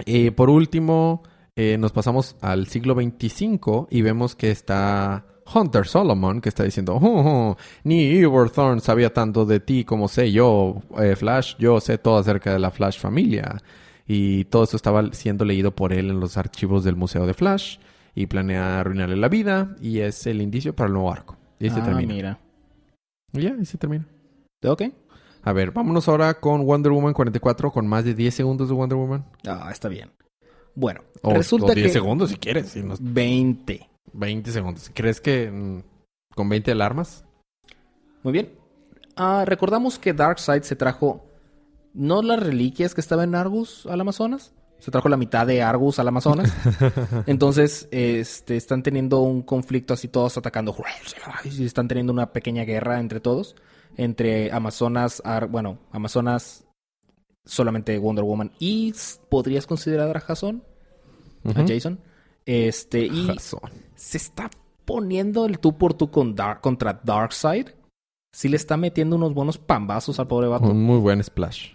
eh, 0.05 0.33
por 0.33 0.51
último, 0.51 1.23
eh, 1.57 1.77
nos 1.79 1.93
pasamos 1.93 2.37
al 2.41 2.67
siglo 2.67 2.95
25 2.95 3.89
y 3.91 4.03
vemos 4.03 4.37
que 4.37 4.51
está 4.51 5.27
Hunter 5.55 5.87
Solomon, 5.87 6.41
que 6.41 6.49
está 6.49 6.65
diciendo, 6.65 6.95
"Oh, 6.95 7.01
oh, 7.03 7.57
ni 7.85 8.05
Eberthorn 8.19 8.81
sabía 8.81 9.13
tanto 9.13 9.45
de 9.45 9.61
ti 9.61 9.85
como 9.85 10.09
sé 10.09 10.31
yo, 10.33 10.83
eh, 10.99 11.17
Flash, 11.17 11.55
yo 11.59 11.81
sé 11.81 11.99
todo 11.99 12.19
acerca 12.19 12.53
de 12.53 12.59
la 12.59 12.71
Flash 12.71 12.99
familia. 12.99 13.59
Y 14.07 14.45
todo 14.47 14.65
eso 14.65 14.77
estaba 14.77 15.13
siendo 15.13 15.45
leído 15.45 15.75
por 15.75 15.93
él 15.93 16.11
en 16.11 16.21
los 16.21 16.37
archivos 16.37 16.85
del 16.85 16.97
Museo 16.97 17.27
de 17.27 17.35
Flash 17.35 17.79
y 18.15 18.27
planea 18.27 18.81
arruinarle 18.81 19.17
la 19.17 19.29
vida 19.29 19.77
y 19.81 20.01
es 20.01 20.27
el 20.27 20.43
indicio 20.43 20.75
para 20.75 20.89
el 20.89 20.93
nuevo 20.95 21.11
arco. 21.11 21.37
Y 21.61 21.65
ahí 21.65 21.71
se 21.71 21.81
Ah, 21.81 21.85
termina. 21.85 22.13
mira. 22.15 22.39
Y 23.33 23.43
Ya, 23.43 23.55
ahí 23.59 23.65
se 23.65 23.79
termina. 23.79 24.07
Ok. 24.67 24.83
A 25.45 25.53
ver, 25.53 25.71
vámonos 25.71 26.09
ahora 26.09 26.35
con 26.35 26.65
Wonder 26.67 26.93
Woman 26.93 27.15
44 27.15 27.71
con 27.73 27.87
más 27.87 28.05
de 28.05 28.15
10 28.15 28.35
segundos 28.35 28.69
de 28.69 28.75
Wonder 28.75 28.99
Woman. 28.99 29.25
Ah, 29.47 29.69
está 29.73 29.89
bien. 29.89 30.11
Bueno, 30.75 31.01
O, 31.23 31.33
resulta 31.33 31.73
o 31.73 31.75
10 31.75 31.87
que... 31.87 31.93
segundos 31.93 32.31
si 32.31 32.37
quieres. 32.37 32.69
si 32.69 32.83
no- 32.83 32.95
20. 33.01 33.89
20 34.13 34.51
segundos. 34.53 34.91
¿Crees 34.95 35.21
que 35.21 35.51
mm, 35.51 35.83
con 36.35 36.49
20 36.49 36.73
alarmas? 36.73 37.25
Muy 38.23 38.33
bien. 38.33 38.51
Ah, 39.17 39.45
recordamos 39.47 39.99
que 39.99 40.13
Darkseid 40.13 40.63
se 40.63 40.77
trajo 40.77 41.25
no 41.95 42.23
las 42.23 42.41
reliquias 42.41 42.95
que 42.95 43.01
estaban 43.03 43.31
en 43.31 43.35
Argus 43.35 43.87
al 43.87 44.01
Amazonas, 44.01 44.55
se 44.79 44.91
trajo 44.91 45.09
la 45.09 45.17
mitad 45.17 45.47
de 45.47 45.63
Argus 45.63 45.99
al 45.99 46.09
Amazonas. 46.09 46.53
Entonces, 47.27 47.87
este, 47.91 48.57
están 48.57 48.83
teniendo 48.83 49.21
un 49.21 49.43
conflicto 49.43 49.95
así 49.95 50.09
todos 50.09 50.37
atacando 50.39 50.75
y 51.45 51.65
están 51.65 51.87
teniendo 51.89 52.13
una 52.13 52.33
pequeña 52.33 52.65
guerra 52.65 52.99
entre 52.99 53.21
todos, 53.21 53.55
entre 53.97 54.51
Amazonas, 54.51 55.21
Ar- 55.25 55.47
bueno, 55.49 55.79
Amazonas 55.93 56.65
solamente 57.45 57.99
Wonder 57.99 58.25
Woman 58.25 58.53
y 58.59 58.95
podrías 59.29 59.67
considerar 59.67 60.17
a 60.17 60.21
Jason, 60.21 60.65
a. 61.45 61.65
Jason. 61.69 62.01
Este, 62.47 63.01
y 63.07 63.27
Razón. 63.27 63.71
Se 64.03 64.19
está 64.19 64.51
poniendo 64.85 65.47
el 65.47 65.61
tú 65.61 65.79
por 65.79 65.95
tú 65.95 66.11
con 66.11 66.35
Dark, 66.35 66.61
contra 66.61 67.01
Darkseid. 67.05 67.69
Sí 68.33 68.49
le 68.49 68.57
está 68.57 68.77
metiendo 68.77 69.15
unos 69.15 69.33
buenos 69.33 69.59
pambazos 69.59 70.19
al 70.19 70.27
pobre 70.27 70.49
vato. 70.49 70.65
Un 70.65 70.83
muy 70.83 70.99
buen 70.99 71.23
splash. 71.23 71.71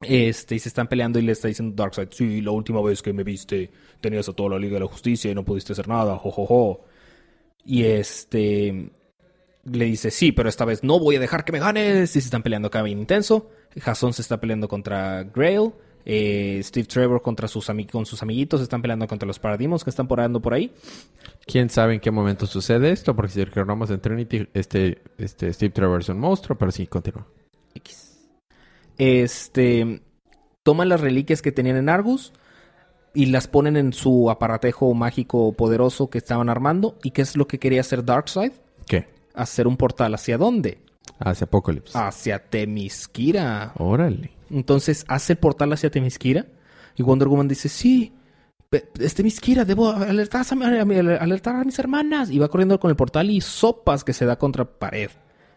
Este, 0.00 0.56
y 0.56 0.58
se 0.58 0.68
están 0.68 0.88
peleando 0.88 1.20
y 1.20 1.22
le 1.22 1.30
está 1.30 1.46
diciendo 1.46 1.80
Darkseid, 1.80 2.08
sí, 2.10 2.40
la 2.40 2.50
última 2.50 2.82
vez 2.82 3.00
que 3.00 3.12
me 3.12 3.22
viste 3.22 3.70
tenías 4.00 4.28
a 4.28 4.32
toda 4.32 4.50
la 4.50 4.58
Liga 4.58 4.74
de 4.74 4.80
la 4.80 4.86
Justicia 4.86 5.30
y 5.30 5.36
no 5.36 5.44
pudiste 5.44 5.72
hacer 5.72 5.86
nada, 5.86 6.18
jojojo. 6.18 6.84
Y 7.64 7.84
este 7.84 8.90
le 9.62 9.84
dice, 9.84 10.10
sí, 10.10 10.32
pero 10.32 10.48
esta 10.48 10.64
vez 10.64 10.82
no 10.82 10.98
voy 10.98 11.14
a 11.14 11.20
dejar 11.20 11.44
que 11.44 11.52
me 11.52 11.60
ganes. 11.60 12.16
Y 12.16 12.20
se 12.20 12.26
están 12.26 12.42
peleando 12.42 12.66
acá 12.66 12.82
bien 12.82 12.98
intenso. 12.98 13.50
Jason 13.80 14.12
se 14.12 14.22
está 14.22 14.40
peleando 14.40 14.66
contra 14.66 15.22
Grail. 15.22 15.70
Eh, 16.04 16.60
Steve 16.62 16.86
Trevor 16.86 17.22
contra 17.22 17.46
sus 17.48 17.70
con 17.90 18.06
sus 18.06 18.22
amiguitos 18.22 18.60
están 18.60 18.82
peleando 18.82 19.06
contra 19.06 19.26
los 19.26 19.38
Parademons 19.38 19.84
que 19.84 19.90
están 19.90 20.08
por 20.08 20.20
andando 20.20 20.40
por 20.40 20.54
ahí. 20.54 20.72
¿Quién 21.46 21.70
sabe 21.70 21.94
en 21.94 22.00
qué 22.00 22.10
momento 22.10 22.46
sucede 22.46 22.90
esto? 22.90 23.14
Porque 23.14 23.32
si 23.32 23.44
recordamos 23.44 23.90
en 23.90 24.00
Trinity, 24.00 24.48
este, 24.54 25.02
este 25.18 25.52
Steve 25.52 25.70
Trevor 25.70 26.00
es 26.00 26.08
un 26.08 26.18
monstruo, 26.18 26.56
pero 26.58 26.70
sí, 26.70 26.86
continúa. 26.86 27.26
X. 27.74 28.18
Este. 28.98 30.02
Toman 30.62 30.88
las 30.88 31.00
reliquias 31.00 31.42
que 31.42 31.50
tenían 31.50 31.76
en 31.76 31.88
Argus 31.88 32.32
y 33.14 33.26
las 33.26 33.48
ponen 33.48 33.76
en 33.76 33.92
su 33.92 34.30
aparatejo 34.30 34.94
mágico 34.94 35.52
poderoso 35.52 36.08
que 36.08 36.18
estaban 36.18 36.48
armando. 36.48 36.96
¿Y 37.02 37.10
qué 37.10 37.22
es 37.22 37.36
lo 37.36 37.46
que 37.46 37.58
quería 37.58 37.80
hacer 37.80 38.04
Darkseid? 38.04 38.52
¿Qué? 38.86 39.06
Hacer 39.34 39.66
un 39.66 39.76
portal. 39.76 40.14
¿Hacia 40.14 40.38
dónde? 40.38 40.78
Hacia 41.18 41.46
Apocalypse. 41.46 41.98
Hacia 41.98 42.38
Temisquira. 42.38 43.72
Órale. 43.76 44.30
Entonces 44.52 45.04
hace 45.08 45.32
el 45.32 45.38
portal 45.38 45.72
hacia 45.72 45.90
Temisquira. 45.90 46.46
Y 46.96 47.02
Wonder 47.02 47.28
Woman 47.28 47.48
dice: 47.48 47.68
Sí, 47.68 48.12
es 49.00 49.14
Temisquira, 49.14 49.64
debo 49.64 49.90
alertar 49.90 50.44
a, 50.50 50.84
mi- 50.84 50.96
alertar 50.96 51.56
a 51.56 51.64
mis 51.64 51.78
hermanas. 51.78 52.30
Y 52.30 52.38
va 52.38 52.48
corriendo 52.48 52.78
con 52.78 52.90
el 52.90 52.96
portal 52.96 53.30
y 53.30 53.40
sopas 53.40 54.04
que 54.04 54.12
se 54.12 54.26
da 54.26 54.36
contra 54.36 54.64
pared. 54.64 55.10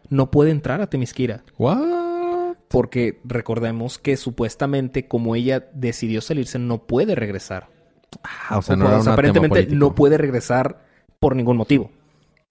No 0.10 0.32
puede 0.32 0.52
entrar 0.52 0.82
a 0.82 0.88
Temisquira. 0.90 1.44
¿What? 1.58 2.56
Porque 2.68 3.22
recordemos 3.24 3.98
que 4.00 4.18
supuestamente 4.18 5.08
como 5.08 5.36
ella 5.36 5.68
decidió 5.74 6.22
salirse 6.22 6.58
no 6.60 6.84
puede 6.84 7.16
regresar. 7.16 7.70
Ah, 8.24 8.58
o 8.58 8.62
sea, 8.62 8.76
O 8.76 8.78
no 8.80 8.86
sea, 8.86 8.90
era 8.90 8.98
un 8.98 9.04
tema 9.04 9.14
aparentemente 9.14 9.76
no 9.76 9.96
puede 9.96 10.18
regresar 10.18 10.86
por 11.20 11.36
ningún 11.36 11.58
motivo. 11.58 11.92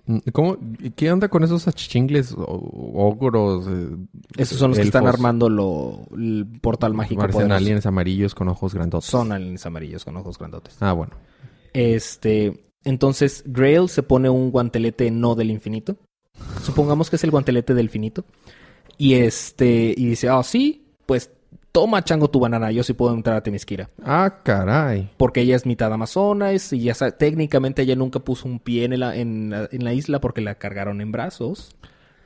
Mm, 0.07 0.19
¿Cómo? 0.33 0.57
¿Qué 0.97 1.11
onda 1.11 1.29
con 1.29 1.45
esos 1.45 1.67
achichingles 1.67 2.33
o- 2.37 2.93
ogros? 2.95 3.67
eh, 3.69 3.97
Esos 4.37 4.59
son 4.59 4.71
los 4.73 4.79
que 4.79 4.85
están 4.85 5.07
armando 5.07 5.49
lo, 5.49 6.07
el 6.14 6.47
portal 6.61 6.93
mágico. 6.95 7.21
Parecen 7.23 7.43
poderoso. 7.43 7.57
aliens 7.57 7.87
amarillos 7.87 8.35
con 8.35 8.49
ojos 8.49 8.75
grandotes. 8.75 9.09
Son 9.09 9.33
aliens 9.33 9.64
amarillos 9.64 10.05
con 10.05 10.17
ojos 10.17 10.38
grandotes. 10.38 10.77
Ah, 10.81 10.93
bueno. 10.93 11.12
Este, 11.73 12.64
entonces 12.85 13.43
Grail 13.47 13.88
se 13.88 14.03
pone 14.03 14.29
un 14.29 14.51
guantelete 14.51 15.11
no 15.11 15.35
del 15.35 15.51
infinito. 15.51 15.97
Supongamos 16.62 17.11
que 17.11 17.17
es 17.17 17.25
el 17.25 17.31
guantelete 17.31 17.75
del 17.75 17.88
finito. 17.90 18.25
Y 18.99 19.14
este, 19.14 19.95
y 19.97 20.07
dice, 20.07 20.29
ah, 20.29 20.43
sí, 20.43 20.87
pues 21.07 21.31
toma 21.75 22.05
chango 22.05 22.31
tu 22.31 22.39
banana, 22.39 22.71
yo 22.71 22.85
sí 22.85 22.93
puedo 22.93 23.13
entrar 23.13 23.37
a 23.37 23.43
Temisquira. 23.43 23.91
Ah, 24.05 24.43
caray. 24.45 25.11
Porque 25.17 25.41
ella 25.41 25.57
es 25.57 25.67
mitad 25.67 25.93
amazonas 25.93 26.73
y 26.73 26.79
ya 26.85 26.95
sa- 26.95 27.11
técnicamente 27.19 27.83
ella 27.83 27.97
nunca 27.97 28.21
puso 28.21 28.47
un 28.47 28.61
pie 28.61 28.85
en 28.85 29.01
la, 29.01 29.17
en, 29.17 29.51
la- 29.51 29.69
en 29.73 29.83
la 29.83 29.93
isla 29.93 30.21
porque 30.21 30.41
la 30.41 30.55
cargaron 30.55 31.01
en 31.01 31.11
brazos. 31.11 31.75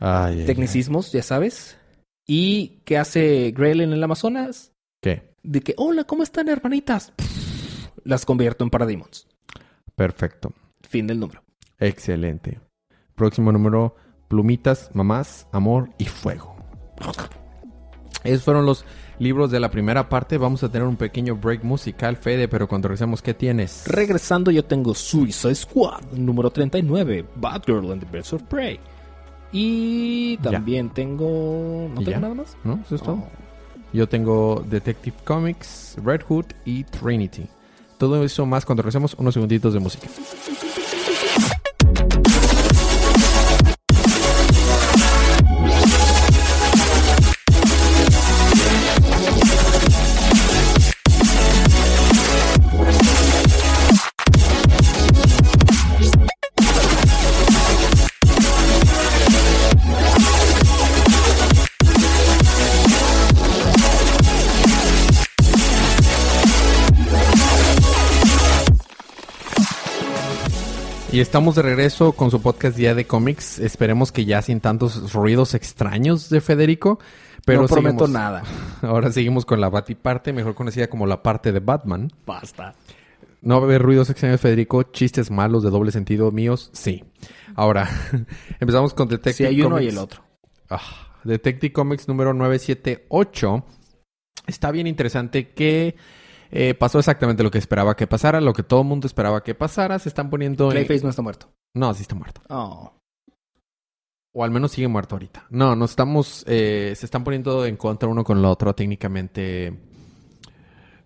Ay, 0.00 0.34
ay, 0.34 0.40
ay. 0.40 0.46
Tecnicismos, 0.46 1.12
ya 1.12 1.22
sabes. 1.22 1.78
¿Y 2.26 2.82
qué 2.84 2.98
hace 2.98 3.52
Grail 3.56 3.80
en 3.80 3.94
el 3.94 4.04
Amazonas? 4.04 4.72
¿Qué? 5.00 5.32
De 5.42 5.62
que, 5.62 5.72
hola, 5.78 6.04
¿cómo 6.04 6.22
están, 6.22 6.48
hermanitas? 6.50 7.14
Las 8.04 8.26
convierto 8.26 8.64
en 8.64 8.70
Parademons. 8.70 9.26
Perfecto. 9.96 10.52
Fin 10.86 11.06
del 11.06 11.18
número. 11.20 11.42
Excelente. 11.78 12.60
Próximo 13.14 13.50
número, 13.50 13.96
plumitas, 14.28 14.90
mamás, 14.92 15.46
amor 15.52 15.88
y 15.96 16.04
fuego. 16.04 16.54
Esos 18.24 18.42
fueron 18.44 18.66
los 18.66 18.84
libros 19.18 19.50
de 19.50 19.60
la 19.60 19.70
primera 19.70 20.08
parte. 20.08 20.38
Vamos 20.38 20.62
a 20.62 20.68
tener 20.70 20.86
un 20.86 20.96
pequeño 20.96 21.36
break 21.36 21.62
musical, 21.64 22.16
Fede, 22.16 22.48
pero 22.48 22.68
cuando 22.68 22.88
regresemos, 22.88 23.22
¿qué 23.22 23.34
tienes? 23.34 23.84
Regresando, 23.86 24.50
yo 24.50 24.64
tengo 24.64 24.94
Suicide 24.94 25.54
Squad, 25.54 26.02
número 26.12 26.50
39, 26.50 27.24
Batgirl 27.36 27.92
and 27.92 28.02
the 28.04 28.10
Birds 28.10 28.32
of 28.32 28.42
Prey. 28.44 28.78
Y 29.52 30.36
Ya. 30.42 30.50
también 30.52 30.90
tengo. 30.90 31.88
¿No 31.94 32.00
¿Y 32.00 32.04
tengo 32.04 32.10
ya? 32.10 32.20
nada 32.20 32.34
más? 32.34 32.56
¿No? 32.64 32.80
¿Eso 32.84 32.94
es 32.96 33.02
todo? 33.02 33.14
Oh. 33.14 33.28
Yo 33.92 34.06
tengo 34.08 34.62
Detective 34.68 35.16
Comics, 35.24 35.96
Red 36.04 36.22
Hood 36.28 36.44
y 36.66 36.84
Trinity. 36.84 37.46
Todo 37.96 38.22
eso 38.22 38.44
más 38.46 38.66
cuando 38.66 38.82
regresemos 38.82 39.14
unos 39.14 39.32
segunditos 39.34 39.72
de 39.72 39.80
música. 39.80 40.06
Y 71.18 71.20
estamos 71.20 71.56
de 71.56 71.62
regreso 71.62 72.12
con 72.12 72.30
su 72.30 72.40
podcast 72.40 72.76
Día 72.76 72.94
de 72.94 73.04
Cómics. 73.04 73.58
Esperemos 73.58 74.12
que 74.12 74.24
ya 74.24 74.40
sin 74.40 74.60
tantos 74.60 75.12
ruidos 75.12 75.54
extraños 75.54 76.30
de 76.30 76.40
Federico. 76.40 77.00
Pero 77.44 77.62
no 77.62 77.66
prometo 77.66 78.06
seguimos- 78.06 78.10
nada. 78.10 78.44
Ahora 78.82 79.10
seguimos 79.10 79.44
con 79.44 79.60
la 79.60 79.68
Batiparte, 79.68 80.32
mejor 80.32 80.54
conocida 80.54 80.86
como 80.86 81.08
la 81.08 81.20
parte 81.20 81.50
de 81.50 81.58
Batman. 81.58 82.12
Basta. 82.24 82.76
No 83.42 83.56
va 83.56 83.62
a 83.62 83.64
haber 83.64 83.82
ruidos 83.82 84.08
extraños, 84.10 84.40
Federico. 84.40 84.84
Chistes 84.84 85.32
malos 85.32 85.64
de 85.64 85.70
doble 85.70 85.90
sentido 85.90 86.30
míos, 86.30 86.70
sí. 86.72 87.02
Ahora, 87.56 87.88
empezamos 88.60 88.94
con 88.94 89.08
Detective 89.08 89.34
Si 89.34 89.44
hay 89.44 89.60
uno 89.60 89.70
Comics. 89.70 89.86
y 89.86 89.88
el 89.96 89.98
otro. 89.98 90.22
Ah, 90.70 91.16
Detective 91.24 91.72
Comics 91.72 92.06
número 92.06 92.32
978. 92.32 93.64
Está 94.46 94.70
bien 94.70 94.86
interesante 94.86 95.48
que 95.48 95.96
Eh, 96.50 96.74
pasó 96.74 96.98
exactamente 96.98 97.42
lo 97.42 97.50
que 97.50 97.58
esperaba 97.58 97.94
que 97.96 98.06
pasara, 98.06 98.40
lo 98.40 98.52
que 98.54 98.62
todo 98.62 98.80
el 98.82 98.86
mundo 98.86 99.06
esperaba 99.06 99.42
que 99.42 99.54
pasara. 99.54 99.98
Se 99.98 100.08
están 100.08 100.30
poniendo... 100.30 100.66
en- 100.66 100.70
Clayface 100.72 101.02
no 101.04 101.10
está 101.10 101.22
muerto. 101.22 101.48
No, 101.74 101.92
sí 101.94 102.02
está 102.02 102.14
muerto. 102.14 102.40
Oh. 102.48 102.92
O 104.32 104.44
al 104.44 104.50
menos 104.50 104.72
sigue 104.72 104.88
muerto 104.88 105.14
ahorita. 105.14 105.46
No, 105.50 105.74
nos 105.76 105.90
estamos... 105.90 106.44
eh, 106.46 106.92
se 106.96 107.04
están 107.06 107.24
poniendo 107.24 107.64
en 107.66 107.76
contra 107.76 108.08
uno 108.08 108.24
con 108.24 108.38
el 108.38 108.44
otro 108.44 108.74
técnicamente. 108.74 109.78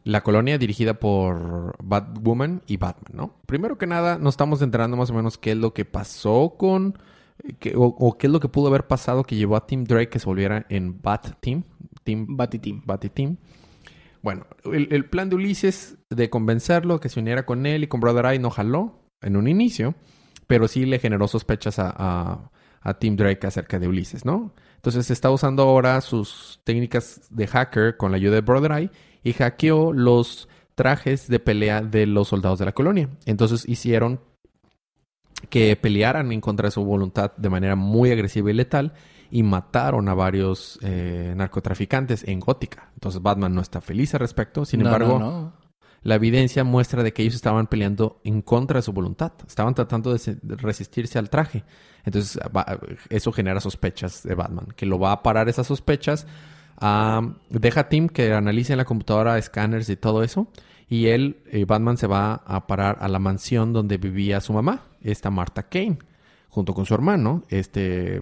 La 0.04 0.22
colonia 0.22 0.58
dirigida 0.58 0.94
por 0.94 1.76
Batwoman 1.82 2.62
y 2.66 2.76
Batman, 2.76 3.12
¿no? 3.12 3.36
Primero 3.46 3.78
que 3.78 3.86
nada, 3.86 4.18
nos 4.18 4.34
estamos 4.34 4.60
enterando 4.60 4.96
más 4.96 5.10
o 5.10 5.14
menos 5.14 5.38
qué 5.38 5.52
es 5.52 5.56
lo 5.56 5.72
que 5.72 5.84
pasó 5.84 6.54
con... 6.58 6.98
que- 7.60 7.74
o, 7.76 7.82
o 7.84 8.18
qué 8.18 8.26
es 8.26 8.32
lo 8.32 8.40
que 8.40 8.48
pudo 8.48 8.66
haber 8.68 8.86
pasado 8.88 9.22
que 9.24 9.36
llevó 9.36 9.56
a 9.56 9.66
Team 9.66 9.84
Drake 9.84 10.08
que 10.08 10.18
se 10.18 10.26
volviera 10.26 10.66
en 10.68 11.00
Bat 11.00 11.34
Team. 11.40 11.62
Team 12.04 12.26
Batiteam. 12.36 12.82
Team. 13.14 13.36
Bueno, 14.22 14.46
el, 14.64 14.88
el 14.92 15.04
plan 15.04 15.28
de 15.28 15.36
Ulises 15.36 15.98
de 16.08 16.30
convencerlo 16.30 17.00
que 17.00 17.08
se 17.08 17.20
uniera 17.20 17.44
con 17.44 17.66
él 17.66 17.82
y 17.82 17.88
con 17.88 18.00
Brother 18.00 18.26
Eye 18.26 18.38
no 18.38 18.50
jaló 18.50 19.00
en 19.20 19.36
un 19.36 19.48
inicio, 19.48 19.94
pero 20.46 20.68
sí 20.68 20.86
le 20.86 21.00
generó 21.00 21.26
sospechas 21.26 21.78
a, 21.78 21.92
a, 21.96 22.50
a 22.80 22.94
Team 22.94 23.16
Drake 23.16 23.46
acerca 23.46 23.78
de 23.78 23.88
Ulises, 23.88 24.24
¿no? 24.24 24.54
Entonces 24.76 25.10
está 25.10 25.30
usando 25.30 25.62
ahora 25.62 26.00
sus 26.00 26.60
técnicas 26.64 27.28
de 27.30 27.46
hacker 27.46 27.96
con 27.96 28.12
la 28.12 28.16
ayuda 28.16 28.36
de 28.36 28.40
Brother 28.40 28.72
Eye 28.72 28.90
y 29.22 29.32
hackeó 29.32 29.92
los 29.92 30.48
trajes 30.74 31.28
de 31.28 31.38
pelea 31.38 31.82
de 31.82 32.06
los 32.06 32.28
soldados 32.28 32.58
de 32.58 32.64
la 32.64 32.72
colonia. 32.72 33.08
Entonces 33.26 33.68
hicieron 33.68 34.20
que 35.50 35.76
pelearan 35.76 36.32
en 36.32 36.40
contra 36.40 36.68
de 36.68 36.72
su 36.72 36.84
voluntad 36.84 37.32
de 37.36 37.50
manera 37.50 37.76
muy 37.76 38.10
agresiva 38.10 38.50
y 38.50 38.54
letal 38.54 38.94
y 39.34 39.42
mataron 39.42 40.10
a 40.10 40.14
varios 40.14 40.78
eh, 40.82 41.32
narcotraficantes 41.34 42.22
en 42.28 42.38
Gótica. 42.38 42.90
Entonces 42.92 43.22
Batman 43.22 43.54
no 43.54 43.62
está 43.62 43.80
feliz 43.80 44.12
al 44.12 44.20
respecto. 44.20 44.66
Sin 44.66 44.80
No, 44.80 44.86
embargo, 44.86 45.18
no, 45.18 45.30
no. 45.30 45.52
la 46.02 46.16
evidencia 46.16 46.64
muestra 46.64 47.02
de 47.02 47.14
que 47.14 47.22
ellos 47.22 47.34
estaban 47.36 47.66
peleando 47.66 48.20
en 48.24 48.42
contra 48.42 48.78
de 48.78 48.82
su 48.82 48.92
voluntad. 48.92 49.32
Estaban 49.48 49.74
tratando 49.74 50.12
de, 50.12 50.18
se- 50.18 50.34
de 50.42 50.56
resistirse 50.56 51.18
al 51.18 51.30
traje. 51.30 51.64
Entonces 52.04 52.38
va- 52.54 52.78
eso 53.08 53.32
genera 53.32 53.60
sospechas 53.60 54.22
de 54.22 54.34
Batman, 54.34 54.66
que 54.76 54.84
lo 54.84 54.98
va 54.98 55.12
a 55.12 55.22
parar 55.22 55.48
esas 55.48 55.66
sospechas. 55.66 56.26
Ah, 56.78 57.22
deja 57.48 57.80
a 57.80 57.88
Tim 57.88 58.08
que 58.08 58.34
analice 58.34 58.74
en 58.74 58.78
la 58.78 58.84
computadora 58.84 59.38
escáneres 59.38 59.88
y 59.88 59.96
todo 59.96 60.22
eso. 60.22 60.46
Y 60.90 61.06
él, 61.06 61.38
eh, 61.50 61.64
Batman, 61.64 61.96
se 61.96 62.06
va 62.06 62.42
a 62.44 62.66
parar 62.66 62.98
a 63.00 63.08
la 63.08 63.18
mansión 63.18 63.72
donde 63.72 63.96
vivía 63.96 64.42
su 64.42 64.52
mamá, 64.52 64.82
esta 65.00 65.30
Martha 65.30 65.62
Kane, 65.62 65.96
junto 66.50 66.74
con 66.74 66.84
su 66.84 66.92
hermano, 66.92 67.44
este... 67.48 68.20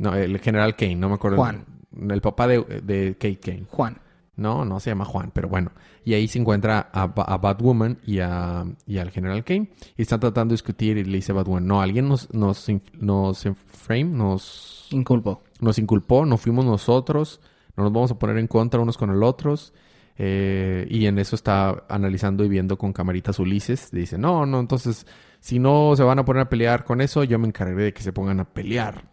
No, 0.00 0.14
el 0.14 0.38
general 0.40 0.76
Kane, 0.76 0.96
no 0.96 1.08
me 1.10 1.16
acuerdo. 1.16 1.36
Juan. 1.36 1.66
El, 1.94 2.10
el 2.10 2.20
papá 2.22 2.46
de, 2.46 2.60
de 2.82 3.14
Kate 3.18 3.38
Kane. 3.38 3.66
Juan. 3.68 3.98
No, 4.36 4.64
no 4.64 4.80
se 4.80 4.88
llama 4.88 5.04
Juan, 5.04 5.30
pero 5.34 5.48
bueno. 5.50 5.70
Y 6.02 6.14
ahí 6.14 6.26
se 6.26 6.38
encuentra 6.38 6.88
a, 6.94 7.02
a 7.02 7.36
Batwoman 7.36 7.98
y, 8.06 8.20
a, 8.20 8.64
y 8.86 8.96
al 8.96 9.10
General 9.10 9.44
Kane. 9.44 9.68
Y 9.98 10.02
están 10.02 10.18
tratando 10.20 10.52
de 10.52 10.54
discutir 10.54 10.96
y 10.96 11.04
le 11.04 11.16
dice 11.18 11.34
Batwoman, 11.34 11.66
no, 11.66 11.82
alguien 11.82 12.08
nos, 12.08 12.32
nos, 12.32 12.66
nos 12.98 13.46
frame, 13.66 14.04
nos, 14.04 14.88
Inculpo. 14.92 15.42
nos 15.60 15.78
inculpó, 15.78 16.24
no 16.24 16.38
fuimos 16.38 16.64
nosotros, 16.64 17.42
no 17.76 17.84
nos 17.84 17.92
vamos 17.92 18.10
a 18.12 18.18
poner 18.18 18.38
en 18.38 18.46
contra 18.46 18.80
unos 18.80 18.96
con 18.96 19.10
el 19.10 19.22
otros. 19.22 19.74
Eh, 20.16 20.86
y 20.90 21.04
en 21.06 21.18
eso 21.18 21.36
está 21.36 21.84
analizando 21.88 22.42
y 22.44 22.48
viendo 22.48 22.78
con 22.78 22.94
camaritas 22.94 23.38
Ulises. 23.38 23.90
Dice, 23.90 24.16
no, 24.16 24.46
no, 24.46 24.58
entonces, 24.60 25.06
si 25.40 25.58
no 25.58 25.94
se 25.96 26.02
van 26.02 26.18
a 26.18 26.24
poner 26.24 26.42
a 26.42 26.48
pelear 26.48 26.84
con 26.84 27.02
eso, 27.02 27.24
yo 27.24 27.38
me 27.38 27.46
encargaré 27.48 27.84
de 27.84 27.92
que 27.92 28.02
se 28.02 28.12
pongan 28.12 28.40
a 28.40 28.44
pelear. 28.44 29.09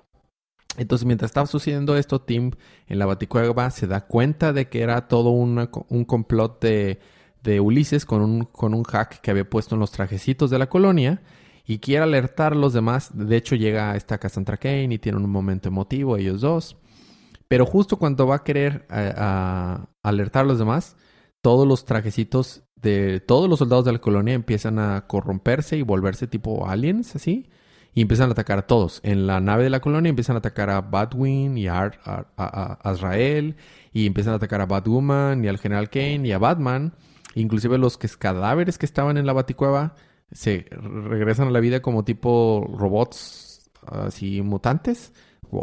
Entonces, 0.77 1.05
mientras 1.05 1.29
estaba 1.29 1.47
sucediendo 1.47 1.97
esto, 1.97 2.21
Tim 2.21 2.51
en 2.87 2.99
la 2.99 3.05
Baticueva 3.05 3.69
se 3.71 3.87
da 3.87 4.01
cuenta 4.07 4.53
de 4.53 4.69
que 4.69 4.81
era 4.81 5.07
todo 5.07 5.29
un 5.31 6.05
complot 6.05 6.61
de, 6.61 6.99
de 7.43 7.59
Ulises 7.59 8.05
con 8.05 8.21
un, 8.21 8.45
con 8.45 8.73
un 8.73 8.83
hack 8.83 9.19
que 9.21 9.31
había 9.31 9.49
puesto 9.49 9.75
en 9.75 9.79
los 9.81 9.91
trajecitos 9.91 10.49
de 10.49 10.59
la 10.59 10.69
colonia 10.69 11.21
y 11.65 11.79
quiere 11.79 12.03
alertar 12.03 12.53
a 12.53 12.55
los 12.55 12.73
demás. 12.73 13.09
De 13.13 13.35
hecho, 13.35 13.55
llega 13.55 13.95
esta 13.95 14.19
Cassandra 14.19 14.57
Kane 14.57 14.93
y 14.93 14.99
tienen 14.99 15.23
un 15.25 15.31
momento 15.31 15.67
emotivo 15.69 16.15
ellos 16.17 16.41
dos. 16.41 16.77
Pero 17.47 17.65
justo 17.65 17.97
cuando 17.97 18.27
va 18.27 18.37
a 18.37 18.43
querer 18.43 18.85
eh, 18.91 19.13
a- 19.17 19.87
alertar 20.03 20.45
a 20.45 20.47
los 20.47 20.59
demás, 20.59 20.95
todos 21.41 21.67
los 21.67 21.85
trajecitos 21.85 22.63
de 22.75 23.19
todos 23.19 23.49
los 23.49 23.59
soldados 23.59 23.85
de 23.85 23.93
la 23.93 23.99
colonia 23.99 24.33
empiezan 24.33 24.79
a 24.79 25.07
corromperse 25.07 25.77
y 25.77 25.81
volverse 25.81 26.27
tipo 26.27 26.67
aliens, 26.67 27.15
así. 27.15 27.49
Y 27.97 28.01
empiezan 28.01 28.29
a 28.29 28.33
atacar 28.33 28.59
a 28.59 28.67
todos. 28.67 28.99
En 29.01 29.25
la 29.25 29.39
nave 29.39 29.63
de 29.63 29.71
la 29.71 29.79
colonia 29.79 30.09
empiezan 30.11 30.35
a 30.35 30.39
atacar 30.39 30.69
a 30.69 30.81
Batwing 30.81 31.57
y 31.57 31.67
a, 31.67 31.79
Ar- 31.79 31.99
a, 32.03 32.27
a- 32.37 32.73
a 32.83 32.91
Azrael. 32.91 33.55
Y 33.91 34.05
empiezan 34.05 34.33
a 34.33 34.35
atacar 34.35 34.61
a 34.61 34.67
Batwoman 34.67 35.43
y 35.43 35.47
al 35.47 35.57
General 35.57 35.89
Kane 35.89 36.21
y 36.27 36.31
a 36.31 36.37
Batman. 36.37 36.93
Inclusive 37.33 37.79
los 37.79 37.97
que 37.97 38.07
cadáveres 38.07 38.77
que 38.77 38.85
estaban 38.85 39.17
en 39.17 39.25
la 39.25 39.33
Baticueva 39.33 39.95
se 40.31 40.67
regresan 40.69 41.47
a 41.47 41.51
la 41.51 41.59
vida 41.59 41.81
como 41.81 42.03
tipo 42.05 42.69
robots 42.77 43.71
así 43.87 44.43
mutantes. 44.43 45.11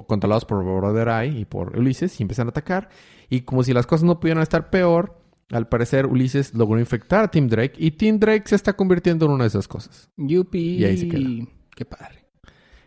Controlados 0.08 0.44
por 0.44 0.64
Brother 0.64 1.06
Eye 1.06 1.38
y 1.38 1.44
por 1.44 1.78
Ulises. 1.78 2.18
Y 2.18 2.24
empiezan 2.24 2.48
a 2.48 2.50
atacar. 2.50 2.88
Y 3.30 3.42
como 3.42 3.62
si 3.62 3.72
las 3.72 3.86
cosas 3.86 4.02
no 4.02 4.18
pudieran 4.18 4.42
estar 4.42 4.70
peor, 4.70 5.20
al 5.52 5.68
parecer 5.68 6.06
Ulises 6.06 6.52
logró 6.52 6.80
infectar 6.80 7.22
a 7.26 7.28
Tim 7.30 7.46
Drake. 7.46 7.74
Y 7.78 7.92
Tim 7.92 8.18
Drake 8.18 8.42
se 8.48 8.56
está 8.56 8.72
convirtiendo 8.72 9.26
en 9.26 9.30
una 9.30 9.44
de 9.44 9.48
esas 9.48 9.68
cosas. 9.68 10.10
Yupi. 10.16 10.78
Y 10.78 10.84
ahí 10.84 10.96
se 10.98 11.06
queda. 11.08 11.28
Qué 11.76 11.84
padre. 11.84 12.23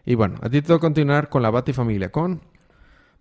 Y 0.08 0.16
bueno, 0.16 0.36
a 0.42 0.50
ti 0.50 0.62
te 0.62 0.68
toca 0.70 0.80
continuar 0.80 1.28
con 1.28 1.42
la 1.44 1.50
Batifamilia 1.50 2.10
con... 2.10 2.42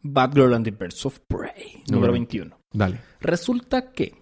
Batgirl 0.02 0.54
and 0.54 0.64
the 0.64 0.70
Birds 0.70 1.04
of 1.04 1.18
Prey. 1.26 1.82
Número 1.90 2.12
Número 2.12 2.12
21. 2.12 2.56
Dale. 2.72 3.00
Resulta 3.20 3.90
que 3.90 4.14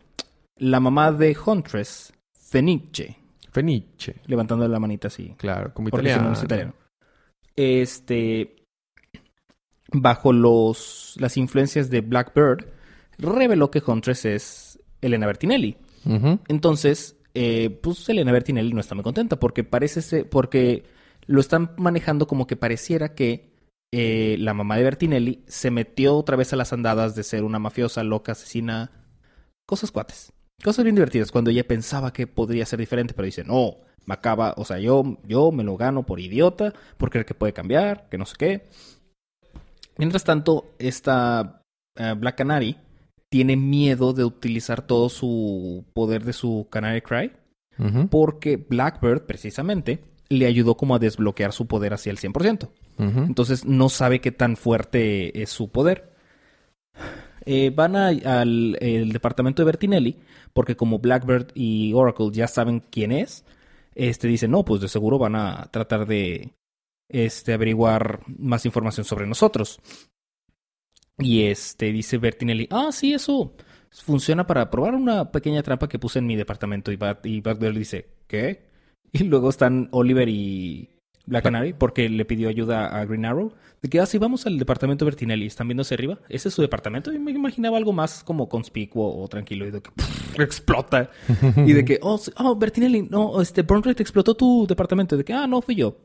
la 0.57 0.81
mamá 0.81 1.13
de 1.13 1.37
Huntress, 1.45 2.11
Fenice, 2.33 3.19
Fenice. 3.51 4.23
levantando 4.25 4.67
la 4.67 4.81
manita 4.81 5.09
así, 5.09 5.35
Claro, 5.37 5.75
como 5.75 5.89
italiano. 5.89 6.23
no, 6.23 6.29
no 6.29 6.35
es 6.35 6.43
italiano. 6.43 6.75
Este, 7.55 8.57
bajo 9.93 10.33
los, 10.33 11.17
las 11.19 11.37
influencias 11.37 11.91
de 11.91 12.01
Blackbird, 12.01 12.65
reveló 13.19 13.71
que 13.71 13.83
Huntress 13.87 14.25
es 14.25 14.79
Elena 15.03 15.27
Bertinelli. 15.27 15.77
Entonces, 16.49 17.19
eh, 17.35 17.69
pues 17.83 18.09
Elena 18.09 18.33
Bertinelli 18.33 18.73
no 18.73 18.81
está 18.81 18.95
muy 18.95 19.05
contenta 19.05 19.39
porque 19.39 19.65
parece 19.65 20.01
ser, 20.01 20.31
porque 20.31 20.85
lo 21.27 21.41
están 21.41 21.75
manejando 21.77 22.27
como 22.27 22.47
que 22.47 22.57
pareciera 22.57 23.15
que 23.15 23.53
eh, 23.93 24.37
la 24.39 24.55
mamá 24.55 24.77
de 24.77 24.85
Bertinelli 24.85 25.45
se 25.47 25.71
metió 25.71 26.17
otra 26.17 26.37
vez 26.37 26.53
a 26.53 26.57
las 26.57 26.73
andadas 26.73 27.15
de 27.15 27.23
ser 27.23 27.45
una 27.45 27.59
mafiosa, 27.59 28.03
loca, 28.03 28.33
asesina, 28.33 28.91
cosas 29.67 29.91
cuates, 29.91 30.33
cosas 30.63 30.85
bien 30.85 30.97
divertidas. 30.97 31.31
Cuando 31.31 31.51
ella 31.51 31.67
pensaba 31.67 32.13
que 32.13 32.27
podría 32.27 32.67
ser 32.67 32.81
diferente, 32.81 33.15
pero 33.15 33.27
dice 33.27 33.45
no, 33.45 33.77
me 34.07 34.15
acaba, 34.15 34.55
o 34.57 34.65
sea, 34.65 34.79
yo, 34.79 35.19
yo 35.27 35.53
me 35.53 35.65
lo 35.65 35.77
gano 35.77 36.05
por 36.05 36.21
idiota, 36.21 36.73
por 36.99 37.11
creer 37.11 37.27
que 37.27 37.35
puede 37.35 37.53
cambiar, 37.53 38.09
que 38.09 38.19
no 38.19 38.27
sé 38.27 38.35
qué. 38.39 38.69
Mientras 39.97 40.25
tanto, 40.25 40.75
esta 40.79 41.63
eh, 41.97 42.15
Black 42.17 42.37
Canary 42.37 42.77
tiene 43.31 43.57
miedo 43.57 44.13
de 44.13 44.25
utilizar 44.25 44.83
todo 44.83 45.09
su 45.09 45.85
poder 45.93 46.25
de 46.25 46.33
su 46.33 46.67
Canary 46.71 47.01
Cry 47.01 47.33
porque 48.09 48.57
Blackbird, 48.57 49.23
precisamente, 49.27 49.99
le 50.29 50.47
ayudó 50.47 50.77
como 50.77 50.95
a 50.95 50.99
desbloquear 50.99 51.53
su 51.53 51.67
poder 51.67 51.93
hacia 51.95 52.11
el 52.11 52.19
100%. 52.19 52.71
Ujú. 52.99 53.19
Entonces 53.21 53.65
no 53.65 53.89
sabe 53.89 54.21
qué 54.21 54.33
tan 54.33 54.57
fuerte 54.57 55.43
es 55.43 55.51
su 55.51 55.69
poder. 55.71 56.13
Eh, 57.47 57.71
van 57.75 57.95
a- 57.97 58.09
al 58.09 58.79
el 58.81 59.13
departamento 59.13 59.61
de 59.63 59.67
Bertinelli 59.67 60.17
porque 60.55 60.77
como 60.77 60.99
Blackbird 60.99 61.49
y 61.55 61.93
Oracle 61.93 62.31
ya 62.33 62.49
saben 62.49 62.81
quién 62.81 63.13
es, 63.13 63.45
este 63.95 64.29
dicen, 64.29 64.51
no, 64.51 64.65
pues 64.65 64.81
de 64.81 64.89
seguro 64.89 65.19
van 65.19 65.37
a 65.37 65.69
tratar 65.71 66.07
de 66.07 66.53
este, 67.09 67.53
averiguar 67.53 68.21
más 68.27 68.65
información 68.65 69.05
sobre 69.05 69.27
nosotros. 69.27 69.79
Y 71.19 71.43
este 71.43 71.93
dice 71.93 72.19
Bertinelli, 72.19 72.67
ah, 72.71 72.89
sí, 72.93 73.13
eso 73.13 73.55
funciona 73.91 74.47
para 74.47 74.71
probar 74.71 74.95
una 74.95 75.31
pequeña 75.31 75.63
trampa 75.63 75.89
que 75.89 75.99
puse 75.99 76.19
en 76.19 76.27
mi 76.27 76.35
departamento. 76.37 76.91
Y 76.91 76.97
Blackbird 76.97 77.77
dice, 77.77 78.09
¿qué? 78.27 78.65
Y 79.21 79.25
luego 79.25 79.49
están 79.49 79.89
Oliver 79.93 80.29
y 80.29 80.91
Black 81.27 81.45
Canary 81.45 81.73
porque 81.73 82.09
le 82.09 82.25
pidió 82.25 82.49
ayuda 82.49 82.89
a 82.89 83.05
Green 83.05 83.25
Arrow. 83.25 83.53
De 83.81 83.89
que, 83.89 84.01
ah, 84.01 84.07
sí, 84.07 84.19
vamos 84.19 84.45
al 84.47 84.59
departamento 84.59 85.05
Bertinelli. 85.05 85.47
¿Están 85.47 85.69
viendo 85.69 85.83
hacia 85.83 85.95
arriba? 85.95 86.19
¿Ese 86.29 86.49
es 86.49 86.55
su 86.55 86.63
departamento? 86.63 87.13
Y 87.13 87.19
me 87.19 87.31
imaginaba 87.31 87.77
algo 87.77 87.93
más 87.93 88.25
como 88.25 88.49
conspicuo 88.49 89.23
o 89.23 89.29
tranquilo. 89.29 89.67
Y 89.67 89.71
de 89.71 89.81
que 89.83 89.91
pff, 89.91 90.39
explota. 90.41 91.11
y 91.57 91.73
de 91.73 91.85
que, 91.85 91.99
oh, 92.03 92.21
oh, 92.39 92.57
Bertinelli, 92.57 93.03
no, 93.03 93.41
este, 93.41 93.63
Burnred 93.63 94.01
explotó 94.01 94.35
tu 94.35 94.67
departamento. 94.67 95.15
Y 95.15 95.19
de 95.19 95.25
que, 95.25 95.33
ah, 95.33 95.47
no, 95.47 95.63
fui 95.63 95.77
yo. 95.77 95.97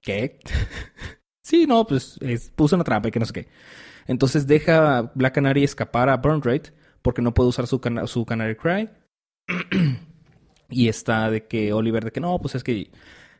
¿Qué? 0.00 0.38
sí, 1.42 1.66
no, 1.66 1.86
pues 1.86 2.18
es- 2.20 2.50
puso 2.50 2.76
una 2.76 2.84
trampa 2.84 3.08
y 3.08 3.10
que 3.10 3.18
no 3.20 3.26
sé 3.26 3.32
qué. 3.32 3.48
Entonces 4.06 4.46
deja 4.46 4.98
a 4.98 5.02
Black 5.14 5.34
Canary 5.34 5.64
escapar 5.64 6.08
a 6.10 6.18
Burnrate 6.18 6.72
porque 7.02 7.22
no 7.22 7.32
puede 7.34 7.48
usar 7.48 7.66
su, 7.66 7.80
cana- 7.80 8.06
su 8.06 8.24
Canary 8.24 8.54
Cry. 8.54 8.88
y 10.70 10.88
está 10.88 11.30
de 11.30 11.46
que 11.46 11.72
Oliver 11.72 12.04
de 12.04 12.12
que 12.12 12.20
no, 12.20 12.38
pues 12.40 12.54
es 12.54 12.64
que 12.64 12.90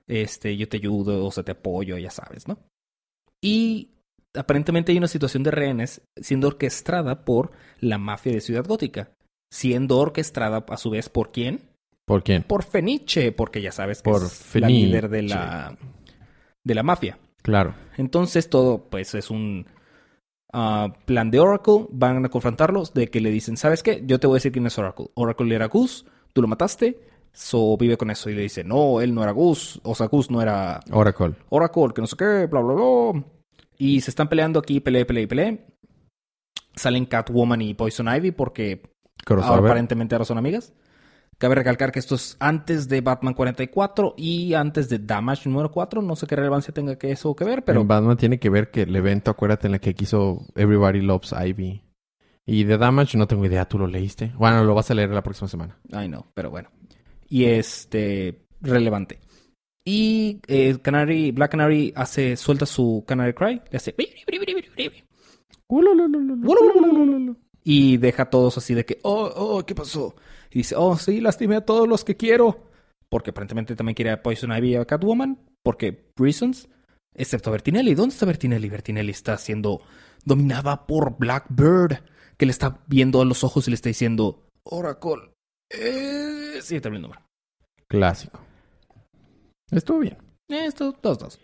este, 0.07 0.57
yo 0.57 0.69
te 0.69 0.77
ayudo, 0.77 1.25
o 1.25 1.31
sea, 1.31 1.45
te 1.45 1.53
apoyo, 1.53 1.97
ya 1.99 2.11
sabes, 2.11 2.47
¿no? 2.47 2.59
Y 3.41 3.91
aparentemente 4.35 4.93
hay 4.93 4.99
una 4.99 5.09
situación 5.09 5.43
de 5.43 5.51
rehenes 5.51 6.03
siendo 6.17 6.49
orquestada 6.49 7.25
por 7.25 7.53
la 7.81 7.99
mafia 7.99 8.33
de 8.33 8.41
Ciudad 8.41 8.67
Gótica. 8.67 9.11
siendo 9.51 9.99
orquestada 9.99 10.65
a 10.69 10.77
su 10.77 10.91
vez 10.91 11.09
por 11.09 11.31
quién? 11.31 11.61
¿Por 12.05 12.25
quién? 12.25 12.43
Por 12.43 12.65
Fenice, 12.65 13.31
porque 13.31 13.63
ya 13.63 13.71
sabes 13.71 14.03
que 14.03 14.11
Por 14.11 14.25
es 14.25 14.55
la 14.57 14.69
líder 14.69 15.09
de 15.09 15.23
la, 15.23 15.79
de 16.65 16.75
la 16.75 16.83
mafia. 16.83 17.19
Claro. 17.43 17.75
Entonces 17.97 18.51
todo 18.51 18.89
pues 18.91 19.15
es 19.15 19.31
un 19.31 19.67
ah, 20.53 20.93
plan 21.05 21.31
de 21.31 21.39
Oracle. 21.39 21.87
Van 21.91 22.25
a 22.25 22.29
confrontarlos 22.31 22.95
de 22.95 23.09
que 23.09 23.21
le 23.21 23.31
dicen, 23.31 23.57
¿sabes 23.57 23.83
qué? 23.83 24.03
Yo 24.05 24.19
te 24.19 24.27
voy 24.27 24.35
a 24.35 24.39
decir 24.39 24.51
quién 24.51 24.67
es 24.67 24.77
Oracle. 24.77 25.11
Oracle 25.15 25.55
era 25.55 25.69
Gus, 25.69 26.05
tú 26.33 26.43
lo 26.43 26.49
mataste, 26.49 26.99
so 27.35 27.77
vive 27.77 27.99
con 27.99 28.11
eso. 28.11 28.31
Y 28.31 28.35
le 28.35 28.43
dice, 28.43 28.65
no, 28.65 29.03
él 29.03 29.15
no 29.15 29.23
era 29.23 29.33
Gus, 29.33 29.81
o 29.83 29.95
sea, 29.95 30.07
Gus 30.07 30.31
no 30.31 30.41
era 30.41 30.81
Oracle. 30.91 31.35
Oracle, 31.51 31.93
que 31.95 32.01
no 32.01 32.07
sé 32.07 32.17
qué, 32.17 32.47
bla, 32.47 32.61
bla, 32.61 32.75
bla. 32.75 33.25
Y 33.77 34.01
se 34.01 34.11
están 34.11 34.29
peleando 34.29 34.59
aquí, 34.61 34.81
pelea, 34.81 35.05
pelea, 35.07 35.29
pelea. 35.29 35.59
Salen 36.77 37.07
Catwoman 37.07 37.61
y 37.61 37.75
Poison 37.75 38.09
Ivy 38.09 38.31
porque 38.31 38.83
Crossover. 39.25 39.65
aparentemente 39.67 40.15
ahora 40.15 40.25
son 40.25 40.39
amigas. 40.39 40.73
Cabe 41.39 41.57
recalcar 41.57 41.91
que 41.91 41.99
esto 41.99 42.15
es 42.15 42.37
antes 42.39 42.89
de 42.89 43.01
Batman 43.01 43.35
44 43.35 44.15
y 44.17 44.55
antes 44.55 44.89
de 44.89 45.01
Damage 45.01 45.49
número 45.49 45.71
4. 45.73 46.01
No 46.01 46.15
sé 46.15 46.27
qué 46.29 46.37
relevancia 46.37 46.73
tenga 46.73 46.97
que 46.97 47.11
eso 47.11 47.35
que 47.35 47.45
ver, 47.45 47.65
pero 47.65 47.81
En 47.81 47.89
Batman 47.89 48.17
tiene 48.17 48.39
que 48.39 48.51
ver 48.51 48.71
que 48.71 48.83
el 48.83 48.95
evento, 48.95 49.33
acuérdate, 49.33 49.67
en 49.67 49.73
la 49.73 49.79
que 49.81 49.95
quiso 49.95 50.47
Everybody 50.55 51.01
Loves 51.01 51.33
Ivy. 51.33 51.83
Y 52.47 52.65
de 52.65 52.79
Damage 52.79 53.19
no 53.19 53.27
tengo 53.27 53.45
idea, 53.47 53.65
¿tú 53.65 53.79
lo 53.79 53.87
leíste? 53.87 54.33
Bueno, 54.37 54.63
lo 54.65 54.75
vas 54.75 54.91
a 54.91 54.95
leer 54.95 55.11
la 55.11 55.23
próxima 55.23 55.49
semana. 55.49 55.77
Ay, 55.93 56.09
no, 56.09 56.27
pero 56.35 56.51
bueno. 56.51 56.69
Y 57.29 57.45
este, 57.45 58.47
relevante. 58.61 59.21
Y 59.85 60.41
eh, 60.47 60.79
Canary, 60.81 61.31
Black 61.33 61.51
Canary 61.51 61.93
hace, 61.95 62.37
suelta 62.37 62.65
su 62.65 63.05
Canary 63.07 63.35
Cry, 63.35 63.61
le 63.71 63.77
hace... 63.77 63.95
Y 67.65 67.97
deja 67.97 68.25
a 68.25 68.31
todos 68.31 68.59
así 68.59 68.75
de 68.75 68.85
que, 68.85 68.99
oh, 69.03 69.31
oh, 69.37 69.65
¿qué 69.65 69.75
pasó? 69.75 70.15
Y 70.51 70.59
dice, 70.59 70.75
oh, 70.77 70.97
sí, 70.97 71.21
lastimé 71.21 71.57
a 71.57 71.65
todos 71.65 71.89
los 71.89 72.05
que 72.05 72.17
quiero. 72.17 72.71
Porque 73.09 73.31
aparentemente 73.31 73.75
también 73.75 73.95
quiere 73.95 74.11
a 74.11 74.23
Poison 74.23 74.53
Ivy 74.53 74.71
y 74.71 74.75
a 74.77 74.85
Catwoman. 74.85 75.39
Porque 75.63 76.11
reasons. 76.17 76.69
Excepto 77.15 77.51
a 77.51 77.53
Bertinelli. 77.53 77.95
¿Dónde 77.95 78.13
está 78.13 78.27
Bertinelli? 78.27 78.69
Bertinelli 78.69 79.11
está 79.11 79.39
siendo 79.39 79.81
dominada 80.25 80.87
por 80.87 81.19
Blackbird. 81.19 82.03
Que 82.37 82.47
le 82.47 82.53
está 82.53 82.83
viendo 82.87 83.23
a 83.23 83.25
los 83.25 83.45
ojos 83.45 83.67
y 83.67 83.71
le 83.71 83.77
está 83.77 83.89
diciendo, 83.89 84.47
Oracle. 84.65 85.34
Eh... 85.71 86.59
Sí, 86.63 86.77
está 86.77 86.89
viendo 86.89 87.09
mal. 87.09 87.21
Clásico. 87.89 88.41
Estuvo 89.71 89.99
bien. 90.01 90.17
Eh, 90.49 90.67
Esto, 90.67 90.95
dos, 91.03 91.19
dos. 91.19 91.41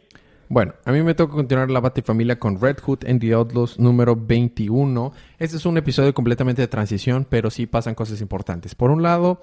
Bueno, 0.49 0.75
a 0.85 0.91
mí 0.91 1.01
me 1.03 1.15
toca 1.15 1.35
continuar 1.35 1.71
la 1.71 1.79
Batifamilia 1.79 2.39
con 2.39 2.61
Red 2.61 2.79
Hood 2.81 3.07
and 3.07 3.21
the 3.21 3.33
Outlaws 3.33 3.79
número 3.79 4.17
21. 4.17 5.13
Este 5.39 5.57
es 5.57 5.65
un 5.65 5.79
episodio 5.79 6.13
completamente 6.13 6.61
de 6.61 6.69
transición, 6.69 7.25
pero 7.29 7.51
sí 7.51 7.67
pasan 7.67 7.95
cosas 7.95 8.21
importantes. 8.21 8.75
Por 8.75 8.91
un 8.91 9.01
lado, 9.01 9.41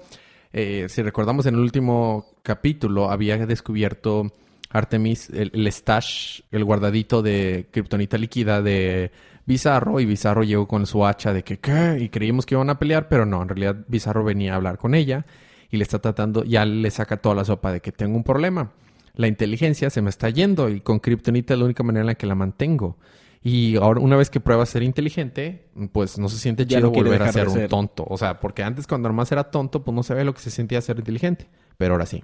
eh, 0.52 0.86
si 0.90 1.02
recordamos 1.02 1.46
en 1.46 1.54
el 1.54 1.60
último 1.60 2.26
capítulo, 2.42 3.10
había 3.10 3.38
descubierto 3.46 4.30
Artemis 4.70 5.30
el, 5.30 5.50
el 5.54 5.66
stash, 5.72 6.42
el 6.50 6.64
guardadito 6.64 7.22
de 7.22 7.68
Kryptonita 7.70 8.18
líquida 8.18 8.60
de 8.60 9.10
Bizarro, 9.48 9.98
y 9.98 10.04
Bizarro 10.04 10.44
llegó 10.44 10.68
con 10.68 10.86
su 10.86 11.04
hacha 11.04 11.32
de 11.32 11.42
que, 11.42 11.58
¿qué? 11.58 11.98
Y 12.00 12.08
creímos 12.08 12.46
que 12.46 12.54
iban 12.54 12.70
a 12.70 12.78
pelear, 12.78 13.08
pero 13.08 13.26
no, 13.26 13.42
en 13.42 13.48
realidad 13.48 13.76
Bizarro 13.88 14.22
venía 14.22 14.52
a 14.52 14.56
hablar 14.56 14.78
con 14.78 14.94
ella 14.94 15.26
y 15.70 15.76
le 15.78 15.82
está 15.82 15.98
tratando, 15.98 16.44
ya 16.44 16.64
le 16.64 16.90
saca 16.90 17.16
toda 17.16 17.34
la 17.34 17.44
sopa 17.44 17.72
de 17.72 17.80
que 17.80 17.90
tengo 17.90 18.16
un 18.16 18.24
problema 18.24 18.70
la 19.18 19.26
inteligencia 19.26 19.90
se 19.90 20.00
me 20.00 20.10
está 20.10 20.30
yendo 20.30 20.68
y 20.70 20.80
con 20.80 21.00
Kryptonita 21.00 21.52
es 21.52 21.58
la 21.58 21.64
única 21.66 21.82
manera 21.82 22.02
en 22.02 22.06
la 22.06 22.14
que 22.14 22.26
la 22.26 22.36
mantengo. 22.36 22.96
Y 23.42 23.76
ahora, 23.76 24.00
una 24.00 24.16
vez 24.16 24.30
que 24.30 24.38
prueba 24.38 24.62
a 24.62 24.66
ser 24.66 24.84
inteligente, 24.84 25.66
pues 25.92 26.18
no 26.18 26.28
se 26.28 26.38
siente 26.38 26.64
Ya 26.66 26.78
chido 26.78 26.90
no 26.90 26.94
volver 26.94 27.22
a 27.22 27.26
de 27.26 27.32
ser 27.32 27.48
un 27.48 27.54
ser. 27.54 27.68
tonto. 27.68 28.06
O 28.08 28.16
sea, 28.16 28.38
porque 28.38 28.62
antes 28.62 28.86
cuando 28.86 29.08
nomás 29.08 29.30
era 29.32 29.50
tonto, 29.50 29.82
pues 29.82 30.08
no 30.08 30.14
ve 30.16 30.24
lo 30.24 30.34
que 30.34 30.40
se 30.40 30.50
sentía 30.52 30.80
ser 30.80 30.98
inteligente. 31.00 31.48
Pero 31.76 31.94
ahora 31.94 32.06
sí. 32.06 32.22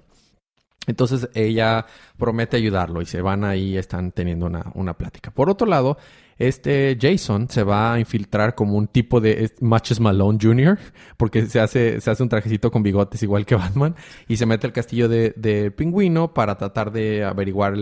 Entonces 0.87 1.29
ella 1.33 1.85
promete 2.17 2.55
ayudarlo 2.55 3.01
y 3.01 3.05
se 3.05 3.21
van 3.21 3.43
ahí, 3.43 3.75
están 3.75 4.13
teniendo 4.13 4.45
una, 4.45 4.71
una 4.73 4.93
plática. 4.93 5.31
Por 5.31 5.49
otro 5.49 5.67
lado, 5.67 5.97
este 6.37 6.97
Jason 6.99 7.49
se 7.49 7.63
va 7.63 7.93
a 7.93 7.99
infiltrar 7.99 8.55
como 8.55 8.77
un 8.77 8.87
tipo 8.87 9.21
de 9.21 9.45
es 9.45 9.61
Matches 9.61 9.99
Malone 9.99 10.37
Jr., 10.41 10.77
porque 11.17 11.45
se 11.45 11.59
hace, 11.59 12.01
se 12.01 12.11
hace 12.11 12.23
un 12.23 12.29
trajecito 12.29 12.71
con 12.71 12.83
bigotes 12.83 13.23
igual 13.23 13.45
que 13.45 13.55
Batman, 13.55 13.95
y 14.27 14.37
se 14.37 14.45
mete 14.45 14.67
al 14.67 14.73
castillo 14.73 15.07
de, 15.07 15.33
de 15.35 15.71
Pingüino 15.71 16.33
para 16.33 16.57
tratar 16.57 16.91
de 16.91 17.23
averiguar 17.23 17.75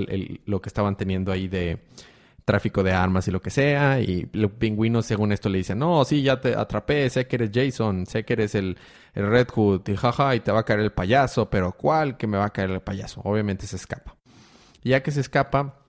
lo 0.46 0.62
que 0.62 0.70
estaban 0.70 0.96
teniendo 0.96 1.32
ahí 1.32 1.48
de 1.48 1.80
tráfico 2.46 2.84
de 2.84 2.92
armas 2.92 3.28
y 3.28 3.32
lo 3.32 3.42
que 3.42 3.50
sea. 3.50 4.00
Y 4.02 4.30
el 4.34 4.50
pingüino, 4.50 5.02
según 5.02 5.32
esto, 5.32 5.50
le 5.50 5.60
dice, 5.60 5.76
no, 5.76 6.04
sí, 6.06 6.22
ya 6.22 6.40
te 6.40 6.56
atrapé, 6.56 7.10
sé 7.10 7.28
que 7.28 7.38
eres 7.38 7.52
Jason, 7.54 8.06
sé 8.06 8.24
que 8.26 8.34
eres 8.34 8.56
el, 8.56 8.78
el 9.14 9.30
Red 9.30 9.48
Hood, 9.50 9.88
y 9.88 9.96
jaja, 9.96 10.36
y 10.36 10.40
te 10.42 10.52
va 10.52 10.60
a 10.60 10.66
caer 10.66 10.82
el 10.82 10.92
payaso, 10.92 11.50
pero 11.50 11.72
¿cuál 11.74 12.18
que 12.18 12.28
me 12.28 12.38
va 12.38 12.46
a 12.46 12.50
caer 12.52 12.72
el 12.72 12.82
payaso? 12.82 13.22
Obviamente 13.24 13.68
se 13.68 13.76
escapa. 13.76 14.16
Ya 14.84 15.02
que 15.02 15.12
se 15.12 15.22
escapa, 15.22 15.83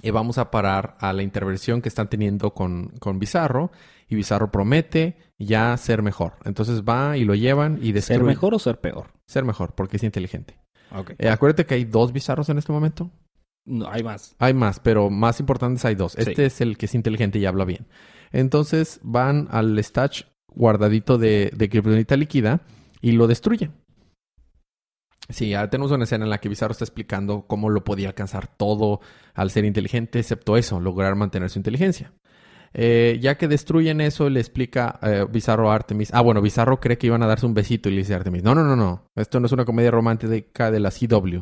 eh, 0.00 0.10
vamos 0.10 0.38
a 0.38 0.50
parar 0.50 0.96
a 1.00 1.12
la 1.12 1.22
intervención 1.22 1.82
que 1.82 1.88
están 1.88 2.08
teniendo 2.08 2.54
con, 2.54 2.88
con 2.98 3.18
Bizarro. 3.18 3.70
Y 4.08 4.14
Bizarro 4.14 4.50
promete 4.50 5.16
ya 5.38 5.76
ser 5.76 6.02
mejor. 6.02 6.34
Entonces 6.44 6.82
va 6.82 7.16
y 7.16 7.24
lo 7.24 7.34
llevan 7.34 7.78
y 7.82 7.92
destruye. 7.92 8.18
¿Ser 8.18 8.26
mejor 8.26 8.54
o 8.54 8.58
ser 8.58 8.80
peor? 8.80 9.08
Ser 9.26 9.44
mejor, 9.44 9.74
porque 9.74 9.96
es 9.96 10.02
inteligente. 10.02 10.58
Eh, 11.18 11.28
acuérdate 11.28 11.66
que 11.66 11.74
hay 11.74 11.84
dos 11.84 12.12
Bizarros 12.12 12.48
en 12.48 12.58
este 12.58 12.72
momento. 12.72 13.10
No, 13.64 13.88
hay 13.88 14.02
más. 14.02 14.34
Hay 14.38 14.54
más, 14.54 14.80
pero 14.80 15.08
más 15.08 15.40
importantes 15.40 15.84
hay 15.84 15.94
dos. 15.94 16.12
Sí. 16.12 16.22
Este 16.22 16.46
es 16.46 16.60
el 16.60 16.76
que 16.76 16.86
es 16.86 16.94
inteligente 16.94 17.38
y 17.38 17.46
habla 17.46 17.64
bien. 17.64 17.86
Entonces 18.32 19.00
van 19.02 19.48
al 19.50 19.78
stash 19.78 20.24
guardadito 20.48 21.16
de, 21.16 21.50
de 21.54 21.68
Kryptonita 21.68 22.16
líquida 22.16 22.60
y 23.00 23.12
lo 23.12 23.26
destruyen. 23.26 23.72
Sí, 25.28 25.50
ya 25.50 25.68
tenemos 25.70 25.90
una 25.92 26.04
escena 26.04 26.24
en 26.24 26.30
la 26.30 26.38
que 26.38 26.48
Bizarro 26.48 26.72
está 26.72 26.84
explicando 26.84 27.46
cómo 27.46 27.70
lo 27.70 27.84
podía 27.84 28.08
alcanzar 28.08 28.48
todo 28.48 29.00
al 29.34 29.50
ser 29.50 29.64
inteligente, 29.64 30.18
excepto 30.18 30.56
eso, 30.56 30.80
lograr 30.80 31.14
mantener 31.14 31.48
su 31.48 31.58
inteligencia. 31.58 32.12
Eh, 32.74 33.18
ya 33.20 33.36
que 33.36 33.48
destruyen 33.48 34.00
eso, 34.00 34.30
le 34.30 34.40
explica 34.40 34.98
eh, 35.02 35.26
Bizarro 35.30 35.70
a 35.70 35.74
Artemis. 35.74 36.10
Ah, 36.12 36.22
bueno, 36.22 36.40
Bizarro 36.40 36.80
cree 36.80 36.98
que 36.98 37.06
iban 37.06 37.22
a 37.22 37.26
darse 37.26 37.46
un 37.46 37.54
besito 37.54 37.88
y 37.88 37.92
le 37.92 37.98
dice 37.98 38.14
a 38.14 38.16
Artemis: 38.16 38.42
No, 38.42 38.54
no, 38.54 38.64
no, 38.64 38.76
no. 38.76 39.10
Esto 39.14 39.40
no 39.40 39.46
es 39.46 39.52
una 39.52 39.64
comedia 39.64 39.90
romántica 39.90 40.70
de 40.70 40.80
la 40.80 40.90
CW. 40.90 41.40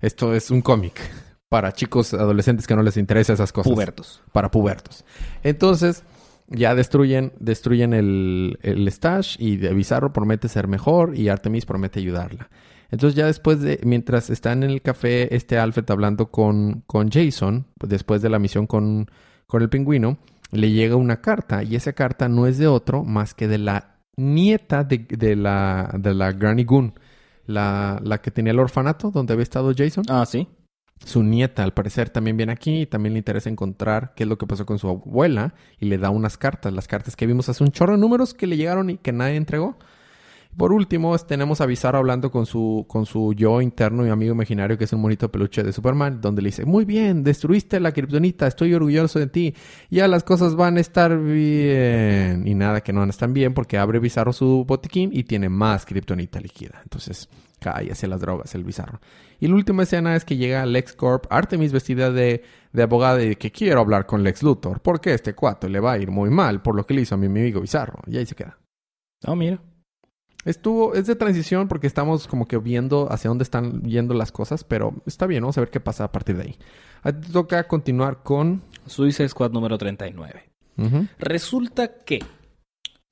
Esto 0.00 0.34
es 0.34 0.50
un 0.50 0.62
cómic 0.62 0.98
para 1.48 1.72
chicos 1.72 2.14
adolescentes 2.14 2.66
que 2.66 2.74
no 2.76 2.82
les 2.82 2.96
interesa 2.96 3.34
esas 3.34 3.52
cosas 3.52 3.72
Pubertos. 3.72 4.22
para 4.32 4.50
pubertos. 4.50 5.04
Entonces, 5.42 6.04
ya 6.48 6.74
destruyen, 6.74 7.32
destruyen 7.38 7.92
el, 7.92 8.58
el 8.62 8.90
stash 8.90 9.36
y 9.38 9.56
Bizarro 9.56 10.12
promete 10.12 10.48
ser 10.48 10.68
mejor 10.68 11.14
y 11.16 11.28
Artemis 11.28 11.66
promete 11.66 12.00
ayudarla. 12.00 12.48
Entonces 12.90 13.14
ya 13.14 13.26
después 13.26 13.60
de, 13.60 13.80
mientras 13.84 14.30
están 14.30 14.62
en 14.62 14.70
el 14.70 14.82
café, 14.82 15.34
este 15.34 15.58
Alfred 15.58 15.88
hablando 15.90 16.30
con, 16.30 16.82
con 16.86 17.10
Jason, 17.10 17.66
después 17.78 18.22
de 18.22 18.30
la 18.30 18.38
misión 18.38 18.66
con, 18.66 19.10
con 19.46 19.62
el 19.62 19.68
pingüino, 19.68 20.18
le 20.50 20.70
llega 20.72 20.96
una 20.96 21.20
carta 21.20 21.62
y 21.62 21.76
esa 21.76 21.92
carta 21.92 22.28
no 22.28 22.46
es 22.46 22.58
de 22.58 22.66
otro 22.66 23.04
más 23.04 23.34
que 23.34 23.46
de 23.46 23.58
la 23.58 23.98
nieta 24.16 24.84
de, 24.84 25.06
de 25.08 25.36
la, 25.36 25.94
de 25.98 26.14
la 26.14 26.32
Granny 26.32 26.64
Goon, 26.64 26.94
la, 27.46 28.00
la 28.02 28.20
que 28.20 28.30
tenía 28.30 28.52
el 28.52 28.58
orfanato 28.58 29.10
donde 29.10 29.32
había 29.32 29.44
estado 29.44 29.72
Jason. 29.76 30.04
Ah, 30.08 30.26
sí. 30.26 30.48
Su 31.04 31.22
nieta, 31.22 31.62
al 31.62 31.72
parecer, 31.72 32.10
también 32.10 32.36
viene 32.36 32.52
aquí 32.52 32.82
y 32.82 32.86
también 32.86 33.14
le 33.14 33.18
interesa 33.18 33.48
encontrar 33.48 34.12
qué 34.14 34.24
es 34.24 34.28
lo 34.28 34.36
que 34.36 34.46
pasó 34.46 34.66
con 34.66 34.78
su 34.78 34.88
abuela 34.88 35.54
y 35.78 35.86
le 35.86 35.96
da 35.96 36.10
unas 36.10 36.36
cartas, 36.36 36.74
las 36.74 36.88
cartas 36.88 37.16
que 37.16 37.26
vimos 37.26 37.48
hace 37.48 37.64
un 37.64 37.70
chorro 37.70 37.94
de 37.94 38.00
números 38.00 38.34
que 38.34 38.46
le 38.46 38.58
llegaron 38.58 38.90
y 38.90 38.98
que 38.98 39.12
nadie 39.12 39.36
entregó. 39.36 39.78
Por 40.56 40.72
último, 40.72 41.16
tenemos 41.18 41.60
a 41.60 41.66
Bizarro 41.66 41.98
hablando 41.98 42.30
con 42.30 42.44
su, 42.44 42.84
con 42.88 43.06
su 43.06 43.32
yo 43.34 43.60
interno 43.60 44.04
y 44.04 44.10
amigo 44.10 44.34
imaginario, 44.34 44.76
que 44.76 44.84
es 44.84 44.92
un 44.92 45.00
monito 45.00 45.30
peluche 45.30 45.62
de 45.62 45.72
Superman, 45.72 46.20
donde 46.20 46.42
le 46.42 46.48
dice, 46.48 46.64
muy 46.64 46.84
bien, 46.84 47.22
destruiste 47.22 47.78
la 47.80 47.92
kriptonita, 47.92 48.46
estoy 48.46 48.74
orgulloso 48.74 49.18
de 49.18 49.28
ti, 49.28 49.54
ya 49.90 50.08
las 50.08 50.24
cosas 50.24 50.56
van 50.56 50.76
a 50.76 50.80
estar 50.80 51.16
bien. 51.18 52.46
Y 52.46 52.54
nada, 52.54 52.82
que 52.82 52.92
no 52.92 53.04
están 53.04 53.32
bien, 53.32 53.54
porque 53.54 53.78
abre 53.78 54.00
Bizarro 54.00 54.32
su 54.32 54.64
botiquín 54.66 55.10
y 55.12 55.24
tiene 55.24 55.48
más 55.48 55.86
kriptonita 55.86 56.40
líquida. 56.40 56.80
Entonces, 56.82 57.28
hacia 57.68 58.08
las 58.08 58.20
drogas 58.20 58.54
el 58.54 58.64
Bizarro. 58.64 59.00
Y 59.38 59.46
la 59.46 59.54
última 59.54 59.84
escena 59.84 60.16
es 60.16 60.24
que 60.24 60.36
llega 60.36 60.66
Lex 60.66 60.94
Corp, 60.94 61.26
Artemis 61.30 61.72
vestida 61.72 62.10
de, 62.10 62.42
de 62.72 62.82
abogada 62.82 63.22
y 63.22 63.36
que 63.36 63.50
quiero 63.52 63.80
hablar 63.80 64.06
con 64.06 64.22
Lex 64.22 64.42
Luthor, 64.42 64.80
porque 64.80 65.14
este 65.14 65.34
cuato 65.34 65.68
le 65.68 65.80
va 65.80 65.92
a 65.92 65.98
ir 65.98 66.10
muy 66.10 66.30
mal 66.30 66.60
por 66.60 66.74
lo 66.74 66.84
que 66.86 66.94
le 66.94 67.02
hizo 67.02 67.14
a 67.14 67.18
mi 67.18 67.26
amigo 67.26 67.60
Bizarro. 67.60 68.00
Y 68.06 68.18
ahí 68.18 68.26
se 68.26 68.34
queda. 68.34 68.58
Ah, 69.24 69.34
mira. 69.34 69.60
Estuvo, 70.44 70.94
es 70.94 71.06
de 71.06 71.16
transición 71.16 71.68
porque 71.68 71.86
estamos 71.86 72.26
como 72.26 72.46
que 72.46 72.56
viendo 72.56 73.12
hacia 73.12 73.28
dónde 73.28 73.44
están 73.44 73.82
yendo 73.82 74.14
las 74.14 74.32
cosas, 74.32 74.64
pero 74.64 74.94
está 75.06 75.26
bien, 75.26 75.42
vamos 75.42 75.58
a 75.58 75.60
ver 75.60 75.70
qué 75.70 75.80
pasa 75.80 76.04
a 76.04 76.12
partir 76.12 76.36
de 76.36 76.44
ahí. 76.44 76.56
A 77.02 77.12
ti 77.12 77.26
te 77.26 77.32
toca 77.32 77.66
continuar 77.68 78.22
con... 78.22 78.62
Suicide 78.86 79.28
Squad 79.28 79.52
número 79.52 79.76
39. 79.76 80.50
Ujú. 80.78 81.06
Resulta 81.18 81.94
que 81.94 82.20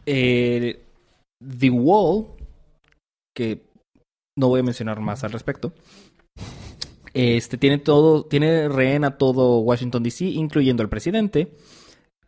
eh, 0.06 0.82
The 1.38 1.70
Wall, 1.70 2.28
que 3.34 3.66
no 4.38 4.48
voy 4.48 4.60
a 4.60 4.64
mencionar 4.64 5.00
más 5.00 5.22
al 5.24 5.32
respecto, 5.32 5.74
este 7.12 7.58
tiene 7.58 7.78
todo, 7.78 8.24
tiene 8.24 8.68
rehén 8.68 9.04
a 9.04 9.18
todo 9.18 9.60
Washington 9.60 10.02
DC, 10.02 10.24
incluyendo 10.24 10.82
al 10.82 10.88
presidente, 10.88 11.52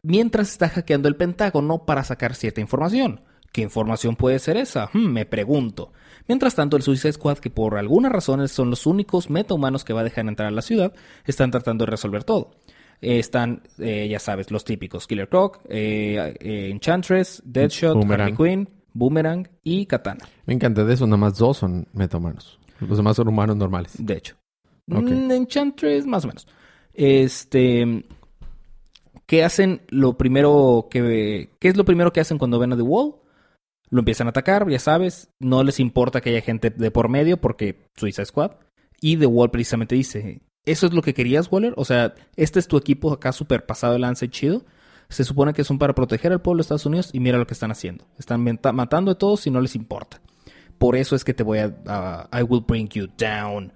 mientras 0.02 0.50
está 0.50 0.68
hackeando 0.68 1.08
el 1.08 1.16
Pentágono 1.16 1.86
para 1.86 2.04
sacar 2.04 2.34
cierta 2.34 2.60
información. 2.60 3.22
¿Qué 3.52 3.62
información 3.62 4.16
puede 4.16 4.38
ser 4.38 4.56
esa? 4.56 4.90
Hmm, 4.92 5.12
me 5.12 5.26
pregunto. 5.26 5.92
Mientras 6.28 6.54
tanto, 6.54 6.76
el 6.76 6.82
Suicide 6.82 7.14
Squad, 7.14 7.38
que 7.38 7.50
por 7.50 7.76
algunas 7.76 8.12
razones 8.12 8.52
son 8.52 8.70
los 8.70 8.86
únicos 8.86 9.30
metahumanos 9.30 9.84
que 9.84 9.92
va 9.92 10.00
a 10.00 10.04
dejar 10.04 10.28
entrar 10.28 10.48
a 10.48 10.52
la 10.52 10.62
ciudad, 10.62 10.92
están 11.24 11.50
tratando 11.50 11.84
de 11.84 11.90
resolver 11.90 12.22
todo. 12.22 12.52
Eh, 13.00 13.18
están, 13.18 13.62
eh, 13.78 14.06
ya 14.08 14.18
sabes, 14.18 14.50
los 14.50 14.64
típicos: 14.64 15.06
Killer 15.06 15.28
Croc, 15.28 15.60
eh, 15.68 16.36
Enchantress, 16.70 17.42
Deadshot, 17.44 17.94
Boomerang. 17.94 18.34
Harley 18.34 18.36
Quinn, 18.36 18.68
Boomerang 18.92 19.48
y 19.64 19.86
Katana. 19.86 20.28
Me 20.46 20.54
encanta 20.54 20.84
de 20.84 20.94
eso, 20.94 21.06
nada 21.06 21.16
más 21.16 21.38
dos 21.38 21.56
son 21.56 21.88
metahumanos. 21.92 22.58
Los 22.80 22.96
demás 22.96 23.16
son 23.16 23.28
humanos 23.28 23.56
normales. 23.56 23.94
De 23.98 24.14
hecho. 24.14 24.36
Mm, 24.86 25.30
Enchantress, 25.30 26.06
más 26.06 26.24
o 26.24 26.28
menos. 26.28 26.46
Este. 26.92 28.04
¿Qué 29.26 29.44
hacen 29.44 29.82
lo 29.88 30.16
primero 30.16 30.88
que. 30.90 31.50
¿Qué 31.58 31.68
es 31.68 31.76
lo 31.76 31.84
primero 31.84 32.12
que 32.12 32.20
hacen 32.20 32.38
cuando 32.38 32.58
ven 32.58 32.72
a 32.72 32.76
The 32.76 32.82
Wall? 32.82 33.14
Lo 33.90 33.98
empiezan 33.98 34.28
a 34.28 34.30
atacar, 34.30 34.68
ya 34.68 34.78
sabes. 34.78 35.30
No 35.38 35.62
les 35.64 35.80
importa 35.80 36.20
que 36.20 36.30
haya 36.30 36.40
gente 36.40 36.70
de 36.70 36.90
por 36.90 37.08
medio 37.08 37.40
porque 37.40 37.88
Suicide 37.96 38.26
Squad. 38.26 38.52
Y 39.00 39.16
The 39.16 39.26
Wall 39.26 39.50
precisamente 39.50 39.94
dice: 39.94 40.42
¿Eso 40.64 40.86
es 40.86 40.92
lo 40.92 41.02
que 41.02 41.14
querías, 41.14 41.50
Waller? 41.50 41.74
O 41.76 41.84
sea, 41.84 42.14
este 42.36 42.58
es 42.58 42.68
tu 42.68 42.76
equipo 42.76 43.12
acá 43.12 43.32
súper 43.32 43.66
pasado 43.66 43.94
de 43.94 43.98
lance 43.98 44.28
chido. 44.28 44.64
Se 45.08 45.24
supone 45.24 45.52
que 45.52 45.64
son 45.64 45.78
para 45.78 45.94
proteger 45.94 46.30
al 46.30 46.40
pueblo 46.40 46.58
de 46.58 46.62
Estados 46.62 46.86
Unidos 46.86 47.10
y 47.12 47.18
mira 47.18 47.36
lo 47.36 47.46
que 47.46 47.54
están 47.54 47.72
haciendo. 47.72 48.06
Están 48.16 48.42
matando 48.74 49.10
a 49.10 49.18
todos 49.18 49.44
y 49.46 49.50
no 49.50 49.60
les 49.60 49.74
importa. 49.74 50.20
Por 50.78 50.94
eso 50.94 51.16
es 51.16 51.24
que 51.24 51.34
te 51.34 51.42
voy 51.42 51.58
a... 51.58 52.28
I 52.32 52.42
will 52.42 52.64
bring 52.66 52.88
you 52.90 53.08
down. 53.18 53.72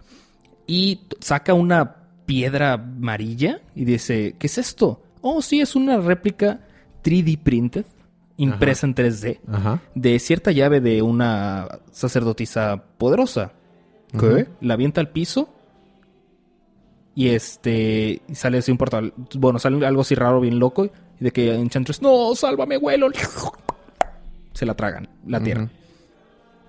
Y 0.67 1.01
saca 1.21 1.53
una 1.53 1.97
piedra 2.25 2.75
amarilla 2.75 3.61
y 3.75 3.85
dice, 3.85 4.37
¿qué 4.39 4.47
es 4.47 4.59
esto? 4.59 5.03
Oh, 5.21 5.43
sí, 5.43 5.61
es 5.61 5.75
una 5.75 5.99
réplica 5.99 6.67
3D 7.03 7.43
printed, 7.43 7.85
impresa 8.37 8.87
en 8.87 8.95
3D, 8.95 9.41
Ajá. 9.47 9.80
de 9.95 10.18
cierta 10.18 10.51
llave 10.53 10.80
de 10.80 11.03
una 11.03 11.68
sacerdotisa 11.93 12.82
poderosa. 12.99 13.53
¿Qué? 14.18 14.47
La 14.61 14.74
avienta 14.74 15.01
al 15.01 15.09
piso 15.11 15.49
y 17.16 17.28
este 17.28 18.22
y 18.28 18.35
sale 18.35 18.59
así 18.59 18.70
un 18.70 18.78
portal. 18.78 19.12
Bueno, 19.35 19.59
sale 19.59 19.85
algo 19.87 20.03
así 20.03 20.14
raro, 20.14 20.41
bien 20.41 20.59
loco. 20.59 20.87
Y 21.20 21.24
de 21.24 21.30
que 21.32 21.55
Enchantress, 21.55 22.03
no, 22.03 22.35
sálvame, 22.35 22.76
abuelo. 22.76 23.09
Se 24.53 24.66
la 24.66 24.74
tragan, 24.74 25.09
la 25.26 25.41
tierra. 25.41 25.68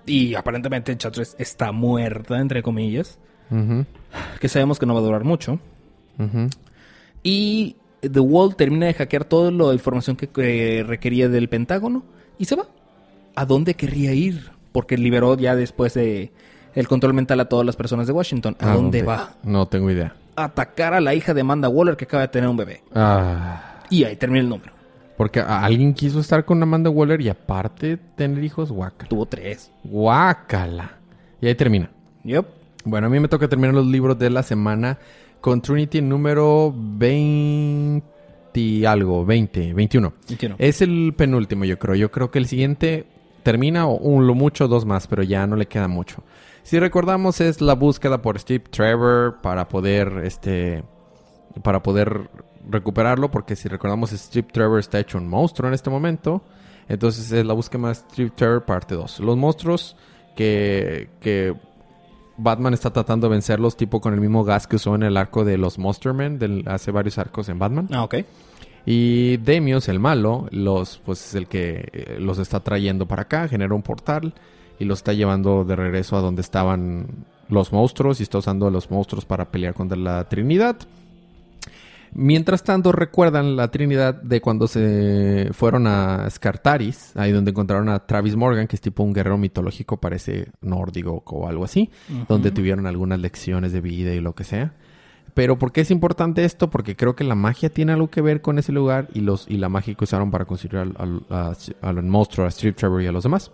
Y 0.06 0.34
aparentemente 0.34 0.92
Enchantress 0.92 1.36
está 1.38 1.72
muerta, 1.72 2.38
entre 2.38 2.62
comillas. 2.62 3.18
Que 4.40 4.48
sabemos 4.48 4.78
que 4.78 4.86
no 4.86 4.94
va 4.94 5.00
a 5.00 5.04
durar 5.04 5.24
mucho. 5.24 5.60
Y 7.22 7.76
The 8.10 8.20
Wall 8.20 8.56
termina 8.56 8.86
de 8.86 8.94
hackear 8.94 9.24
toda 9.24 9.50
la 9.50 9.72
información 9.72 10.16
que 10.16 10.28
eh, 10.36 10.82
requería 10.82 11.28
del 11.28 11.48
Pentágono 11.48 12.04
y 12.38 12.44
se 12.46 12.56
va. 12.56 12.66
¿A 13.34 13.44
dónde 13.44 13.74
querría 13.74 14.12
ir? 14.12 14.50
Porque 14.72 14.96
liberó 14.96 15.36
ya 15.36 15.56
después 15.56 15.94
de 15.94 16.32
el 16.74 16.88
control 16.88 17.14
mental 17.14 17.40
a 17.40 17.46
todas 17.46 17.64
las 17.64 17.76
personas 17.76 18.06
de 18.06 18.12
Washington. 18.12 18.56
¿A, 18.60 18.74
dónde, 18.74 19.02
va? 19.02 19.34
No 19.42 19.66
tengo 19.66 19.90
idea. 19.90 20.14
Atacar 20.36 20.92
a 20.94 21.00
la 21.00 21.14
hija 21.14 21.32
de 21.32 21.40
Amanda 21.40 21.68
Waller 21.68 21.96
que 21.96 22.04
acaba 22.04 22.22
de 22.22 22.28
tener 22.28 22.48
un 22.48 22.56
bebé. 22.56 22.82
Ah, 22.94 23.80
Y 23.88 24.04
ahí 24.04 24.16
termina 24.16 24.42
el 24.42 24.48
número. 24.48 24.72
porque 25.16 25.40
alguien 25.40 25.94
quiso 25.94 26.20
estar 26.20 26.44
con 26.44 26.62
Amanda 26.62 26.90
Waller 26.90 27.20
y 27.22 27.28
aparte 27.30 27.96
tener 28.16 28.44
hijos, 28.44 28.70
guácala. 28.70 29.08
Tuvo 29.08 29.24
tres. 29.26 29.70
Guácala. 29.84 30.98
Y 31.40 31.46
ahí 31.46 31.54
termina. 31.54 31.90
Yep. 32.24 32.46
Bueno, 32.84 33.06
a 33.06 33.10
mí 33.10 33.18
me 33.18 33.28
toca 33.28 33.48
terminar 33.48 33.74
los 33.74 33.86
libros 33.86 34.18
de 34.18 34.30
la 34.30 34.42
semana 34.42 34.98
con 35.40 35.60
Trinity 35.60 36.02
número 36.02 36.74
20 36.76 38.16
y 38.56 38.84
algo, 38.84 39.24
20, 39.24 39.74
21. 39.74 40.12
21. 40.28 40.56
Es 40.58 40.82
el 40.82 41.14
penúltimo, 41.16 41.64
yo 41.64 41.78
creo. 41.78 41.94
Yo 41.94 42.10
creo 42.10 42.30
que 42.30 42.38
el 42.38 42.46
siguiente 42.46 43.06
termina 43.42 43.86
o 43.86 43.96
un, 43.96 44.26
lo 44.26 44.34
mucho 44.34 44.66
dos 44.66 44.84
más, 44.84 45.06
pero 45.06 45.22
ya 45.22 45.46
no 45.46 45.56
le 45.56 45.66
queda 45.66 45.88
mucho. 45.88 46.22
Si 46.62 46.78
recordamos 46.80 47.40
es 47.40 47.60
la 47.60 47.74
búsqueda 47.74 48.20
por 48.20 48.38
Steve 48.38 48.64
Trevor 48.70 49.40
para 49.40 49.68
poder 49.68 50.22
este 50.24 50.82
para 51.62 51.80
poder 51.82 52.28
recuperarlo 52.68 53.30
porque 53.30 53.54
si 53.54 53.68
recordamos 53.68 54.10
Steve 54.10 54.48
Trevor 54.52 54.80
está 54.80 54.98
hecho 54.98 55.18
un 55.18 55.28
monstruo 55.28 55.68
en 55.68 55.74
este 55.74 55.90
momento. 55.90 56.42
Entonces 56.88 57.30
es 57.30 57.46
la 57.46 57.54
búsqueda 57.54 57.88
de 57.88 57.94
Steve 57.94 58.32
Trevor 58.34 58.64
parte 58.64 58.94
2. 58.94 59.20
Los 59.20 59.36
monstruos 59.36 59.96
que 60.34 61.10
que 61.20 61.54
Batman 62.38 62.74
está 62.74 62.92
tratando 62.92 63.28
de 63.28 63.32
vencerlos 63.32 63.76
tipo 63.76 64.00
con 64.00 64.14
el 64.14 64.20
mismo 64.20 64.44
gas 64.44 64.66
que 64.66 64.76
usó 64.76 64.94
en 64.94 65.02
el 65.02 65.16
arco 65.16 65.44
de 65.44 65.58
los 65.58 65.78
Monstermen 65.78 66.38
del 66.38 66.64
hace 66.66 66.90
varios 66.90 67.18
arcos 67.18 67.48
en 67.48 67.58
Batman. 67.58 67.88
Ah, 67.92 68.04
ok. 68.04 68.16
Y 68.84 69.38
Demios, 69.38 69.88
el 69.88 69.98
malo, 69.98 70.46
los, 70.52 70.98
pues 70.98 71.26
es 71.26 71.34
el 71.34 71.48
que 71.48 71.88
eh, 71.92 72.16
los 72.20 72.38
está 72.38 72.60
trayendo 72.60 73.06
para 73.06 73.22
acá, 73.22 73.48
genera 73.48 73.74
un 73.74 73.82
portal 73.82 74.34
y 74.78 74.84
los 74.84 75.00
está 75.00 75.12
llevando 75.12 75.64
de 75.64 75.74
regreso 75.74 76.16
a 76.16 76.20
donde 76.20 76.42
estaban 76.42 77.08
los 77.48 77.72
monstruos 77.72 78.20
y 78.20 78.22
está 78.22 78.38
usando 78.38 78.66
a 78.66 78.70
los 78.70 78.90
monstruos 78.90 79.24
para 79.24 79.46
pelear 79.46 79.74
contra 79.74 79.98
la 79.98 80.28
Trinidad. 80.28 80.76
Mientras 82.18 82.64
tanto, 82.64 82.92
recuerdan 82.92 83.56
la 83.56 83.70
Trinidad 83.70 84.14
de 84.14 84.40
cuando 84.40 84.68
se 84.68 85.50
fueron 85.52 85.86
a 85.86 86.26
Scartaris, 86.30 87.14
ahí 87.14 87.30
donde 87.30 87.50
encontraron 87.50 87.90
a 87.90 88.06
Travis 88.06 88.36
Morgan, 88.36 88.66
que 88.66 88.76
es 88.76 88.80
tipo 88.80 89.02
un 89.02 89.12
guerrero 89.12 89.36
mitológico, 89.36 89.98
parece 89.98 90.48
nórdico 90.62 91.22
o 91.26 91.46
algo 91.46 91.64
así, 91.64 91.90
donde 92.26 92.50
tuvieron 92.52 92.86
algunas 92.86 93.20
lecciones 93.20 93.72
de 93.72 93.80
vida 93.82 94.14
y 94.14 94.20
lo 94.20 94.34
que 94.34 94.44
sea. 94.44 94.72
Pero 95.34 95.58
¿por 95.58 95.72
qué 95.72 95.82
es 95.82 95.90
importante 95.90 96.44
esto? 96.46 96.70
Porque 96.70 96.96
creo 96.96 97.14
que 97.14 97.22
la 97.24 97.34
magia 97.34 97.68
tiene 97.68 97.92
algo 97.92 98.08
que 98.08 98.22
ver 98.22 98.40
con 98.40 98.58
ese 98.58 98.72
lugar 98.72 99.08
y 99.12 99.20
los 99.20 99.44
y 99.50 99.58
la 99.58 99.68
magia 99.68 99.94
que 99.94 100.04
usaron 100.04 100.30
para 100.30 100.46
construir 100.46 100.78
al, 100.78 100.94
al, 100.96 101.22
a- 101.28 101.52
al 101.82 102.02
monstruo, 102.04 102.46
a 102.46 102.50
Steve 102.50 102.72
Trevor 102.72 103.02
y 103.02 103.06
a 103.08 103.12
los 103.12 103.24
demás. 103.24 103.50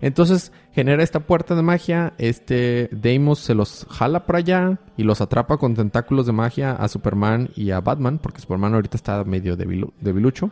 Entonces 0.00 0.50
genera 0.72 1.02
esta 1.02 1.20
puerta 1.20 1.54
de 1.54 1.62
magia, 1.62 2.14
este 2.18 2.88
Deimos 2.92 3.38
se 3.40 3.54
los 3.54 3.86
jala 3.90 4.24
para 4.26 4.38
allá 4.38 4.78
y 4.96 5.02
los 5.02 5.20
atrapa 5.20 5.58
con 5.58 5.74
tentáculos 5.74 6.26
de 6.26 6.32
magia 6.32 6.72
a 6.72 6.88
Superman 6.88 7.50
y 7.54 7.70
a 7.70 7.80
Batman, 7.80 8.18
porque 8.18 8.40
Superman 8.40 8.74
ahorita 8.74 8.96
está 8.96 9.22
medio 9.24 9.56
debilu- 9.58 9.92
debilucho. 10.00 10.50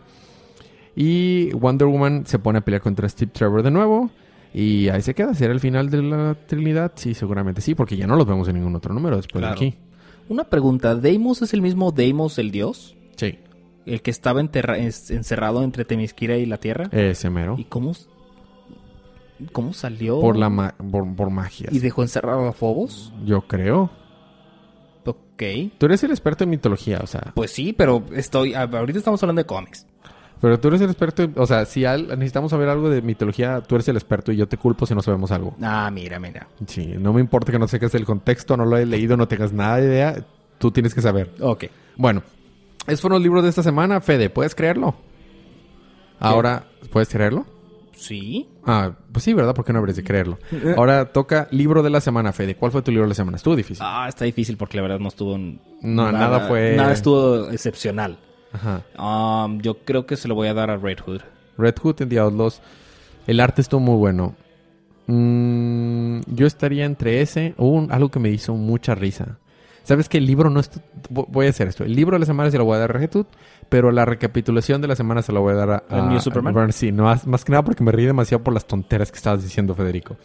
Y 0.97 1.51
Wonder 1.53 1.87
Woman 1.89 2.27
se 2.27 2.39
pone 2.39 2.59
a 2.59 2.61
pelear 2.63 2.83
contra 2.83 3.09
Steve 3.09 3.31
Trevor 3.33 3.63
de 3.63 3.71
nuevo. 3.71 4.11
Y 4.53 4.89
ahí 4.89 5.03
se 5.03 5.15
queda. 5.15 5.35
¿Será 5.35 5.53
el 5.53 5.61
final 5.61 5.91
de 5.91 6.03
la 6.03 6.35
Trinidad? 6.47 6.93
Sí, 6.97 7.15
seguramente 7.15 7.61
sí, 7.61 7.75
porque 7.75 7.97
ya 7.97 8.07
no 8.07 8.17
los 8.17 8.27
vemos 8.27 8.49
en 8.49 8.55
ningún 8.57 8.75
otro 8.75 8.95
número 8.95 9.17
después 9.17 9.41
Claro. 9.43 9.61
de 9.61 9.67
aquí. 9.69 9.79
Una 10.29 10.45
pregunta. 10.45 10.95
¿Deimos 10.95 11.43
es 11.43 11.55
el 11.55 11.63
mismo 11.63 11.93
Deimos 11.93 12.39
el 12.39 12.51
dios? 12.51 12.97
Sí. 13.17 13.39
El 13.87 14.03
que 14.03 14.11
estaba 14.11 14.41
encerrado 14.41 15.63
entre 15.63 15.85
Temisquira 15.85 16.37
y 16.37 16.47
la 16.47 16.57
Tierra. 16.59 16.89
Ese 16.93 17.31
mero. 17.31 17.55
¿Y 17.59 17.65
cómo, 17.65 17.93
cómo 19.53 19.73
salió? 19.73 20.21
Por 20.21 20.37
la 20.37 20.49
ma- 20.49 20.75
por, 20.91 21.15
por 21.15 21.31
magia. 21.31 21.69
¿Y 21.73 21.79
dejó 21.79 22.03
encerrado 22.03 22.47
a 22.47 22.53
Phobos? 22.53 23.13
Yo 23.25 23.43
creo. 23.43 23.91
Ok. 25.05 25.43
Tú 25.79 25.87
eres 25.87 26.03
el 26.05 26.11
experto 26.11 26.45
en 26.45 26.51
mitología, 26.51 26.99
o 27.03 27.07
sea. 27.07 27.33
Pues 27.35 27.53
sí, 27.53 27.73
pero 27.73 28.05
estoy. 28.15 28.55
Ahorita 28.55 28.99
estamos 28.99 29.23
hablando 29.23 29.41
de 29.41 29.47
cómics. 29.47 29.87
Pero 30.41 30.61
tú 30.61 30.69
eres 30.69 30.81
el 30.81 30.89
experto, 30.91 31.23
en- 31.25 31.35
o 31.37 31.47
sea, 31.47 31.65
si 31.65 31.85
al- 31.85 32.09
necesitamos 32.09 32.51
saber 32.51 32.69
algo 32.69 32.91
de 32.91 33.03
mitología, 33.03 33.61
tú 33.61 33.75
eres 33.75 33.89
el 33.89 33.97
experto 33.97 34.31
y 34.31 34.37
yo 34.37 34.47
te 34.47 34.57
culpo 34.57 34.87
si 34.87 34.95
no 34.95 35.03
sabemos 35.03 35.31
algo. 35.33 35.55
Ah, 35.63 35.91
mira, 35.93 36.19
mira. 36.21 36.47
Sí, 36.67 36.95
no 36.99 37.13
me 37.13 37.21
importa 37.21 37.51
que 37.51 37.59
no 37.59 37.67
sepas 37.67 37.95
el 37.97 38.05
contexto, 38.05 38.57
no 38.57 38.65
lo 38.65 38.77
hayas 38.77 38.89
leído, 38.89 39.17
no 39.17 39.27
tengas 39.27 39.53
nada 39.53 39.79
de 39.79 39.87
idea, 39.87 40.25
tú 40.59 40.71
tienes 40.71 40.95
que 40.95 41.01
saber. 41.03 41.35
Ok. 41.41 41.65
Bueno, 41.97 42.23
esos 42.87 43.01
fueron 43.01 43.17
los 43.17 43.23
libros 43.25 43.43
de 43.43 43.49
esta 43.51 43.65
semana, 43.65 44.01
Fede, 44.01 44.31
¿puedes 44.31 44.55
creerlo? 44.55 44.95
Ahora, 46.21 46.67
¿puedes 46.93 47.09
creerlo? 47.09 47.45
Sí. 47.99 48.49
Ah, 48.65 48.93
pues 49.13 49.25
sí, 49.25 49.35
¿verdad? 49.35 49.55
Porque 49.55 49.73
no 49.73 49.81
habrías 49.81 49.97
de 49.97 50.05
creerlo. 50.05 50.39
Ahora 50.77 51.07
toca 51.13 51.49
libro 51.51 51.83
de 51.83 51.91
la 51.91 52.01
semana, 52.01 52.33
Fede. 52.33 52.55
¿Cuál 52.55 52.71
fue 52.71 52.81
tu 52.83 52.93
libro 52.93 53.05
de 53.07 53.09
la 53.09 53.15
semana? 53.15 53.37
Estuvo 53.37 53.57
difícil. 53.57 53.85
Ah, 53.85 54.07
está 54.09 54.25
difícil 54.25 54.57
porque 54.57 54.77
la 54.77 54.83
verdad 54.85 55.01
no 55.01 55.09
estuvo. 55.09 55.35
en- 55.35 55.61
No, 55.83 56.11
nada 56.13 56.47
fue- 56.47 56.75
Nada 56.77 56.93
estuvo 56.93 57.51
excepcional. 57.51 58.19
Ajá. 58.53 58.83
Um, 58.99 59.61
yo 59.61 59.79
creo 59.85 60.07
que 60.07 60.17
se 60.17 60.29
lo 60.29 60.35
voy 60.37 60.47
a 60.49 60.55
dar 60.55 60.71
a 60.71 60.77
Red 60.77 60.99
Hood. 61.05 61.21
Red 61.59 61.75
Hood 61.83 61.97
and 62.03 62.11
the 62.11 62.19
Outlaws. 62.21 62.63
El 63.27 63.41
arte 63.41 63.61
estuvo 63.63 63.81
muy 63.81 63.97
bueno. 63.97 64.37
Mm, 65.09 66.21
yo 66.27 66.47
estaría 66.47 66.85
entre 66.85 67.21
ese 67.21 67.55
o 67.57 67.67
un- 67.67 67.91
algo 67.91 68.11
que 68.11 68.21
me 68.21 68.31
hizo 68.31 68.55
mucha 68.55 68.95
risa. 68.95 69.39
¿Sabes 69.89 70.09
que 70.11 70.19
el 70.19 70.27
libro 70.27 70.51
no 70.51 70.61
es... 70.61 70.71
vo- 71.11 71.25
Voy 71.29 71.47
a 71.47 71.49
hacer 71.51 71.67
esto. 71.67 71.83
El 71.83 71.95
libro 71.97 72.15
de 72.17 72.21
la 72.21 72.27
semana 72.27 72.51
se 72.51 72.59
lo 72.59 72.65
voy 72.67 72.77
a 72.77 72.81
dar 72.81 72.95
a 72.95 73.11
pero 73.71 73.91
la 73.91 74.05
recapitulación 74.05 74.83
de 74.83 74.89
la 74.89 74.95
semana 74.95 75.23
se 75.23 75.33
lo 75.33 75.41
voy 75.41 75.55
a 75.55 75.57
dar 75.57 75.71
a... 75.71 75.83
¿El 75.89 76.01
a- 76.01 76.07
New 76.09 76.19
a 76.19 76.21
Superman? 76.21 76.73
Sí, 76.75 76.93
no, 76.93 77.05
más, 77.05 77.45
que 77.45 77.53
nada 77.53 77.65
porque 77.65 77.83
me 77.83 77.91
ríe 77.91 78.07
demasiado 78.07 78.45
por 78.45 78.53
las 78.53 78.67
tonteras 78.67 79.11
que 79.11 79.17
estabas 79.17 79.43
diciendo, 79.43 79.75
Federico. 79.75 80.17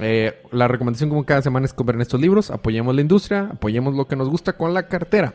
Eh, 0.00 0.42
la 0.52 0.68
recomendación 0.68 1.08
como 1.08 1.24
cada 1.24 1.40
semana 1.40 1.64
es 1.64 1.72
comprar 1.72 1.98
estos 2.00 2.20
libros, 2.20 2.50
apoyemos 2.50 2.94
la 2.94 3.00
industria, 3.00 3.48
apoyemos 3.52 3.94
lo 3.94 4.06
que 4.06 4.16
nos 4.16 4.28
gusta 4.28 4.52
con 4.52 4.74
la 4.74 4.86
cartera. 4.86 5.32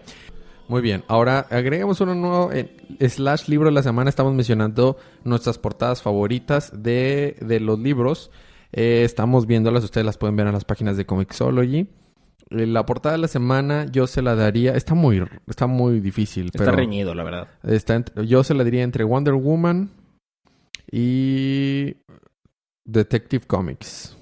Muy 0.68 0.82
bien, 0.82 1.04
ahora 1.08 1.48
agregamos 1.50 2.02
uno 2.02 2.14
nuevo 2.14 2.52
slash 3.00 3.48
libro 3.48 3.68
de 3.68 3.74
la 3.74 3.82
semana. 3.84 4.10
Estamos 4.10 4.34
mencionando 4.36 4.98
nuestras 5.24 5.58
portadas 5.58 6.02
favoritas 6.04 6.72
de, 6.84 7.36
de 7.42 7.60
los 7.60 7.80
libros. 7.80 8.30
Eh, 8.72 9.02
estamos 9.06 9.48
viéndolas, 9.48 9.84
ustedes 9.84 10.06
las 10.06 10.18
pueden 10.18 10.36
ver 10.36 10.46
en 10.48 10.54
las 10.54 10.66
páginas 10.66 10.98
de 10.98 11.06
Comixology. 11.06 11.88
La 12.50 12.86
portada 12.86 13.14
de 13.16 13.22
la 13.22 13.28
semana 13.28 13.86
yo 13.92 14.06
se 14.08 14.22
la 14.22 14.36
daría, 14.36 14.74
está 14.76 14.94
muy, 14.94 15.24
está 15.48 15.66
muy 15.68 16.00
difícil, 16.00 16.46
Está 16.48 16.60
pero 16.60 16.72
reñido, 16.74 17.16
la 17.16 17.24
verdad. 17.24 17.48
está 17.64 18.04
yo 18.24 18.44
se 18.44 18.54
la 18.54 18.64
diría 18.64 18.84
entre 18.84 19.04
Wonder 19.04 19.34
Woman 19.34 19.90
Y 20.92 21.96
Detective 22.86 23.46
Comics. 23.48 24.16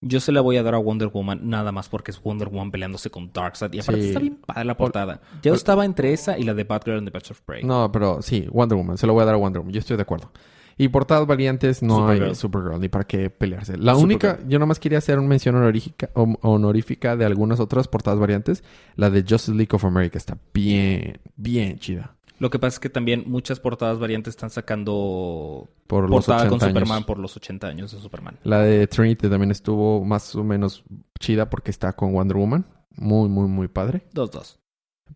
Yo 0.00 0.20
se 0.20 0.30
la 0.30 0.40
voy 0.40 0.56
a 0.56 0.62
dar 0.62 0.74
a 0.74 0.78
Wonder 0.78 1.08
Woman 1.08 1.48
nada 1.48 1.72
más 1.72 1.88
porque 1.88 2.10
es 2.12 2.22
Wonder 2.22 2.48
Woman 2.48 2.70
peleándose 2.70 3.10
con 3.10 3.32
Darkseid. 3.32 3.72
Y 3.72 3.80
aparte 3.80 4.02
Sí. 4.02 4.08
está 4.08 4.20
bien 4.20 4.36
padre 4.36 4.64
la 4.64 4.76
portada. 4.76 5.20
Yo 5.42 5.54
estaba 5.54 5.84
entre 5.84 6.12
esa 6.12 6.38
y 6.38 6.44
la 6.44 6.54
de 6.54 6.64
Batgirl 6.64 6.98
and 6.98 7.06
the 7.08 7.12
Birds 7.12 7.30
of 7.32 7.40
Prey. 7.42 7.64
No, 7.64 7.90
pero 7.90 8.22
sí, 8.22 8.46
Wonder 8.50 8.76
Woman. 8.78 8.96
Se 8.98 9.06
lo 9.06 9.12
voy 9.12 9.22
a 9.22 9.26
dar 9.26 9.34
a 9.34 9.38
Wonder 9.38 9.60
Woman. 9.60 9.72
Yo 9.72 9.80
estoy 9.80 9.96
de 9.96 10.02
acuerdo. 10.02 10.30
Y 10.78 10.88
portadas 10.88 11.26
variantes 11.26 11.82
no 11.82 11.96
Supergirl. 11.96 12.28
hay 12.28 12.34
Supergirl, 12.36 12.80
ni 12.80 12.88
para 12.88 13.04
qué 13.04 13.30
pelearse. 13.30 13.76
La 13.76 13.94
Supergirl. 13.94 14.04
única, 14.04 14.38
yo 14.48 14.58
nomás 14.60 14.78
quería 14.78 14.98
hacer 14.98 15.18
una 15.18 15.28
mención 15.28 15.56
honorífica, 15.56 16.08
honorífica 16.14 17.16
de 17.16 17.24
algunas 17.24 17.58
otras 17.58 17.88
portadas 17.88 18.20
variantes. 18.20 18.62
La 18.94 19.10
de 19.10 19.22
Justice 19.22 19.54
League 19.54 19.70
of 19.72 19.84
America 19.84 20.16
está 20.16 20.38
bien, 20.54 21.18
bien 21.36 21.78
chida. 21.80 22.14
Lo 22.38 22.50
que 22.50 22.58
pasa 22.60 22.76
es 22.76 22.80
que 22.80 22.88
también 22.88 23.24
muchas 23.26 23.58
portadas 23.58 23.98
variantes 23.98 24.32
están 24.32 24.50
sacando 24.50 25.68
Por 25.88 26.08
los 26.08 26.24
portada 26.24 26.42
80 26.42 26.50
con 26.50 26.62
años. 26.62 26.78
Superman 26.78 27.04
por 27.04 27.18
los 27.18 27.36
80 27.36 27.66
años 27.66 27.92
de 27.92 28.00
Superman. 28.00 28.38
La 28.44 28.60
de 28.62 28.86
Trinity 28.86 29.28
también 29.28 29.50
estuvo 29.50 30.04
más 30.04 30.34
o 30.36 30.44
menos 30.44 30.84
chida 31.18 31.50
porque 31.50 31.72
está 31.72 31.92
con 31.94 32.12
Wonder 32.12 32.36
Woman. 32.36 32.64
Muy, 32.94 33.28
muy, 33.28 33.48
muy 33.48 33.66
padre. 33.66 34.06
Dos, 34.12 34.30
dos. 34.30 34.58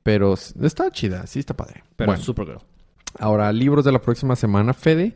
Pero 0.03 0.35
está 0.35 0.91
chida, 0.91 1.27
sí 1.27 1.39
está 1.39 1.55
padre. 1.55 1.85
Pero 1.95 2.11
bueno, 2.11 2.23
Supergirl. 2.23 2.59
ahora 3.19 3.53
libros 3.53 3.85
de 3.85 3.93
la 3.93 4.01
próxima 4.01 4.35
semana, 4.35 4.75
Fede. 4.75 5.15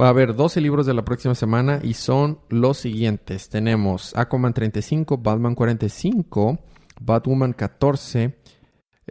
Va 0.00 0.06
a 0.06 0.10
haber 0.10 0.34
12 0.34 0.62
libros 0.62 0.86
de 0.86 0.94
la 0.94 1.04
próxima 1.04 1.34
semana 1.34 1.78
y 1.82 1.92
son 1.92 2.38
los 2.48 2.78
siguientes. 2.78 3.50
Tenemos 3.50 4.16
Aquaman 4.16 4.54
35, 4.54 5.18
Batman 5.18 5.54
45, 5.54 6.58
Batwoman 7.02 7.52
14, 7.52 8.34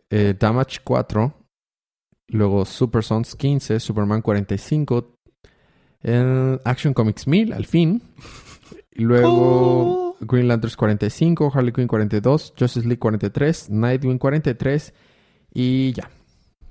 eh, 0.10 0.34
Damage 0.40 0.80
4, 0.84 1.32
luego 2.30 2.66
Super 2.66 3.04
Sons 3.04 3.36
15, 3.36 3.80
Superman 3.80 4.24
45, 4.24 5.16
el 6.02 6.60
Action 6.66 6.96
Comics 6.96 7.28
1000 7.28 7.54
al 7.54 7.68
fin, 7.68 8.02
y 8.92 9.04
luego 9.04 10.16
Green 10.22 10.48
Lanterns 10.48 10.76
45, 10.76 11.52
Harley 11.54 11.72
Quinn 11.72 11.88
42, 11.88 12.56
Justice 12.58 12.88
League 12.88 12.98
43, 12.98 13.70
Nightwing 13.70 14.18
43 14.18 14.94
y 15.54 15.94
ya. 15.94 16.10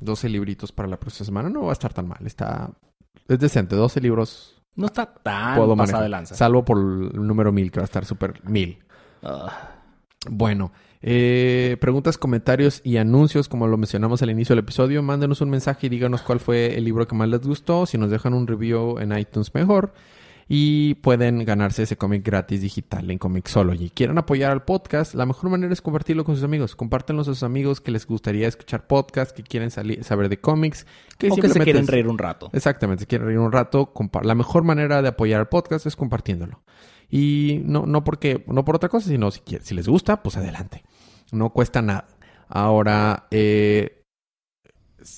12 0.00 0.28
libritos 0.28 0.72
para 0.72 0.88
la 0.88 0.98
próxima 0.98 1.26
semana. 1.26 1.50
No 1.50 1.62
va 1.62 1.70
a 1.70 1.72
estar 1.72 1.92
tan 1.92 2.08
mal. 2.08 2.26
Está... 2.26 2.72
Es 3.26 3.38
decente. 3.38 3.76
12 3.76 4.00
libros 4.00 4.62
No 4.76 4.86
está 4.86 5.06
tan 5.06 5.56
puedo 5.56 5.76
pasada 5.76 6.02
de 6.02 6.08
lanza. 6.08 6.34
Salvo 6.34 6.64
por 6.64 6.78
el 6.78 7.26
número 7.26 7.52
1000 7.52 7.70
que 7.70 7.80
va 7.80 7.84
a 7.84 7.86
estar 7.86 8.04
súper 8.04 8.40
1000. 8.44 8.78
Ah, 9.22 9.72
Bueno, 10.30 10.72
eh, 11.00 11.76
preguntas, 11.80 12.18
comentarios 12.18 12.80
y 12.84 12.96
anuncios, 12.96 13.48
como 13.48 13.66
lo 13.66 13.76
mencionamos 13.76 14.22
al 14.22 14.30
inicio 14.30 14.54
del 14.54 14.64
episodio, 14.64 15.02
mándenos 15.02 15.40
un 15.40 15.50
mensaje 15.50 15.86
y 15.86 15.90
díganos 15.90 16.22
cuál 16.22 16.40
fue 16.40 16.76
el 16.76 16.84
libro 16.84 17.06
que 17.06 17.14
más 17.14 17.28
les 17.28 17.40
gustó. 17.40 17.86
Si 17.86 17.98
nos 17.98 18.10
dejan 18.10 18.34
un 18.34 18.46
review 18.46 18.98
en 18.98 19.16
iTunes, 19.16 19.54
mejor. 19.54 19.92
Y 20.50 20.94
pueden 20.94 21.44
ganarse 21.44 21.82
ese 21.82 21.98
cómic 21.98 22.24
gratis 22.24 22.62
digital 22.62 23.10
en 23.10 23.18
Comixology. 23.18 23.90
Quieren 23.90 24.16
apoyar 24.16 24.50
al 24.50 24.64
podcast, 24.64 25.14
la 25.14 25.26
mejor 25.26 25.50
manera 25.50 25.72
es 25.74 25.82
compartirlo 25.82 26.24
con 26.24 26.36
sus 26.36 26.44
amigos. 26.44 26.74
Compártanlo 26.74 27.20
a 27.20 27.24
sus 27.26 27.42
amigos 27.42 27.82
que 27.82 27.90
les 27.90 28.06
gustaría 28.06 28.48
escuchar 28.48 28.86
podcast, 28.86 29.36
que 29.36 29.42
quieren 29.42 29.70
salir, 29.70 30.02
saber 30.04 30.30
de 30.30 30.40
cómics. 30.40 30.86
Que 31.18 31.30
o 31.30 31.36
que 31.36 31.50
se 31.50 31.60
quieren 31.60 31.86
reír 31.86 32.08
un 32.08 32.16
rato. 32.16 32.48
Exactamente, 32.54 33.02
si 33.02 33.06
quieren 33.06 33.26
reír 33.26 33.38
un 33.40 33.52
rato, 33.52 33.92
la 34.22 34.34
mejor 34.34 34.64
manera 34.64 35.02
de 35.02 35.08
apoyar 35.08 35.40
al 35.40 35.48
podcast 35.48 35.84
es 35.84 35.96
compartiéndolo. 35.96 36.62
Y 37.10 37.60
no, 37.64 37.84
no 37.84 38.02
porque, 38.02 38.44
no 38.46 38.64
por 38.64 38.76
otra 38.76 38.88
cosa, 38.88 39.08
sino 39.08 39.30
si, 39.30 39.40
quiere- 39.40 39.64
si 39.64 39.74
les 39.74 39.86
gusta, 39.86 40.22
pues 40.22 40.38
adelante. 40.38 40.82
No 41.30 41.50
cuesta 41.50 41.82
nada. 41.82 42.08
Ahora, 42.48 43.26
eh, 43.30 44.02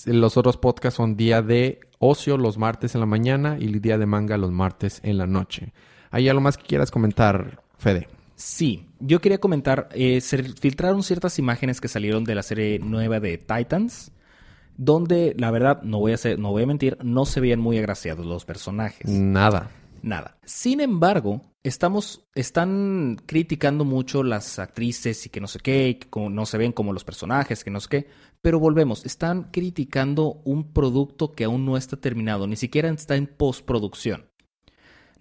los 0.05 0.35
otros 0.35 0.57
podcasts 0.57 0.97
son 0.97 1.15
día 1.15 1.41
de 1.41 1.79
ocio 2.01 2.35
los 2.35 2.57
martes 2.57 2.95
en 2.95 2.99
la 2.99 3.05
mañana 3.05 3.57
y 3.59 3.79
día 3.79 3.97
de 3.97 4.05
manga 4.05 4.35
los 4.35 4.51
martes 4.51 4.99
en 5.03 5.17
la 5.17 5.27
noche. 5.27 5.71
¿Hay 6.09 6.27
algo 6.27 6.41
más 6.41 6.57
que 6.57 6.65
quieras 6.65 6.91
comentar, 6.91 7.61
Fede? 7.77 8.09
Sí, 8.35 8.87
yo 8.99 9.21
quería 9.21 9.37
comentar, 9.37 9.87
eh, 9.93 10.19
se 10.19 10.41
filtraron 10.43 11.03
ciertas 11.03 11.37
imágenes 11.37 11.79
que 11.79 11.87
salieron 11.87 12.23
de 12.23 12.35
la 12.35 12.41
serie 12.41 12.79
nueva 12.79 13.19
de 13.19 13.37
Titans, 13.37 14.11
donde 14.77 15.35
la 15.37 15.51
verdad, 15.51 15.83
no 15.83 15.99
voy 15.99 16.13
a 16.13 16.17
ser, 16.17 16.39
no 16.39 16.49
voy 16.49 16.63
a 16.63 16.65
mentir, 16.65 16.97
no 17.03 17.25
se 17.25 17.39
veían 17.39 17.59
muy 17.59 17.77
agraciados 17.77 18.25
los 18.25 18.43
personajes. 18.45 19.07
Nada. 19.07 19.69
Nada. 20.01 20.37
Sin 20.43 20.81
embargo, 20.81 21.41
estamos, 21.63 22.25
están 22.33 23.17
criticando 23.25 23.85
mucho 23.85 24.23
las 24.23 24.59
actrices 24.59 25.25
y 25.25 25.29
que 25.29 25.41
no 25.41 25.47
sé 25.47 25.59
qué, 25.59 25.89
y 25.89 25.95
que 25.95 26.07
no 26.29 26.45
se 26.45 26.57
ven 26.57 26.71
como 26.71 26.93
los 26.93 27.03
personajes, 27.03 27.63
que 27.63 27.71
no 27.71 27.79
sé 27.79 27.89
qué. 27.89 28.07
Pero 28.41 28.59
volvemos, 28.59 29.05
están 29.05 29.51
criticando 29.51 30.41
un 30.43 30.73
producto 30.73 31.33
que 31.33 31.43
aún 31.43 31.65
no 31.65 31.77
está 31.77 31.97
terminado, 31.97 32.47
ni 32.47 32.55
siquiera 32.55 32.89
está 32.89 33.15
en 33.15 33.27
postproducción. 33.27 34.31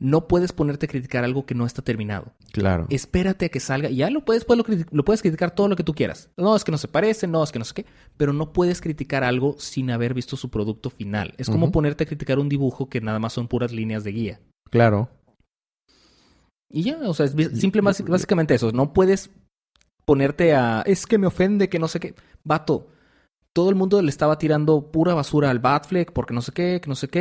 No 0.01 0.29
puedes 0.29 0.53
ponerte 0.53 0.87
a 0.87 0.89
criticar 0.89 1.25
algo 1.25 1.45
que 1.45 1.55
no 1.55 1.67
está 1.67 1.83
terminado. 1.83 2.33
Claro. 2.53 2.87
Espérate 2.89 3.45
a 3.45 3.49
que 3.51 3.61
salga. 3.61 3.91
Ya 3.91 4.09
lo 4.09 4.25
puedes, 4.25 4.47
pues, 4.47 4.59
lo, 4.91 5.05
puedes 5.05 5.21
criticar 5.21 5.55
todo 5.55 5.69
lo 5.69 5.77
que 5.77 5.85
tú 5.85 5.95
quieras. 5.95 6.31
No, 6.39 6.57
es 6.57 6.65
que 6.65 6.73
no 6.73 6.79
se 6.79 6.89
parece, 6.89 7.27
no, 7.27 7.45
es 7.45 7.53
que 7.53 7.59
no 7.59 7.67
sé 7.67 7.75
qué. 7.75 7.87
Pero 8.17 8.33
no 8.33 8.55
puedes 8.55 8.81
criticar 8.81 9.25
algo 9.25 9.57
sin 9.59 9.91
haber 9.91 10.15
visto 10.15 10.39
su 10.39 10.51
producto 10.51 10.89
final. 10.89 11.35
Es 11.37 11.51
como 11.51 11.71
ponerte 11.71 12.05
a 12.05 12.07
criticar 12.07 12.39
un 12.39 12.49
dibujo 12.49 12.89
que 12.89 13.03
nada 13.03 13.19
más 13.19 13.35
son 13.35 13.47
puras 13.47 13.73
líneas 13.73 14.03
de 14.03 14.13
guía. 14.13 14.41
Claro. 14.71 15.09
Y 16.69 16.85
ya, 16.85 16.99
o 16.99 17.15
sea, 17.15 17.27
es 17.27 17.33
simple, 17.61 17.81
básicamente 17.83 18.55
eso. 18.55 18.71
No 18.73 18.93
puedes 18.93 19.31
ponerte 20.05 20.55
a. 20.55 20.83
Es 20.87 21.07
que 21.07 21.19
me 21.19 21.27
ofende, 21.27 21.69
que 21.69 21.79
no 21.79 21.89
sé 21.89 21.99
qué. 21.99 22.15
Vato, 22.45 22.89
todo 23.53 23.71
el 23.71 23.75
mundo 23.75 24.01
le 24.03 24.09
estaba 24.11 24.39
tirando 24.39 24.93
pura 24.93 25.15
basura 25.15 25.51
al 25.51 25.59
Batfleck 25.59 26.13
porque 26.13 26.33
no 26.35 26.43
sé 26.43 26.53
qué, 26.53 26.81
que 26.81 26.89
no 26.89 26.95
sé 26.95 27.09
qué. 27.09 27.21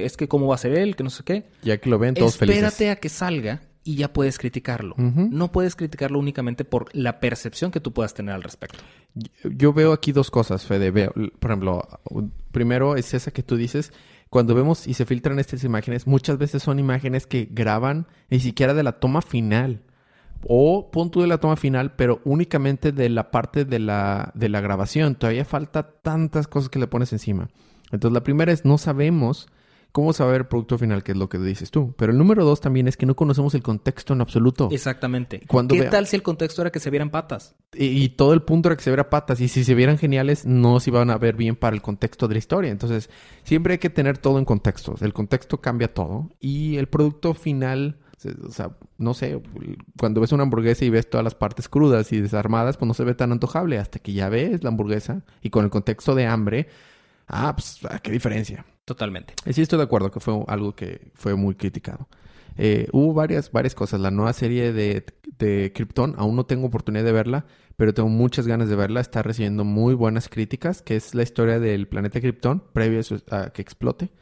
eh, 0.00 0.04
es 0.06 0.16
que 0.16 0.28
cómo 0.28 0.46
va 0.46 0.54
a 0.54 0.58
ser 0.58 0.72
él, 0.78 0.96
que 0.96 1.04
no 1.04 1.10
sé 1.10 1.22
qué. 1.24 1.50
Ya 1.62 1.76
que 1.78 1.90
lo 1.90 1.98
ven 1.98 2.14
todos 2.14 2.32
Espérate 2.34 2.70
felices. 2.70 2.90
a 2.90 2.96
que 2.96 3.08
salga 3.10 3.60
y 3.84 3.96
ya 3.96 4.12
puedes 4.12 4.38
criticarlo. 4.38 4.94
No 4.96 5.52
puedes 5.52 5.76
criticarlo 5.76 6.18
únicamente 6.18 6.64
por 6.64 6.86
la 6.92 7.20
percepción 7.20 7.70
que 7.70 7.78
tú 7.80 7.92
puedas 7.92 8.14
tener 8.14 8.34
al 8.34 8.42
respecto. 8.42 8.78
Yo 9.44 9.72
veo 9.72 9.92
aquí 9.92 10.10
dos 10.10 10.30
cosas, 10.30 10.64
Fede. 10.66 10.90
Veo, 10.90 11.12
por 11.38 11.50
ejemplo, 11.50 11.86
primero 12.50 12.96
es 12.96 13.14
esa 13.14 13.30
que 13.30 13.44
tú 13.44 13.56
dices. 13.56 13.92
Cuando 14.36 14.54
vemos 14.54 14.86
y 14.86 14.92
se 14.92 15.06
filtran 15.06 15.38
estas 15.38 15.64
imágenes, 15.64 16.06
muchas 16.06 16.36
veces 16.36 16.62
son 16.62 16.78
imágenes 16.78 17.26
que 17.26 17.48
graban 17.50 18.06
ni 18.28 18.38
siquiera 18.38 18.74
de 18.74 18.82
la 18.82 19.00
toma 19.00 19.22
final. 19.22 19.80
O 20.46 20.90
punto 20.90 21.22
de 21.22 21.26
la 21.26 21.38
toma 21.38 21.56
final, 21.56 21.94
pero 21.96 22.20
únicamente 22.22 22.92
de 22.92 23.08
la 23.08 23.30
parte 23.30 23.64
de 23.64 23.78
la, 23.78 24.32
de 24.34 24.50
la 24.50 24.60
grabación. 24.60 25.14
Todavía 25.14 25.46
falta 25.46 25.84
tantas 26.02 26.48
cosas 26.48 26.68
que 26.68 26.78
le 26.78 26.86
pones 26.86 27.14
encima. 27.14 27.48
Entonces, 27.92 28.12
la 28.12 28.24
primera 28.24 28.52
es 28.52 28.66
no 28.66 28.76
sabemos 28.76 29.48
cómo 29.96 30.12
ver 30.12 30.42
el 30.42 30.46
producto 30.46 30.76
final, 30.76 31.02
que 31.02 31.12
es 31.12 31.16
lo 31.16 31.30
que 31.30 31.38
dices 31.38 31.70
tú. 31.70 31.94
Pero 31.96 32.12
el 32.12 32.18
número 32.18 32.44
dos 32.44 32.60
también 32.60 32.86
es 32.86 32.98
que 32.98 33.06
no 33.06 33.16
conocemos 33.16 33.54
el 33.54 33.62
contexto 33.62 34.12
en 34.12 34.20
absoluto. 34.20 34.68
Exactamente. 34.70 35.40
Cuando 35.48 35.74
¿Qué 35.74 35.80
vea- 35.80 35.90
tal 35.90 36.06
si 36.06 36.16
el 36.16 36.22
contexto 36.22 36.60
era 36.60 36.70
que 36.70 36.80
se 36.80 36.90
vieran 36.90 37.08
patas? 37.08 37.54
Y, 37.72 37.86
y 38.04 38.10
todo 38.10 38.34
el 38.34 38.42
punto 38.42 38.68
era 38.68 38.76
que 38.76 38.82
se 38.82 38.90
viera 38.90 39.08
patas. 39.08 39.40
Y 39.40 39.48
si 39.48 39.64
se 39.64 39.74
vieran 39.74 39.96
geniales, 39.96 40.44
no 40.44 40.80
se 40.80 40.90
iban 40.90 41.08
a 41.08 41.16
ver 41.16 41.34
bien 41.34 41.56
para 41.56 41.74
el 41.74 41.80
contexto 41.80 42.28
de 42.28 42.34
la 42.34 42.38
historia. 42.40 42.70
Entonces, 42.70 43.08
siempre 43.42 43.72
hay 43.72 43.78
que 43.78 43.88
tener 43.88 44.18
todo 44.18 44.38
en 44.38 44.44
contextos. 44.44 45.00
El 45.00 45.14
contexto 45.14 45.62
cambia 45.62 45.94
todo. 45.94 46.28
Y 46.40 46.76
el 46.76 46.88
producto 46.88 47.32
final, 47.32 47.98
o 48.46 48.50
sea, 48.52 48.76
no 48.98 49.14
sé, 49.14 49.40
cuando 49.98 50.20
ves 50.20 50.32
una 50.32 50.42
hamburguesa 50.42 50.84
y 50.84 50.90
ves 50.90 51.08
todas 51.08 51.24
las 51.24 51.34
partes 51.34 51.70
crudas 51.70 52.12
y 52.12 52.20
desarmadas, 52.20 52.76
pues 52.76 52.86
no 52.86 52.92
se 52.92 53.04
ve 53.04 53.14
tan 53.14 53.32
antojable. 53.32 53.78
Hasta 53.78 53.98
que 53.98 54.12
ya 54.12 54.28
ves 54.28 54.62
la 54.62 54.68
hamburguesa 54.68 55.22
y 55.40 55.48
con 55.48 55.64
el 55.64 55.70
contexto 55.70 56.14
de 56.14 56.26
hambre, 56.26 56.68
ah, 57.28 57.54
pues, 57.56 57.78
ah, 57.88 57.98
qué 58.00 58.12
diferencia. 58.12 58.66
Totalmente. 58.86 59.34
Sí, 59.52 59.62
estoy 59.62 59.78
de 59.78 59.84
acuerdo 59.84 60.12
que 60.12 60.20
fue 60.20 60.44
algo 60.46 60.74
que 60.74 61.10
fue 61.14 61.34
muy 61.34 61.56
criticado. 61.56 62.08
Eh, 62.56 62.86
hubo 62.92 63.12
varias, 63.12 63.50
varias 63.50 63.74
cosas. 63.74 64.00
La 64.00 64.12
nueva 64.12 64.32
serie 64.32 64.72
de, 64.72 65.04
de 65.38 65.72
Krypton, 65.74 66.14
aún 66.16 66.36
no 66.36 66.46
tengo 66.46 66.68
oportunidad 66.68 67.04
de 67.04 67.10
verla, 67.10 67.46
pero 67.76 67.92
tengo 67.92 68.08
muchas 68.08 68.46
ganas 68.46 68.68
de 68.68 68.76
verla. 68.76 69.00
Está 69.00 69.22
recibiendo 69.22 69.64
muy 69.64 69.94
buenas 69.94 70.28
críticas, 70.28 70.82
que 70.82 70.94
es 70.94 71.16
la 71.16 71.24
historia 71.24 71.58
del 71.58 71.88
planeta 71.88 72.20
Krypton 72.20 72.62
previo 72.72 73.00
a, 73.32 73.50
que 73.50 73.60
explote. 73.60 74.12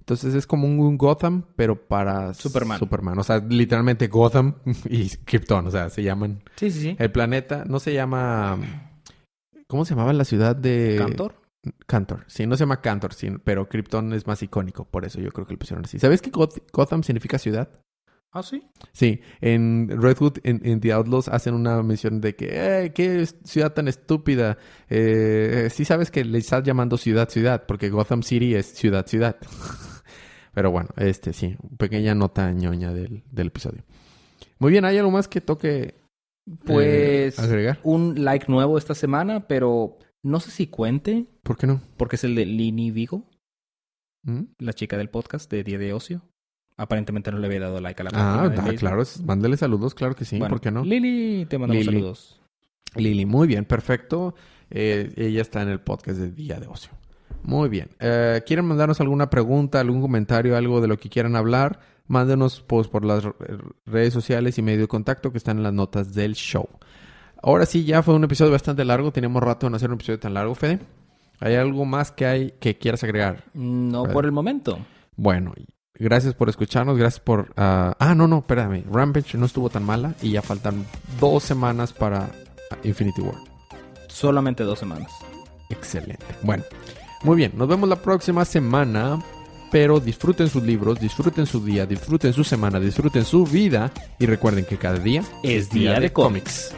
Entonces 0.00 0.34
es 0.34 0.48
como 0.48 0.66
un, 0.66 0.80
un 0.80 0.98
Gotham, 0.98 1.44
pero 1.54 1.86
para 1.86 2.34
Superman. 2.34 2.80
Superman. 2.80 3.18
O 3.20 3.22
sea, 3.22 3.38
literalmente 3.38 4.08
Gotham 4.08 4.56
y 4.90 5.10
Krypton. 5.10 5.68
O 5.68 5.70
sea, 5.70 5.90
se 5.90 6.02
llaman. 6.02 6.42
Sí, 6.56 6.72
sí, 6.72 6.80
sí. 6.80 6.96
El 6.98 7.12
planeta 7.12 7.64
no 7.68 7.78
se 7.78 7.94
llama. 7.94 8.58
¿Cómo 9.68 9.84
se 9.84 9.94
llamaba 9.94 10.12
la 10.12 10.24
ciudad 10.24 10.56
de. 10.56 10.96
¿Cantor? 10.98 11.47
Cantor. 11.86 12.24
Sí, 12.26 12.46
no 12.46 12.56
se 12.56 12.62
llama 12.64 12.80
Cantor, 12.80 13.14
sí, 13.14 13.30
pero 13.44 13.68
Krypton 13.68 14.12
es 14.12 14.26
más 14.26 14.42
icónico, 14.42 14.84
por 14.84 15.04
eso 15.04 15.20
yo 15.20 15.30
creo 15.30 15.46
que 15.46 15.54
lo 15.54 15.58
pusieron 15.58 15.84
así. 15.84 15.98
¿Sabes 15.98 16.22
que 16.22 16.30
Goth- 16.32 16.62
Gotham 16.72 17.02
significa 17.02 17.38
ciudad? 17.38 17.68
Ah, 18.30 18.42
sí. 18.42 18.62
Sí, 18.92 19.20
en 19.40 19.88
Redwood, 19.88 20.38
en, 20.44 20.60
en 20.64 20.80
The 20.80 20.92
Outlaws, 20.92 21.28
hacen 21.28 21.54
una 21.54 21.82
mención 21.82 22.20
de 22.20 22.36
que, 22.36 22.48
"Eh, 22.84 22.92
qué 22.92 23.24
ciudad 23.44 23.72
tan 23.72 23.88
estúpida! 23.88 24.58
Eh, 24.90 25.68
sí 25.72 25.84
sabes 25.86 26.10
que 26.10 26.24
le 26.24 26.36
estás 26.38 26.62
llamando 26.62 26.98
ciudad, 26.98 27.28
ciudad, 27.30 27.64
porque 27.66 27.88
Gotham 27.88 28.22
City 28.22 28.54
es 28.54 28.66
ciudad, 28.74 29.06
ciudad. 29.06 29.36
pero 30.54 30.70
bueno, 30.70 30.90
este 30.96 31.32
sí, 31.32 31.56
pequeña 31.78 32.14
nota 32.14 32.50
ñoña 32.52 32.92
del, 32.92 33.22
del 33.30 33.46
episodio. 33.46 33.82
Muy 34.58 34.72
bien, 34.72 34.84
¿hay 34.84 34.98
algo 34.98 35.10
más 35.10 35.26
que 35.28 35.40
toque 35.40 35.82
eh, 35.82 35.94
Pues 36.66 37.38
agregar? 37.38 37.78
un 37.82 38.24
like 38.24 38.46
nuevo 38.48 38.76
esta 38.76 38.94
semana, 38.94 39.46
pero 39.46 39.98
no 40.22 40.40
sé 40.40 40.50
si 40.50 40.66
cuente, 40.66 41.26
¿Por 41.48 41.56
qué 41.56 41.66
no? 41.66 41.80
porque 41.96 42.14
es 42.16 42.22
el 42.24 42.34
de 42.36 42.46
Lini 42.46 42.90
Vigo. 42.92 43.24
¿Mm? 44.22 44.42
la 44.58 44.72
chica 44.72 44.96
del 44.98 45.08
podcast 45.10 45.50
de 45.50 45.64
Día 45.64 45.78
de 45.78 45.92
Ocio. 45.92 46.22
Aparentemente 46.76 47.32
no 47.32 47.38
le 47.38 47.46
había 47.46 47.60
dado 47.60 47.80
like 47.80 48.00
a 48.02 48.04
la 48.04 48.10
página 48.10 48.40
Ah, 48.42 48.48
de 48.48 48.56
da, 48.56 48.62
Facebook. 48.62 48.78
claro. 48.80 49.02
es- 49.02 49.20
Mándale 49.24 49.56
saludos, 49.56 49.94
claro 49.94 50.14
que 50.14 50.24
sí. 50.24 50.38
Bueno, 50.38 50.52
¿Por 50.54 50.60
qué 50.60 50.70
no? 50.70 50.84
Lili, 50.84 51.46
te 51.46 51.58
mandamos 51.58 51.84
Lili. 51.86 51.98
saludos. 51.98 52.40
Lili, 52.94 53.26
muy 53.26 53.48
bien, 53.48 53.64
perfecto. 53.64 54.34
Eh, 54.70 55.12
ella 55.16 55.40
está 55.40 55.62
en 55.62 55.68
el 55.68 55.80
podcast 55.80 56.18
de 56.18 56.30
Día 56.30 56.60
de 56.60 56.66
Ocio. 56.66 56.90
Muy 57.42 57.68
bien. 57.68 57.90
Eh, 58.00 58.42
¿Quieren 58.46 58.66
mandarnos 58.66 59.00
alguna 59.00 59.30
pregunta, 59.30 59.80
algún 59.80 60.00
comentario, 60.02 60.56
algo 60.56 60.80
de 60.80 60.88
lo 60.88 60.98
que 60.98 61.08
quieran 61.08 61.34
hablar? 61.36 61.80
Mándenos 62.06 62.60
pues, 62.66 62.88
por 62.88 63.04
las 63.04 63.24
re- 63.24 63.32
redes 63.86 64.12
sociales 64.12 64.58
y 64.58 64.62
medio 64.62 64.80
de 64.80 64.88
contacto 64.88 65.30
que 65.32 65.38
están 65.38 65.58
en 65.58 65.62
las 65.62 65.72
notas 65.72 66.12
del 66.14 66.34
show. 66.34 66.68
Ahora 67.42 67.66
sí, 67.66 67.84
ya 67.84 68.02
fue 68.02 68.14
un 68.14 68.24
episodio 68.24 68.50
bastante 68.52 68.84
largo. 68.84 69.12
Teníamos 69.12 69.42
rato 69.42 69.66
en 69.68 69.74
hacer 69.74 69.88
un 69.90 69.94
episodio 69.94 70.18
tan 70.18 70.34
largo, 70.34 70.54
Fede. 70.54 70.80
¿Hay 71.40 71.54
algo 71.54 71.84
más 71.84 72.10
que 72.10 72.26
hay 72.26 72.50
que 72.60 72.78
quieras 72.78 73.04
agregar? 73.04 73.44
No 73.54 74.04
por 74.04 74.24
el 74.24 74.32
momento. 74.32 74.78
Bueno, 75.16 75.52
gracias 75.94 76.34
por 76.34 76.48
escucharnos, 76.48 76.98
gracias 76.98 77.20
por... 77.20 77.52
ah, 77.56 77.94
ah, 77.98 78.14
no, 78.14 78.26
no, 78.26 78.38
espérame. 78.38 78.84
Rampage 78.90 79.36
no 79.38 79.46
estuvo 79.46 79.70
tan 79.70 79.84
mala 79.84 80.14
y 80.22 80.32
ya 80.32 80.42
faltan 80.42 80.84
dos 81.20 81.42
semanas 81.42 81.92
para 81.92 82.30
Infinity 82.82 83.20
War. 83.20 83.36
Solamente 84.08 84.64
dos 84.64 84.78
semanas. 84.78 85.12
Excelente. 85.70 86.24
Bueno, 86.42 86.64
muy 87.22 87.36
bien. 87.36 87.52
Nos 87.56 87.68
vemos 87.68 87.88
la 87.88 87.96
próxima 87.96 88.44
semana. 88.44 89.18
Pero 89.70 90.00
disfruten 90.00 90.48
sus 90.48 90.62
libros, 90.62 90.98
disfruten 90.98 91.44
su 91.44 91.62
día, 91.62 91.84
disfruten 91.84 92.32
su 92.32 92.42
semana, 92.42 92.80
disfruten 92.80 93.22
su 93.22 93.44
vida. 93.44 93.92
Y 94.18 94.24
recuerden 94.24 94.64
que 94.64 94.78
cada 94.78 94.98
día 94.98 95.22
Es 95.42 95.68
día 95.68 96.00
de 96.00 96.10
cómics. 96.10 96.74